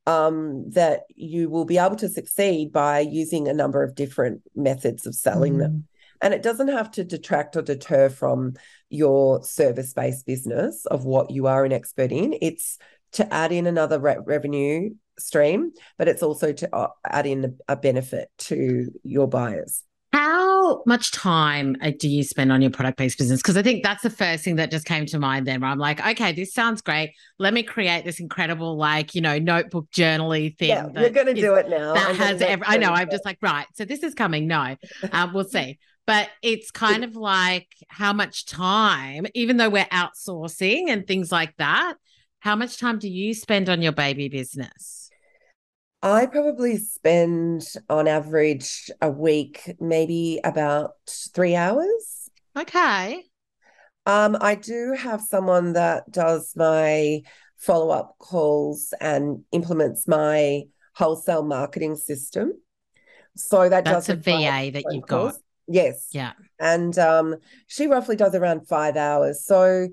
um, 0.07 0.69
that 0.71 1.01
you 1.15 1.49
will 1.49 1.65
be 1.65 1.77
able 1.77 1.97
to 1.97 2.09
succeed 2.09 2.71
by 2.71 3.01
using 3.01 3.47
a 3.47 3.53
number 3.53 3.83
of 3.83 3.95
different 3.95 4.41
methods 4.55 5.05
of 5.05 5.13
selling 5.13 5.55
mm. 5.55 5.59
them. 5.59 5.87
And 6.21 6.33
it 6.33 6.41
doesn't 6.41 6.69
have 6.69 6.91
to 6.91 7.03
detract 7.03 7.55
or 7.55 7.61
deter 7.61 8.09
from 8.09 8.53
your 8.89 9.43
service 9.43 9.93
based 9.93 10.25
business 10.25 10.85
of 10.87 11.05
what 11.05 11.29
you 11.31 11.47
are 11.47 11.63
an 11.63 11.71
expert 11.71 12.11
in. 12.11 12.35
It's 12.41 12.77
to 13.13 13.31
add 13.33 13.51
in 13.51 13.67
another 13.67 13.99
re- 13.99 14.17
revenue 14.23 14.91
stream, 15.19 15.71
but 15.97 16.07
it's 16.07 16.23
also 16.23 16.51
to 16.53 16.75
uh, 16.75 16.87
add 17.05 17.25
in 17.25 17.57
a 17.67 17.75
benefit 17.75 18.29
to 18.37 18.89
your 19.03 19.27
buyers. 19.27 19.83
How 20.11 20.81
much 20.87 21.11
time 21.11 21.75
uh, 21.81 21.91
do 21.97 22.09
you 22.09 22.23
spend 22.23 22.51
on 22.51 22.63
your 22.63 22.71
product 22.71 22.97
based 22.97 23.19
business? 23.19 23.41
Because 23.41 23.57
I 23.57 23.61
think 23.61 23.83
that's 23.83 24.01
the 24.01 24.09
first 24.09 24.43
thing 24.43 24.55
that 24.55 24.71
just 24.71 24.85
came 24.85 25.05
to 25.07 25.19
mind 25.19 25.45
then, 25.45 25.61
where 25.61 25.69
I'm 25.69 25.77
like, 25.77 26.05
okay, 26.05 26.31
this 26.31 26.51
sounds 26.51 26.81
great. 26.81 27.13
Let 27.37 27.53
me 27.53 27.61
create 27.61 28.05
this 28.05 28.19
incredible, 28.19 28.75
like, 28.75 29.13
you 29.13 29.21
know, 29.21 29.37
notebook 29.37 29.91
journaly 29.91 30.55
thing. 30.57 30.69
Yeah, 30.69 30.89
you're 30.95 31.11
going 31.11 31.27
to 31.27 31.33
do 31.35 31.53
it 31.55 31.69
now. 31.69 31.93
That 31.93 32.15
has 32.15 32.41
every, 32.41 32.65
I 32.65 32.77
know. 32.77 32.89
I'm 32.89 33.09
just 33.11 33.23
like, 33.23 33.37
right. 33.41 33.67
So 33.75 33.85
this 33.85 34.01
is 34.01 34.15
coming. 34.15 34.47
No, 34.47 34.75
um, 35.11 35.33
we'll 35.33 35.43
see. 35.43 35.77
But 36.07 36.29
it's 36.41 36.71
kind 36.71 37.03
of 37.03 37.15
like 37.15 37.67
how 37.87 38.13
much 38.13 38.47
time, 38.47 39.27
even 39.35 39.57
though 39.57 39.69
we're 39.69 39.85
outsourcing 39.85 40.85
and 40.87 41.05
things 41.05 41.31
like 41.31 41.55
that, 41.57 41.93
how 42.39 42.55
much 42.55 42.79
time 42.79 42.97
do 42.97 43.07
you 43.07 43.35
spend 43.35 43.69
on 43.69 43.83
your 43.83 43.91
baby 43.91 44.27
business? 44.27 45.08
I 46.01 46.27
probably 46.27 46.77
spend 46.77 47.65
on 47.89 48.07
average 48.07 48.89
a 49.01 49.09
week, 49.09 49.75
maybe 49.79 50.39
about 50.43 50.91
three 51.33 51.55
hours. 51.55 52.29
Okay. 52.57 53.23
Um, 54.05 54.37
I 54.39 54.55
do 54.55 54.95
have 54.97 55.21
someone 55.21 55.73
that 55.73 56.09
does 56.09 56.53
my 56.55 57.21
follow 57.57 57.89
up 57.89 58.15
calls 58.17 58.93
and 59.01 59.43
implements 59.51 60.07
my 60.07 60.63
wholesale 60.95 61.43
marketing 61.43 61.97
system. 61.97 62.53
So 63.35 63.67
that 63.69 63.83
that's 63.83 64.09
a 64.09 64.15
VA 64.15 64.71
that 64.71 64.83
you've 64.91 65.05
calls. 65.05 65.33
got. 65.33 65.41
Yes. 65.67 66.07
Yeah. 66.11 66.31
And 66.59 66.97
um, 66.97 67.35
she 67.67 67.87
roughly 67.87 68.15
does 68.15 68.35
around 68.35 68.67
five 68.67 68.95
hours. 68.95 69.45
So 69.45 69.89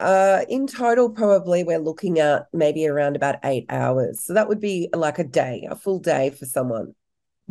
uh, 0.00 0.44
in 0.48 0.66
total, 0.66 1.10
probably 1.10 1.64
we're 1.64 1.78
looking 1.78 2.18
at 2.18 2.46
maybe 2.52 2.86
around 2.86 3.16
about 3.16 3.36
eight 3.44 3.66
hours. 3.68 4.24
So 4.24 4.34
that 4.34 4.48
would 4.48 4.60
be 4.60 4.88
like 4.94 5.18
a 5.18 5.24
day, 5.24 5.66
a 5.70 5.76
full 5.76 5.98
day 5.98 6.30
for 6.30 6.46
someone 6.46 6.94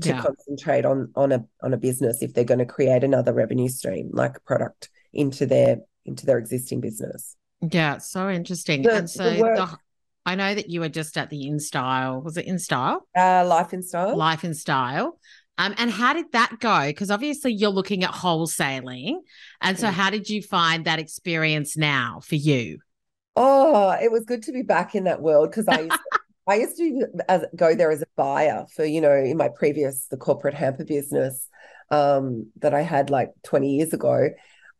to 0.01 0.09
yeah. 0.09 0.21
concentrate 0.21 0.85
on 0.85 1.11
on 1.15 1.31
a 1.31 1.45
on 1.61 1.73
a 1.73 1.77
business 1.77 2.21
if 2.21 2.33
they're 2.33 2.43
going 2.43 2.59
to 2.59 2.65
create 2.65 3.03
another 3.03 3.33
revenue 3.33 3.69
stream, 3.69 4.09
like 4.11 4.37
a 4.37 4.41
product 4.41 4.89
into 5.13 5.45
their 5.45 5.77
into 6.05 6.25
their 6.25 6.37
existing 6.37 6.81
business. 6.81 7.35
Yeah, 7.61 7.99
so 7.99 8.29
interesting. 8.29 8.81
The, 8.81 8.95
and 8.97 9.09
so 9.09 9.39
work, 9.39 9.55
the, 9.55 9.77
I 10.25 10.35
know 10.35 10.53
that 10.53 10.69
you 10.69 10.81
were 10.81 10.89
just 10.89 11.17
at 11.17 11.29
the 11.29 11.45
InStyle. 11.45 12.23
Was 12.23 12.37
it 12.37 12.47
InStyle? 12.47 13.01
Uh, 13.15 13.45
Life 13.45 13.71
Instyle. 13.71 14.15
Life 14.15 14.41
Instyle. 14.41 15.19
Um, 15.57 15.75
and 15.77 15.91
how 15.91 16.13
did 16.13 16.31
that 16.31 16.59
go? 16.59 16.87
Because 16.87 17.11
obviously 17.11 17.53
you're 17.53 17.69
looking 17.69 18.03
at 18.03 18.11
wholesaling. 18.11 19.17
And 19.61 19.77
so, 19.77 19.87
mm. 19.87 19.91
how 19.91 20.09
did 20.09 20.29
you 20.29 20.41
find 20.41 20.85
that 20.85 20.99
experience 20.99 21.77
now 21.77 22.21
for 22.23 22.35
you? 22.35 22.79
Oh, 23.35 23.91
it 23.91 24.11
was 24.11 24.25
good 24.25 24.43
to 24.43 24.51
be 24.51 24.61
back 24.61 24.95
in 24.95 25.03
that 25.05 25.21
world 25.21 25.49
because 25.49 25.67
I 25.67 25.81
used 25.81 25.91
to, 25.91 26.19
I 26.47 26.55
used 26.55 26.77
to 26.77 27.07
as, 27.29 27.45
go 27.55 27.75
there 27.75 27.91
as 27.91 28.01
a 28.01 28.07
buyer 28.15 28.65
for, 28.75 28.83
you 28.83 29.01
know, 29.01 29.13
in 29.13 29.37
my 29.37 29.49
previous, 29.49 30.07
the 30.07 30.17
corporate 30.17 30.55
hamper 30.55 30.85
business 30.85 31.47
um, 31.91 32.51
that 32.61 32.73
I 32.73 32.81
had 32.81 33.09
like 33.09 33.29
20 33.43 33.75
years 33.75 33.93
ago. 33.93 34.29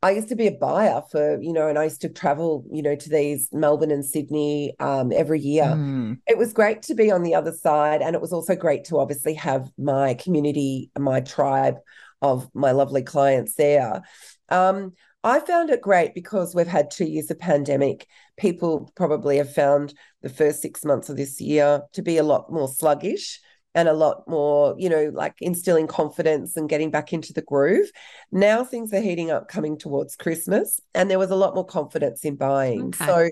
I 0.03 0.11
used 0.11 0.27
to 0.27 0.35
be 0.35 0.47
a 0.47 0.51
buyer 0.51 1.01
for, 1.09 1.41
you 1.41 1.53
know, 1.53 1.69
and 1.69 1.79
I 1.79 1.85
used 1.85 2.01
to 2.01 2.09
travel, 2.09 2.65
you 2.69 2.83
know, 2.83 2.93
to 2.93 3.09
these 3.09 3.47
Melbourne 3.53 3.89
and 3.89 4.03
Sydney 4.03 4.75
um, 4.81 5.13
every 5.13 5.39
year. 5.39 5.63
Mm. 5.63 6.19
It 6.27 6.37
was 6.37 6.51
great 6.51 6.81
to 6.83 6.93
be 6.93 7.09
on 7.09 7.23
the 7.23 7.33
other 7.33 7.53
side. 7.53 8.01
And 8.01 8.13
it 8.13 8.21
was 8.21 8.33
also 8.33 8.53
great 8.53 8.83
to 8.85 8.99
obviously 8.99 9.33
have 9.35 9.71
my 9.77 10.15
community, 10.15 10.91
my 10.99 11.21
tribe 11.21 11.77
of 12.21 12.49
my 12.53 12.71
lovely 12.71 13.01
clients 13.01 13.55
there. 13.55 14.01
Um, 14.49 14.91
I 15.23 15.39
found 15.39 15.69
it 15.69 15.79
great 15.79 16.13
because 16.13 16.53
we've 16.53 16.67
had 16.67 16.91
two 16.91 17.05
years 17.05 17.31
of 17.31 17.39
pandemic. 17.39 18.05
People 18.35 18.91
probably 18.97 19.37
have 19.37 19.53
found 19.53 19.93
the 20.21 20.27
first 20.27 20.61
six 20.61 20.83
months 20.83 21.07
of 21.07 21.15
this 21.15 21.39
year 21.39 21.83
to 21.93 22.01
be 22.01 22.17
a 22.17 22.23
lot 22.23 22.51
more 22.51 22.67
sluggish 22.67 23.39
and 23.75 23.87
a 23.87 23.93
lot 23.93 24.27
more, 24.27 24.75
you 24.77 24.89
know, 24.89 25.11
like 25.13 25.35
instilling 25.41 25.87
confidence 25.87 26.55
and 26.55 26.69
getting 26.69 26.91
back 26.91 27.13
into 27.13 27.33
the 27.33 27.41
groove. 27.41 27.91
Now 28.31 28.63
things 28.63 28.93
are 28.93 29.01
heating 29.01 29.31
up 29.31 29.47
coming 29.47 29.77
towards 29.77 30.15
Christmas, 30.15 30.79
and 30.93 31.09
there 31.09 31.19
was 31.19 31.31
a 31.31 31.35
lot 31.35 31.55
more 31.55 31.65
confidence 31.65 32.23
in 32.23 32.35
buying. 32.35 32.87
Okay. 32.87 33.05
So, 33.05 33.29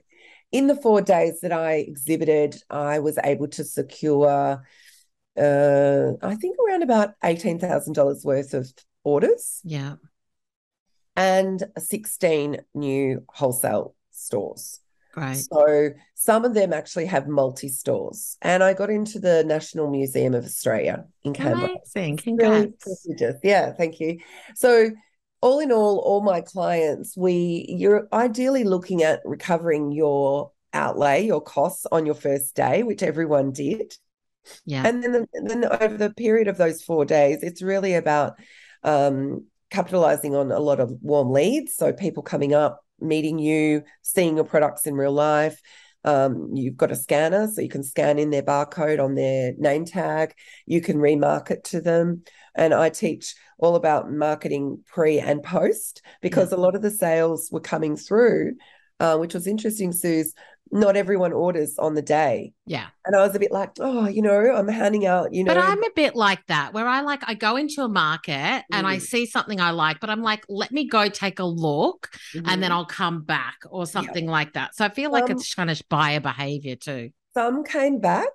in 0.52 0.68
the 0.68 0.76
four 0.76 1.02
days 1.02 1.39
that 1.42 1.54
I 1.54 1.76
exhibited, 1.76 2.62
I 2.70 3.00
was 3.00 3.18
able 3.24 3.48
to 3.50 3.64
secure, 3.64 4.62
uh, 5.38 6.12
I 6.22 6.36
think, 6.36 6.58
around 6.60 6.84
about 6.84 7.14
$18,000 7.24 8.26
worth 8.26 8.54
of 8.54 8.70
orders. 9.04 9.62
Yeah. 9.64 9.96
And 11.16 11.64
16 11.78 12.58
new 12.74 13.24
wholesale 13.30 13.96
stores. 14.12 14.82
Right. 15.16 15.38
So 15.38 15.89
some 16.16 16.45
of 16.45 16.53
them 16.53 16.74
actually 16.74 17.05
have 17.07 17.28
multi 17.28 17.70
stores. 17.70 18.38
And 18.41 18.64
I 18.64 18.74
got 18.74 18.89
into 18.89 19.20
the 19.20 19.43
National 19.43 19.89
Museum 19.89 20.34
of 20.34 20.45
Australia 20.45 21.05
in 21.24 21.34
Canberra. 21.34 21.72
Amazing. 21.95 22.18
Congrats. 22.18 23.05
Really 23.07 23.34
yeah, 23.43 23.74
thank 23.74 23.99
you. 23.99 24.20
So 24.55 24.91
all 25.41 25.59
in 25.59 25.72
all, 25.72 25.97
all 25.99 26.22
my 26.22 26.41
clients, 26.41 27.18
we 27.18 27.66
you're 27.68 28.07
ideally 28.14 28.64
looking 28.64 29.03
at 29.03 29.22
recovering 29.26 29.91
your 29.91 30.51
outlay, 30.74 31.26
your 31.26 31.41
costs 31.41 31.86
on 31.91 32.05
your 32.05 32.16
first 32.16 32.55
day, 32.55 32.84
which 32.84 33.03
everyone 33.03 33.51
did. 33.51 33.93
Yeah. 34.66 34.88
And 34.88 35.03
then, 35.03 35.12
the, 35.12 35.28
then 35.43 35.66
over 35.66 35.97
the 35.97 36.14
period 36.14 36.47
of 36.47 36.57
those 36.57 36.82
four 36.82 37.05
days, 37.05 37.43
it's 37.43 37.62
really 37.62 37.95
about 37.95 38.39
um, 38.84 39.45
capitalizing 39.70 40.36
on 40.36 40.51
a 40.51 40.59
lot 40.59 40.80
of 40.80 40.91
warm 41.01 41.32
leads. 41.32 41.76
So 41.76 41.93
people 41.93 42.24
coming 42.24 42.53
up, 42.53 42.84
meeting 43.02 43.39
you, 43.39 43.84
seeing 44.02 44.36
your 44.36 44.45
products 44.45 44.86
in 44.86 44.95
real 44.95 45.12
life. 45.12 45.62
Um, 46.04 46.49
you've 46.54 46.78
got 46.78 46.91
a 46.91 46.95
scanner, 46.95 47.47
so 47.47 47.62
you 47.62 47.70
can 47.70 47.84
scan 47.84 48.18
in 48.18 48.32
their 48.32 48.41
barcode 48.41 49.04
on 49.04 49.16
their 49.16 49.54
name 49.58 49.86
tag. 49.86 50.34
You 50.66 50.82
can 50.82 50.97
remarket 50.97 51.64
to 51.66 51.82
them. 51.82 52.24
And 52.56 52.74
I 52.74 52.89
teach 52.89 53.36
all 53.60 53.76
about 53.76 54.12
marketing 54.12 54.84
pre 54.88 55.20
and 55.20 55.43
post 55.43 56.02
because 56.22 56.52
yeah. 56.52 56.58
a 56.58 56.60
lot 56.60 56.76
of 56.76 56.82
the 56.82 56.91
sales 56.91 57.49
were 57.52 57.62
coming 57.62 57.95
through, 57.95 58.56
uh, 58.99 59.18
which 59.18 59.34
was 59.34 59.47
interesting, 59.47 59.91
Suze, 59.91 60.34
not 60.72 60.95
everyone 60.95 61.34
orders 61.34 61.78
on 61.78 61.95
the 61.95 62.01
day. 62.01 62.53
Yeah. 62.65 62.88
And 63.05 63.15
I 63.15 63.26
was 63.26 63.36
a 63.36 63.39
bit 63.39 63.51
like, 63.51 63.72
oh, 63.80 64.07
you 64.07 64.22
know, 64.22 64.55
I'm 64.55 64.67
handing 64.67 65.05
out, 65.05 65.34
you 65.34 65.43
know. 65.43 65.53
But 65.53 65.61
I'm 65.61 65.84
a 65.84 65.89
bit 65.95 66.15
like 66.15 66.45
that 66.47 66.74
where 66.74 66.88
I 66.88 67.01
like, 67.01 67.22
I 67.28 67.34
go 67.34 67.57
into 67.57 67.82
a 67.84 67.89
market 67.89 68.32
mm. 68.32 68.63
and 68.72 68.88
I 68.88 68.97
mm. 68.97 69.01
see 69.01 69.26
something 69.26 69.59
I 69.59 69.72
like, 69.72 69.99
but 69.99 70.09
I'm 70.09 70.22
like, 70.22 70.45
let 70.47 70.72
me 70.72 70.88
go 70.88 71.09
take 71.09 71.39
a 71.39 71.45
look 71.45 72.09
mm-hmm. 72.34 72.47
and 72.47 72.63
then 72.63 72.72
mm-hmm. 72.72 72.80
I'll 72.80 72.86
come 72.86 73.24
back 73.24 73.57
or 73.69 73.86
something 73.86 74.26
yeah. 74.26 74.32
like 74.32 74.53
that. 74.53 74.76
So 74.76 74.86
I 74.86 74.89
feel 74.89 75.11
like 75.11 75.26
um, 75.26 75.32
it's 75.32 75.53
kind 75.53 75.69
of 75.69 75.82
buyer 75.89 76.22
behavior 76.22 76.78
too. 76.78 77.11
Some 77.34 77.63
came 77.63 77.99
back. 77.99 78.30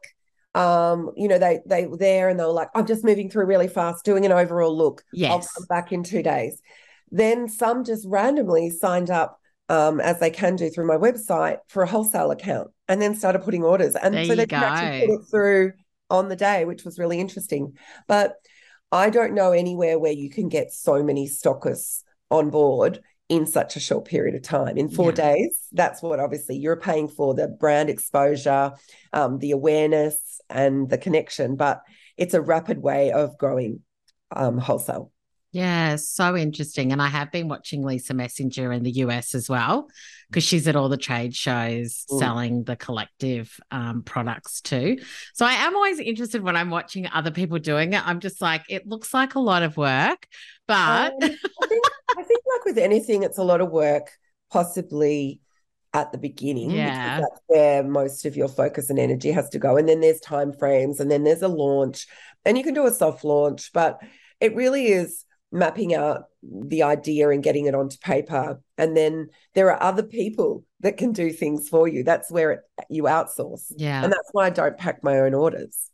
Um, 0.54 1.10
you 1.16 1.28
know, 1.28 1.38
they 1.38 1.60
they 1.66 1.86
were 1.86 1.98
there 1.98 2.28
and 2.30 2.40
they 2.40 2.44
were 2.44 2.50
like, 2.50 2.68
I'm 2.74 2.86
just 2.86 3.04
moving 3.04 3.28
through 3.30 3.44
really 3.46 3.68
fast, 3.68 4.04
doing 4.04 4.24
an 4.24 4.32
overall 4.32 4.76
look. 4.76 5.04
Yes. 5.12 5.32
I'll 5.32 5.40
come 5.40 5.66
back 5.68 5.92
in 5.92 6.02
two 6.02 6.22
days. 6.22 6.60
Then 7.10 7.48
some 7.48 7.84
just 7.84 8.06
randomly 8.08 8.70
signed 8.70 9.10
up 9.10 9.38
um, 9.68 10.00
as 10.00 10.20
they 10.20 10.30
can 10.30 10.56
do 10.56 10.70
through 10.70 10.86
my 10.86 10.96
website 10.96 11.58
for 11.68 11.82
a 11.82 11.86
wholesale 11.86 12.30
account 12.30 12.70
and 12.88 13.00
then 13.00 13.14
started 13.14 13.42
putting 13.42 13.64
orders. 13.64 13.96
And 13.96 14.14
there 14.14 14.24
so 14.24 14.34
they 14.34 14.46
can 14.46 14.62
actually 14.62 15.06
put 15.06 15.20
it 15.20 15.26
through 15.30 15.72
on 16.10 16.28
the 16.28 16.36
day, 16.36 16.64
which 16.64 16.84
was 16.84 16.98
really 16.98 17.18
interesting. 17.20 17.72
But 18.06 18.34
I 18.92 19.10
don't 19.10 19.34
know 19.34 19.52
anywhere 19.52 19.98
where 19.98 20.12
you 20.12 20.30
can 20.30 20.48
get 20.48 20.72
so 20.72 21.02
many 21.02 21.28
stockists 21.28 22.02
on 22.30 22.50
board 22.50 23.00
in 23.28 23.46
such 23.46 23.76
a 23.76 23.80
short 23.80 24.04
period 24.04 24.34
of 24.36 24.42
time 24.42 24.76
in 24.76 24.88
four 24.88 25.10
yeah. 25.10 25.34
days 25.34 25.66
that's 25.72 26.00
what 26.00 26.20
obviously 26.20 26.56
you're 26.56 26.76
paying 26.76 27.08
for 27.08 27.34
the 27.34 27.48
brand 27.48 27.90
exposure 27.90 28.72
um, 29.12 29.38
the 29.38 29.50
awareness 29.50 30.40
and 30.48 30.88
the 30.88 30.98
connection 30.98 31.56
but 31.56 31.82
it's 32.16 32.34
a 32.34 32.40
rapid 32.40 32.78
way 32.78 33.10
of 33.10 33.36
growing 33.36 33.80
um, 34.34 34.58
wholesale 34.58 35.10
yeah, 35.56 35.96
so 35.96 36.36
interesting. 36.36 36.92
And 36.92 37.00
I 37.00 37.08
have 37.08 37.32
been 37.32 37.48
watching 37.48 37.82
Lisa 37.82 38.12
Messenger 38.12 38.72
in 38.72 38.82
the 38.82 38.90
US 38.90 39.34
as 39.34 39.48
well, 39.48 39.88
because 40.28 40.44
she's 40.44 40.68
at 40.68 40.76
all 40.76 40.90
the 40.90 40.98
trade 40.98 41.34
shows 41.34 42.04
Ooh. 42.12 42.18
selling 42.18 42.64
the 42.64 42.76
collective 42.76 43.58
um, 43.70 44.02
products 44.02 44.60
too. 44.60 44.98
So 45.32 45.46
I 45.46 45.52
am 45.52 45.74
always 45.74 45.98
interested 45.98 46.42
when 46.42 46.56
I'm 46.56 46.68
watching 46.68 47.06
other 47.06 47.30
people 47.30 47.58
doing 47.58 47.94
it. 47.94 48.06
I'm 48.06 48.20
just 48.20 48.42
like, 48.42 48.64
it 48.68 48.86
looks 48.86 49.14
like 49.14 49.34
a 49.34 49.40
lot 49.40 49.62
of 49.62 49.78
work, 49.78 50.26
but 50.68 51.14
um, 51.14 51.18
I, 51.22 51.28
think, 51.66 51.84
I 52.18 52.22
think, 52.22 52.42
like 52.54 52.64
with 52.66 52.76
anything, 52.76 53.22
it's 53.22 53.38
a 53.38 53.44
lot 53.44 53.62
of 53.62 53.70
work, 53.70 54.10
possibly 54.52 55.40
at 55.94 56.12
the 56.12 56.18
beginning. 56.18 56.70
Yeah. 56.70 57.20
That's 57.20 57.40
where 57.46 57.82
most 57.82 58.26
of 58.26 58.36
your 58.36 58.48
focus 58.48 58.90
and 58.90 58.98
energy 58.98 59.30
has 59.30 59.48
to 59.50 59.58
go. 59.58 59.78
And 59.78 59.88
then 59.88 60.02
there's 60.02 60.20
time 60.20 60.52
frames 60.52 61.00
and 61.00 61.10
then 61.10 61.24
there's 61.24 61.40
a 61.40 61.48
launch. 61.48 62.06
And 62.44 62.58
you 62.58 62.62
can 62.62 62.74
do 62.74 62.84
a 62.84 62.90
soft 62.90 63.24
launch, 63.24 63.72
but 63.72 64.02
it 64.38 64.54
really 64.54 64.88
is 64.88 65.24
mapping 65.56 65.94
out 65.94 66.24
the 66.42 66.82
idea 66.82 67.30
and 67.30 67.42
getting 67.42 67.66
it 67.66 67.74
onto 67.74 67.98
paper. 67.98 68.60
And 68.78 68.96
then 68.96 69.28
there 69.54 69.70
are 69.72 69.82
other 69.82 70.02
people 70.02 70.64
that 70.80 70.96
can 70.96 71.12
do 71.12 71.32
things 71.32 71.68
for 71.68 71.88
you. 71.88 72.04
That's 72.04 72.30
where 72.30 72.50
it, 72.52 72.60
you 72.90 73.04
outsource. 73.04 73.72
Yeah. 73.76 74.04
And 74.04 74.12
that's 74.12 74.28
why 74.32 74.46
I 74.46 74.50
don't 74.50 74.76
pack 74.76 75.02
my 75.02 75.18
own 75.20 75.34
orders. 75.34 75.90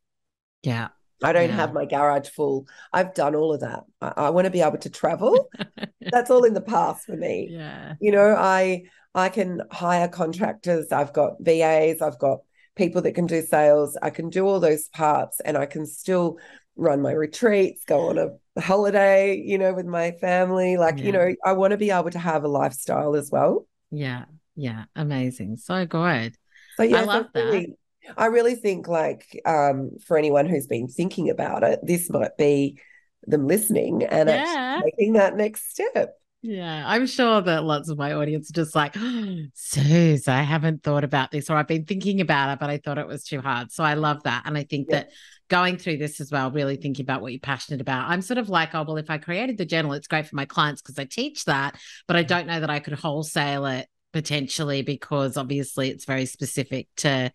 Yeah. 0.63 0.89
I 1.23 1.33
don't 1.33 1.51
yeah. 1.51 1.57
have 1.57 1.73
my 1.73 1.85
garage 1.85 2.29
full. 2.29 2.67
I've 2.93 3.15
done 3.15 3.37
all 3.37 3.53
of 3.53 3.61
that. 3.61 3.85
I, 4.01 4.13
I 4.17 4.31
want 4.31 4.47
to 4.47 4.51
be 4.51 4.61
able 4.61 4.79
to 4.79 4.91
travel. 4.91 5.49
that's 6.01 6.31
all 6.31 6.45
in 6.45 6.55
the 6.55 6.61
past 6.61 7.07
for 7.07 7.17
me. 7.17 7.49
Yeah. 7.51 7.95
You 8.01 8.13
know, 8.13 8.35
I 8.37 8.85
I 9.15 9.29
can 9.29 9.63
hire 9.71 10.09
contractors. 10.09 10.91
I've 10.91 11.13
got 11.13 11.35
VAs. 11.41 12.03
I've 12.03 12.19
got 12.19 12.41
people 12.75 13.03
that 13.03 13.15
can 13.15 13.27
do 13.27 13.43
sales. 13.43 13.97
I 14.03 14.11
can 14.11 14.31
do 14.31 14.47
all 14.47 14.59
those 14.59 14.89
parts 14.89 15.41
and 15.41 15.57
I 15.57 15.67
can 15.67 15.87
still 15.87 16.39
run 16.77 17.03
my 17.03 17.13
retreats, 17.13 17.85
go 17.85 18.09
on 18.09 18.19
a 18.19 18.61
holiday, 18.61 19.37
you 19.37 19.59
know, 19.59 19.73
with 19.73 19.87
my 19.87 20.13
family. 20.13 20.77
Like, 20.77 20.99
yeah. 20.99 21.05
you 21.05 21.13
know, 21.13 21.35
I 21.45 21.53
want 21.53 21.73
to 21.73 21.77
be 21.77 21.91
able 21.91 22.11
to 22.11 22.19
have 22.19 22.45
a 22.45 22.49
lifestyle 22.49 23.15
as 23.17 23.31
well. 23.31 23.67
Yeah. 23.91 24.25
Yeah. 24.57 24.85
Amazing. 24.97 25.57
So 25.57 25.87
good. 25.87 26.37
So 26.77 26.83
yeah, 26.83 27.01
I 27.01 27.05
love 27.05 27.27
that. 27.35 27.45
Really, 27.45 27.75
I 28.17 28.27
really 28.27 28.55
think 28.55 28.89
like 28.89 29.41
um 29.45 29.91
for 30.05 30.17
anyone 30.17 30.47
who's 30.47 30.67
been 30.67 30.89
thinking 30.89 31.31
about 31.31 31.63
it, 31.63 31.81
this 31.83 32.11
might 32.11 32.37
be 32.37 32.79
them 33.27 33.47
listening 33.47 34.05
and 34.05 34.29
yeah. 34.29 34.81
taking 34.85 35.13
that 35.15 35.37
next 35.37 35.71
step. 35.71 36.15
Yeah, 36.45 36.83
I'm 36.85 37.07
sure 37.07 37.41
that 37.41 37.63
lots 37.63 37.89
of 37.89 37.99
my 37.99 38.15
audience 38.15 38.51
are 38.51 38.55
just 38.55 38.75
like, 38.75 38.95
oh, 38.99 39.37
Suze, 39.55 40.27
I 40.27 40.43
haven't 40.43 40.83
thought 40.83 41.05
about 41.05 41.31
this, 41.31 41.49
or 41.49 41.57
I've 41.57 41.69
been 41.69 41.85
thinking 41.85 42.21
about 42.21 42.53
it, 42.53 42.59
but 42.59 42.69
I 42.69 42.79
thought 42.79 42.99
it 42.99 43.07
was 43.07 43.23
too 43.23 43.41
hard. 43.41 43.71
So 43.71 43.85
I 43.85 43.95
love 43.95 44.25
that. 44.25 44.43
And 44.45 44.59
I 44.59 44.65
think 44.65 44.89
yeah. 44.91 44.97
that 44.97 45.11
going 45.53 45.77
through 45.77 45.99
this 45.99 46.19
as 46.19 46.31
well, 46.31 46.51
really 46.51 46.77
thinking 46.77 47.05
about 47.05 47.21
what 47.21 47.31
you're 47.31 47.39
passionate 47.39 47.83
about. 47.83 48.09
I'm 48.09 48.23
sort 48.23 48.39
of 48.39 48.49
like, 48.49 48.75
oh, 48.75 48.85
well, 48.85 48.97
if 48.97 49.11
I 49.11 49.19
created 49.19 49.59
the 49.59 49.67
journal, 49.67 49.93
it's 49.93 50.09
great 50.09 50.27
for 50.27 50.35
my 50.35 50.47
clients 50.47 50.81
because 50.81 50.99
I 50.99 51.05
teach 51.05 51.45
that, 51.45 51.77
but 52.09 52.17
I 52.17 52.23
don't 52.23 52.47
know 52.47 52.59
that 52.59 52.71
I 52.71 52.81
could 52.81 52.95
wholesale 52.95 53.67
it 53.67 53.87
potentially 54.15 54.81
because 54.81 55.37
obviously 55.37 55.91
it's 55.91 56.07
very 56.07 56.25
specific 56.25 56.89
to 56.97 57.31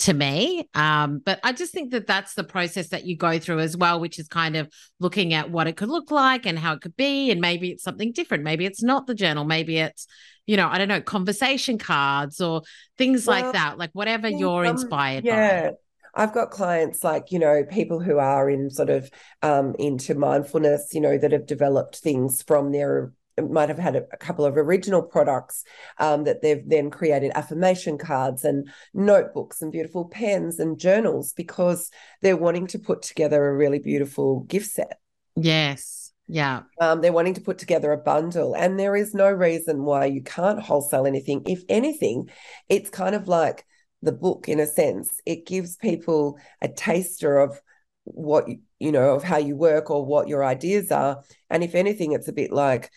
to 0.00 0.12
me. 0.12 0.68
Um, 0.74 1.22
but 1.24 1.38
I 1.44 1.52
just 1.52 1.72
think 1.72 1.92
that 1.92 2.08
that's 2.08 2.34
the 2.34 2.42
process 2.42 2.88
that 2.88 3.04
you 3.04 3.16
go 3.16 3.38
through 3.38 3.60
as 3.60 3.76
well, 3.76 4.00
which 4.00 4.18
is 4.18 4.26
kind 4.26 4.56
of 4.56 4.68
looking 4.98 5.32
at 5.32 5.48
what 5.48 5.68
it 5.68 5.76
could 5.76 5.88
look 5.88 6.10
like 6.10 6.44
and 6.44 6.58
how 6.58 6.72
it 6.72 6.80
could 6.80 6.96
be. 6.96 7.30
And 7.30 7.40
maybe 7.40 7.70
it's 7.70 7.84
something 7.84 8.10
different. 8.10 8.42
Maybe 8.42 8.66
it's 8.66 8.82
not 8.82 9.06
the 9.06 9.14
journal. 9.14 9.44
Maybe 9.44 9.78
it's, 9.78 10.08
you 10.46 10.56
know, 10.56 10.66
I 10.68 10.78
don't 10.78 10.88
know, 10.88 11.00
conversation 11.00 11.78
cards 11.78 12.40
or 12.40 12.62
things 12.98 13.26
well, 13.26 13.40
like 13.40 13.52
that, 13.52 13.78
like 13.78 13.90
whatever 13.92 14.28
you're 14.28 14.66
um, 14.66 14.72
inspired 14.72 15.24
yeah. 15.24 15.70
by. 15.70 15.76
I've 16.14 16.34
got 16.34 16.50
clients 16.50 17.02
like, 17.02 17.32
you 17.32 17.38
know, 17.38 17.64
people 17.64 18.00
who 18.00 18.18
are 18.18 18.48
in 18.50 18.70
sort 18.70 18.90
of 18.90 19.10
um, 19.42 19.74
into 19.78 20.14
mindfulness, 20.14 20.90
you 20.92 21.00
know, 21.00 21.16
that 21.18 21.32
have 21.32 21.46
developed 21.46 21.96
things 21.96 22.42
from 22.42 22.72
their 22.72 23.12
might 23.40 23.70
have 23.70 23.78
had 23.78 23.96
a, 23.96 24.02
couple 24.18 24.44
of 24.44 24.56
original 24.56 25.02
products 25.02 25.64
um, 25.98 26.24
that 26.24 26.42
they've 26.42 26.68
then 26.68 26.90
created 26.90 27.32
affirmation 27.34 27.96
cards 27.96 28.44
and 28.44 28.68
notebooks 28.92 29.62
and 29.62 29.72
beautiful 29.72 30.04
pens 30.04 30.58
and 30.58 30.78
journals 30.78 31.32
because 31.32 31.90
they're 32.20 32.36
wanting 32.36 32.66
to 32.66 32.78
put 32.78 33.02
together 33.02 33.46
a 33.46 33.56
really 33.56 33.78
beautiful 33.78 34.40
gift 34.40 34.70
set. 34.70 34.98
Yes. 35.34 36.12
Yeah. 36.28 36.62
Um, 36.80 37.00
they're 37.00 37.12
wanting 37.12 37.34
to 37.34 37.40
put 37.40 37.58
together 37.58 37.92
a 37.92 37.98
bundle, 37.98 38.54
and 38.54 38.78
there 38.78 38.96
is 38.96 39.12
no 39.12 39.30
reason 39.30 39.84
why 39.84 40.06
you 40.06 40.22
can't 40.22 40.60
wholesale 40.60 41.06
anything. 41.06 41.42
If 41.46 41.62
anything, 41.68 42.30
it's 42.68 42.90
kind 42.90 43.14
of 43.14 43.28
like 43.28 43.66
the 44.02 44.12
book 44.12 44.48
in 44.48 44.60
a 44.60 44.66
sense. 44.66 45.20
It 45.24 45.46
gives 45.46 45.76
people 45.76 46.38
a 46.60 46.68
taster 46.68 47.38
of 47.38 47.60
what 48.04 48.48
you 48.80 48.90
know 48.90 49.14
of 49.14 49.22
how 49.22 49.38
you 49.38 49.56
work 49.56 49.90
or 49.90 50.04
what 50.04 50.28
your 50.28 50.44
ideas 50.44 50.90
are. 50.90 51.22
And 51.48 51.62
if 51.62 51.74
anything, 51.74 52.12
it's 52.12 52.28
a 52.28 52.32
bit 52.32 52.52
like 52.52 52.90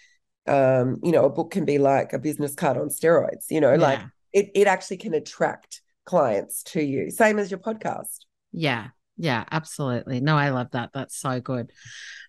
um, 0.47 0.99
you 1.03 1.11
know, 1.11 1.25
a 1.25 1.29
book 1.29 1.51
can 1.51 1.65
be 1.65 1.77
like 1.77 2.13
a 2.13 2.19
business 2.19 2.55
card 2.55 2.77
on 2.77 2.89
steroids, 2.89 3.45
you 3.49 3.59
know, 3.61 3.73
yeah. 3.73 3.81
like 3.81 3.99
it, 4.33 4.51
it 4.53 4.67
actually 4.67 4.97
can 4.97 5.13
attract 5.13 5.81
clients 6.05 6.63
to 6.63 6.83
you. 6.83 7.09
Same 7.09 7.39
as 7.39 7.49
your 7.49 7.59
podcast. 7.59 8.25
Yeah. 8.51 8.87
Yeah, 9.17 9.45
absolutely. 9.49 10.19
No, 10.19 10.37
I 10.37 10.49
love 10.49 10.71
that. 10.71 10.89
That's 10.93 11.17
so 11.17 11.39
good. 11.39 11.71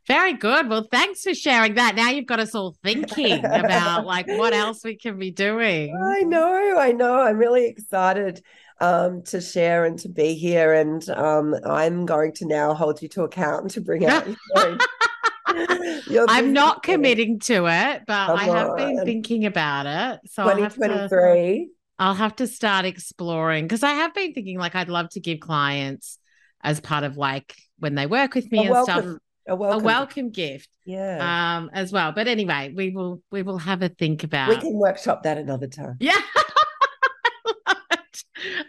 Very 0.06 0.34
good. 0.34 0.68
Well, 0.68 0.86
thanks 0.88 1.22
for 1.22 1.34
sharing 1.34 1.74
that. 1.74 1.96
Now 1.96 2.10
you've 2.10 2.26
got 2.26 2.38
us 2.38 2.54
all 2.54 2.76
thinking 2.84 3.44
about 3.44 4.06
like 4.06 4.28
what 4.28 4.52
else 4.52 4.84
we 4.84 4.96
can 4.96 5.18
be 5.18 5.32
doing. 5.32 5.98
I 6.00 6.20
know, 6.20 6.78
I 6.78 6.92
know. 6.92 7.20
I'm 7.20 7.38
really 7.38 7.66
excited 7.66 8.40
um, 8.80 9.22
to 9.22 9.40
share 9.40 9.84
and 9.84 9.98
to 10.00 10.08
be 10.08 10.34
here. 10.34 10.74
And 10.74 11.08
um, 11.10 11.54
I'm 11.64 12.06
going 12.06 12.32
to 12.34 12.46
now 12.46 12.74
hold 12.74 13.02
you 13.02 13.08
to 13.10 13.22
account 13.22 13.70
to 13.72 13.80
bring 13.80 14.06
out 14.06 14.26
I'm 16.28 16.52
not 16.52 16.82
committing 16.82 17.38
to 17.40 17.66
it, 17.66 18.02
but 18.06 18.26
Come 18.26 18.38
I 18.38 18.44
have 18.44 18.68
on. 18.70 18.76
been 18.76 19.04
thinking 19.04 19.46
about 19.46 19.86
it. 19.86 20.30
So 20.30 20.44
2023. 20.44 21.70
I'll 21.98 22.14
have 22.14 22.36
to 22.36 22.46
start 22.46 22.84
exploring 22.84 23.64
because 23.64 23.82
I 23.82 23.92
have 23.92 24.12
been 24.12 24.34
thinking 24.34 24.58
like 24.58 24.74
I'd 24.74 24.88
love 24.88 25.08
to 25.10 25.20
give 25.20 25.40
clients 25.40 26.18
as 26.62 26.80
part 26.80 27.04
of 27.04 27.16
like 27.16 27.54
when 27.78 27.94
they 27.94 28.06
work 28.06 28.34
with 28.34 28.50
me 28.50 28.58
a 28.58 28.62
and 28.62 28.70
welcome, 28.70 29.02
stuff 29.02 29.18
a 29.48 29.56
welcome. 29.56 29.80
a 29.80 29.84
welcome 29.84 30.30
gift 30.30 30.68
yeah 30.84 31.56
um 31.56 31.70
as 31.72 31.92
well 31.92 32.12
but 32.12 32.26
anyway 32.26 32.72
we 32.74 32.90
will 32.90 33.22
we 33.30 33.42
will 33.42 33.58
have 33.58 33.82
a 33.82 33.88
think 33.88 34.24
about 34.24 34.48
we 34.48 34.56
can 34.56 34.74
workshop 34.74 35.22
that 35.22 35.38
another 35.38 35.68
time 35.68 35.96
yeah 36.00 36.18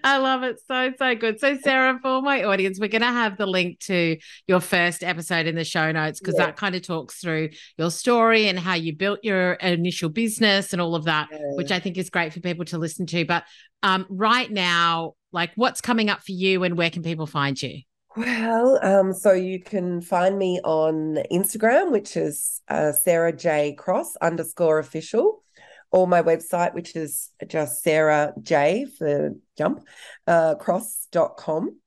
I 0.03 0.17
love 0.17 0.43
it 0.43 0.59
so, 0.67 0.91
so 0.97 1.15
good. 1.15 1.39
So, 1.39 1.57
Sarah, 1.57 1.99
for 2.01 2.21
my 2.21 2.43
audience, 2.43 2.79
we're 2.79 2.87
going 2.87 3.01
to 3.01 3.07
have 3.07 3.37
the 3.37 3.45
link 3.45 3.79
to 3.81 4.17
your 4.47 4.59
first 4.59 5.03
episode 5.03 5.47
in 5.47 5.55
the 5.55 5.63
show 5.63 5.91
notes 5.91 6.19
because 6.19 6.35
yeah. 6.37 6.47
that 6.47 6.57
kind 6.57 6.75
of 6.75 6.81
talks 6.81 7.19
through 7.19 7.49
your 7.77 7.91
story 7.91 8.47
and 8.47 8.59
how 8.59 8.73
you 8.75 8.95
built 8.95 9.19
your 9.23 9.53
initial 9.53 10.09
business 10.09 10.73
and 10.73 10.81
all 10.81 10.95
of 10.95 11.05
that, 11.05 11.29
yeah. 11.31 11.39
which 11.55 11.71
I 11.71 11.79
think 11.79 11.97
is 11.97 12.09
great 12.09 12.33
for 12.33 12.39
people 12.39 12.65
to 12.65 12.77
listen 12.77 13.05
to. 13.07 13.25
But 13.25 13.43
um, 13.83 14.05
right 14.09 14.51
now, 14.51 15.13
like 15.31 15.51
what's 15.55 15.81
coming 15.81 16.09
up 16.09 16.23
for 16.23 16.31
you 16.31 16.63
and 16.63 16.77
where 16.77 16.89
can 16.89 17.03
people 17.03 17.27
find 17.27 17.61
you? 17.61 17.81
Well, 18.15 18.79
um, 18.81 19.13
so 19.13 19.31
you 19.33 19.61
can 19.61 20.01
find 20.01 20.39
me 20.39 20.59
on 20.63 21.19
Instagram, 21.31 21.91
which 21.91 22.17
is 22.17 22.61
uh, 22.67 22.91
Sarah 22.91 23.31
J 23.31 23.73
Cross 23.73 24.15
underscore 24.17 24.79
official 24.79 25.43
or 25.91 26.07
my 26.07 26.21
website, 26.21 26.73
which 26.73 26.95
is 26.95 27.29
just 27.47 27.83
Sarah 27.83 28.33
J 28.41 28.85
for 28.97 29.35
jump, 29.57 29.85
uh, 30.25 30.55
cross.com. 30.55 31.77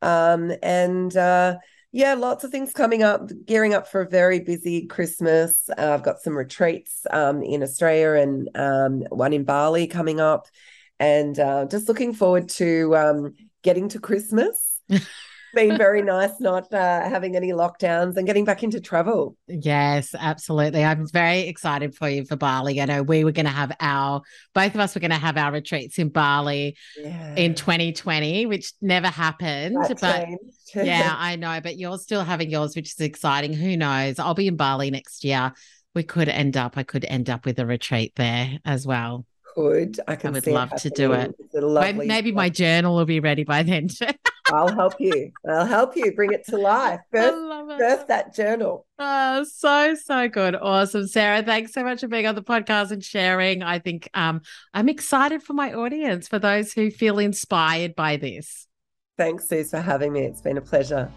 Um, 0.00 0.52
and 0.62 1.16
uh, 1.16 1.56
yeah, 1.92 2.14
lots 2.14 2.44
of 2.44 2.50
things 2.50 2.72
coming 2.72 3.02
up, 3.02 3.30
gearing 3.46 3.74
up 3.74 3.86
for 3.86 4.00
a 4.00 4.08
very 4.08 4.40
busy 4.40 4.86
Christmas. 4.86 5.68
Uh, 5.76 5.92
I've 5.92 6.02
got 6.02 6.20
some 6.20 6.36
retreats 6.36 7.06
um, 7.10 7.42
in 7.42 7.62
Australia 7.62 8.20
and 8.22 8.48
um, 8.54 9.00
one 9.10 9.32
in 9.32 9.44
Bali 9.44 9.86
coming 9.86 10.20
up. 10.20 10.46
And 10.98 11.38
uh, 11.38 11.66
just 11.66 11.88
looking 11.88 12.14
forward 12.14 12.48
to 12.50 12.96
um, 12.96 13.34
getting 13.62 13.88
to 13.90 14.00
Christmas. 14.00 14.78
been 15.54 15.76
very 15.76 16.02
nice 16.02 16.40
not 16.40 16.72
uh, 16.72 17.08
having 17.08 17.36
any 17.36 17.52
lockdowns 17.52 18.16
and 18.16 18.26
getting 18.26 18.44
back 18.44 18.62
into 18.62 18.80
travel. 18.80 19.36
Yes, 19.46 20.14
absolutely. 20.18 20.84
I'm 20.84 21.06
very 21.08 21.40
excited 21.40 21.94
for 21.94 22.08
you 22.08 22.24
for 22.24 22.36
Bali. 22.36 22.80
I 22.80 22.84
know 22.86 23.02
we 23.02 23.24
were 23.24 23.32
going 23.32 23.46
to 23.46 23.52
have 23.52 23.72
our, 23.80 24.22
both 24.54 24.74
of 24.74 24.80
us 24.80 24.94
were 24.94 25.00
going 25.00 25.10
to 25.10 25.16
have 25.16 25.36
our 25.36 25.52
retreats 25.52 25.98
in 25.98 26.08
Bali 26.08 26.76
yeah. 26.96 27.34
in 27.36 27.54
2020, 27.54 28.46
which 28.46 28.72
never 28.80 29.08
happened. 29.08 29.76
That 29.76 30.00
but 30.00 30.28
yeah, 30.84 31.14
I 31.16 31.36
know. 31.36 31.60
But 31.62 31.78
you're 31.78 31.98
still 31.98 32.24
having 32.24 32.50
yours, 32.50 32.76
which 32.76 32.92
is 32.92 33.00
exciting. 33.00 33.52
Who 33.52 33.76
knows? 33.76 34.18
I'll 34.18 34.34
be 34.34 34.48
in 34.48 34.56
Bali 34.56 34.90
next 34.90 35.24
year. 35.24 35.52
We 35.94 36.02
could 36.02 36.28
end 36.28 36.56
up, 36.56 36.78
I 36.78 36.84
could 36.84 37.04
end 37.04 37.28
up 37.28 37.44
with 37.44 37.58
a 37.58 37.66
retreat 37.66 38.14
there 38.16 38.58
as 38.64 38.86
well 38.86 39.26
could. 39.54 40.00
I. 40.08 40.18
I 40.22 40.30
would 40.30 40.46
love 40.46 40.74
to 40.76 40.90
do 40.90 41.12
it. 41.12 41.34
Maybe, 41.52 42.06
maybe 42.06 42.32
my 42.32 42.48
journal 42.48 42.96
will 42.96 43.04
be 43.04 43.20
ready 43.20 43.44
by 43.44 43.62
then. 43.62 43.88
I'll 44.46 44.72
help 44.72 44.94
you. 44.98 45.30
I'll 45.48 45.66
help 45.66 45.96
you 45.96 46.12
bring 46.12 46.32
it 46.32 46.44
to 46.46 46.56
life. 46.58 47.00
Birth, 47.12 47.78
birth 47.78 48.06
that 48.08 48.34
journal. 48.34 48.86
Oh, 48.98 49.44
so 49.44 49.94
so 49.94 50.28
good, 50.28 50.56
awesome, 50.56 51.06
Sarah. 51.06 51.42
Thanks 51.42 51.72
so 51.72 51.84
much 51.84 52.00
for 52.00 52.08
being 52.08 52.26
on 52.26 52.34
the 52.34 52.42
podcast 52.42 52.90
and 52.90 53.02
sharing. 53.02 53.62
I 53.62 53.78
think 53.78 54.08
um, 54.14 54.40
I'm 54.74 54.88
excited 54.88 55.42
for 55.42 55.52
my 55.52 55.72
audience, 55.72 56.28
for 56.28 56.38
those 56.38 56.72
who 56.72 56.90
feel 56.90 57.18
inspired 57.18 57.94
by 57.94 58.16
this. 58.16 58.66
Thanks, 59.16 59.48
Suze, 59.48 59.70
for 59.70 59.80
having 59.80 60.12
me. 60.12 60.22
It's 60.22 60.40
been 60.40 60.56
a 60.56 60.62
pleasure. 60.62 61.10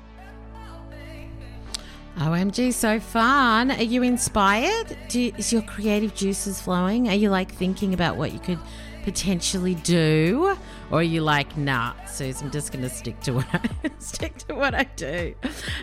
OMG, 2.17 2.71
so 2.73 2.99
fun. 2.99 3.71
Are 3.71 3.83
you 3.83 4.01
inspired? 4.01 4.97
You, 5.11 5.33
is 5.37 5.51
your 5.51 5.61
creative 5.63 6.15
juices 6.15 6.61
flowing? 6.61 7.09
Are 7.09 7.15
you 7.15 7.29
like 7.29 7.51
thinking 7.51 7.93
about 7.93 8.15
what 8.15 8.31
you 8.31 8.39
could 8.39 8.59
potentially 9.03 9.75
do? 9.75 10.55
Or 10.91 10.99
are 10.99 11.03
you 11.03 11.21
like, 11.21 11.57
nah, 11.57 11.93
Suze, 12.05 12.41
I'm 12.41 12.51
just 12.51 12.71
gonna 12.71 12.89
stick 12.89 13.19
to 13.21 13.33
what 13.33 13.47
I 13.53 13.89
stick 13.99 14.37
to 14.47 14.55
what 14.55 14.75
I 14.75 14.83
do. 14.95 15.35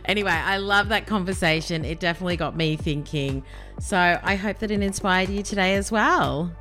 Anyway, 0.05 0.31
I 0.31 0.59
love 0.59 0.89
that 0.91 1.07
conversation. 1.07 1.85
It 1.85 2.01
definitely 2.01 2.37
got 2.37 2.57
me 2.57 2.77
thinking. 2.77 3.45
So 3.81 4.21
I 4.23 4.37
hope 4.37 4.59
that 4.59 4.71
it 4.71 4.83
inspired 4.83 5.29
you 5.29 5.43
today 5.43 5.75
as 5.75 5.91
well. 5.91 6.53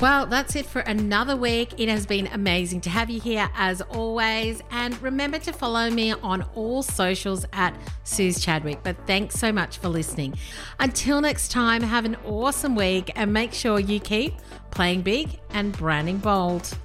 Well, 0.00 0.24
that's 0.24 0.56
it 0.56 0.64
for 0.64 0.80
another 0.80 1.36
week. 1.36 1.78
It 1.78 1.90
has 1.90 2.06
been 2.06 2.26
amazing 2.28 2.80
to 2.82 2.90
have 2.90 3.10
you 3.10 3.20
here 3.20 3.50
as 3.54 3.82
always. 3.82 4.62
And 4.70 5.00
remember 5.02 5.38
to 5.40 5.52
follow 5.52 5.90
me 5.90 6.12
on 6.12 6.42
all 6.54 6.82
socials 6.82 7.44
at 7.52 7.76
Suze 8.04 8.40
Chadwick. 8.42 8.82
But 8.82 8.96
thanks 9.06 9.34
so 9.34 9.52
much 9.52 9.76
for 9.76 9.90
listening. 9.90 10.36
Until 10.78 11.20
next 11.20 11.50
time, 11.50 11.82
have 11.82 12.06
an 12.06 12.16
awesome 12.24 12.74
week 12.74 13.12
and 13.14 13.30
make 13.30 13.52
sure 13.52 13.78
you 13.78 14.00
keep 14.00 14.36
playing 14.70 15.02
big 15.02 15.38
and 15.50 15.76
branding 15.76 16.16
bold. 16.16 16.78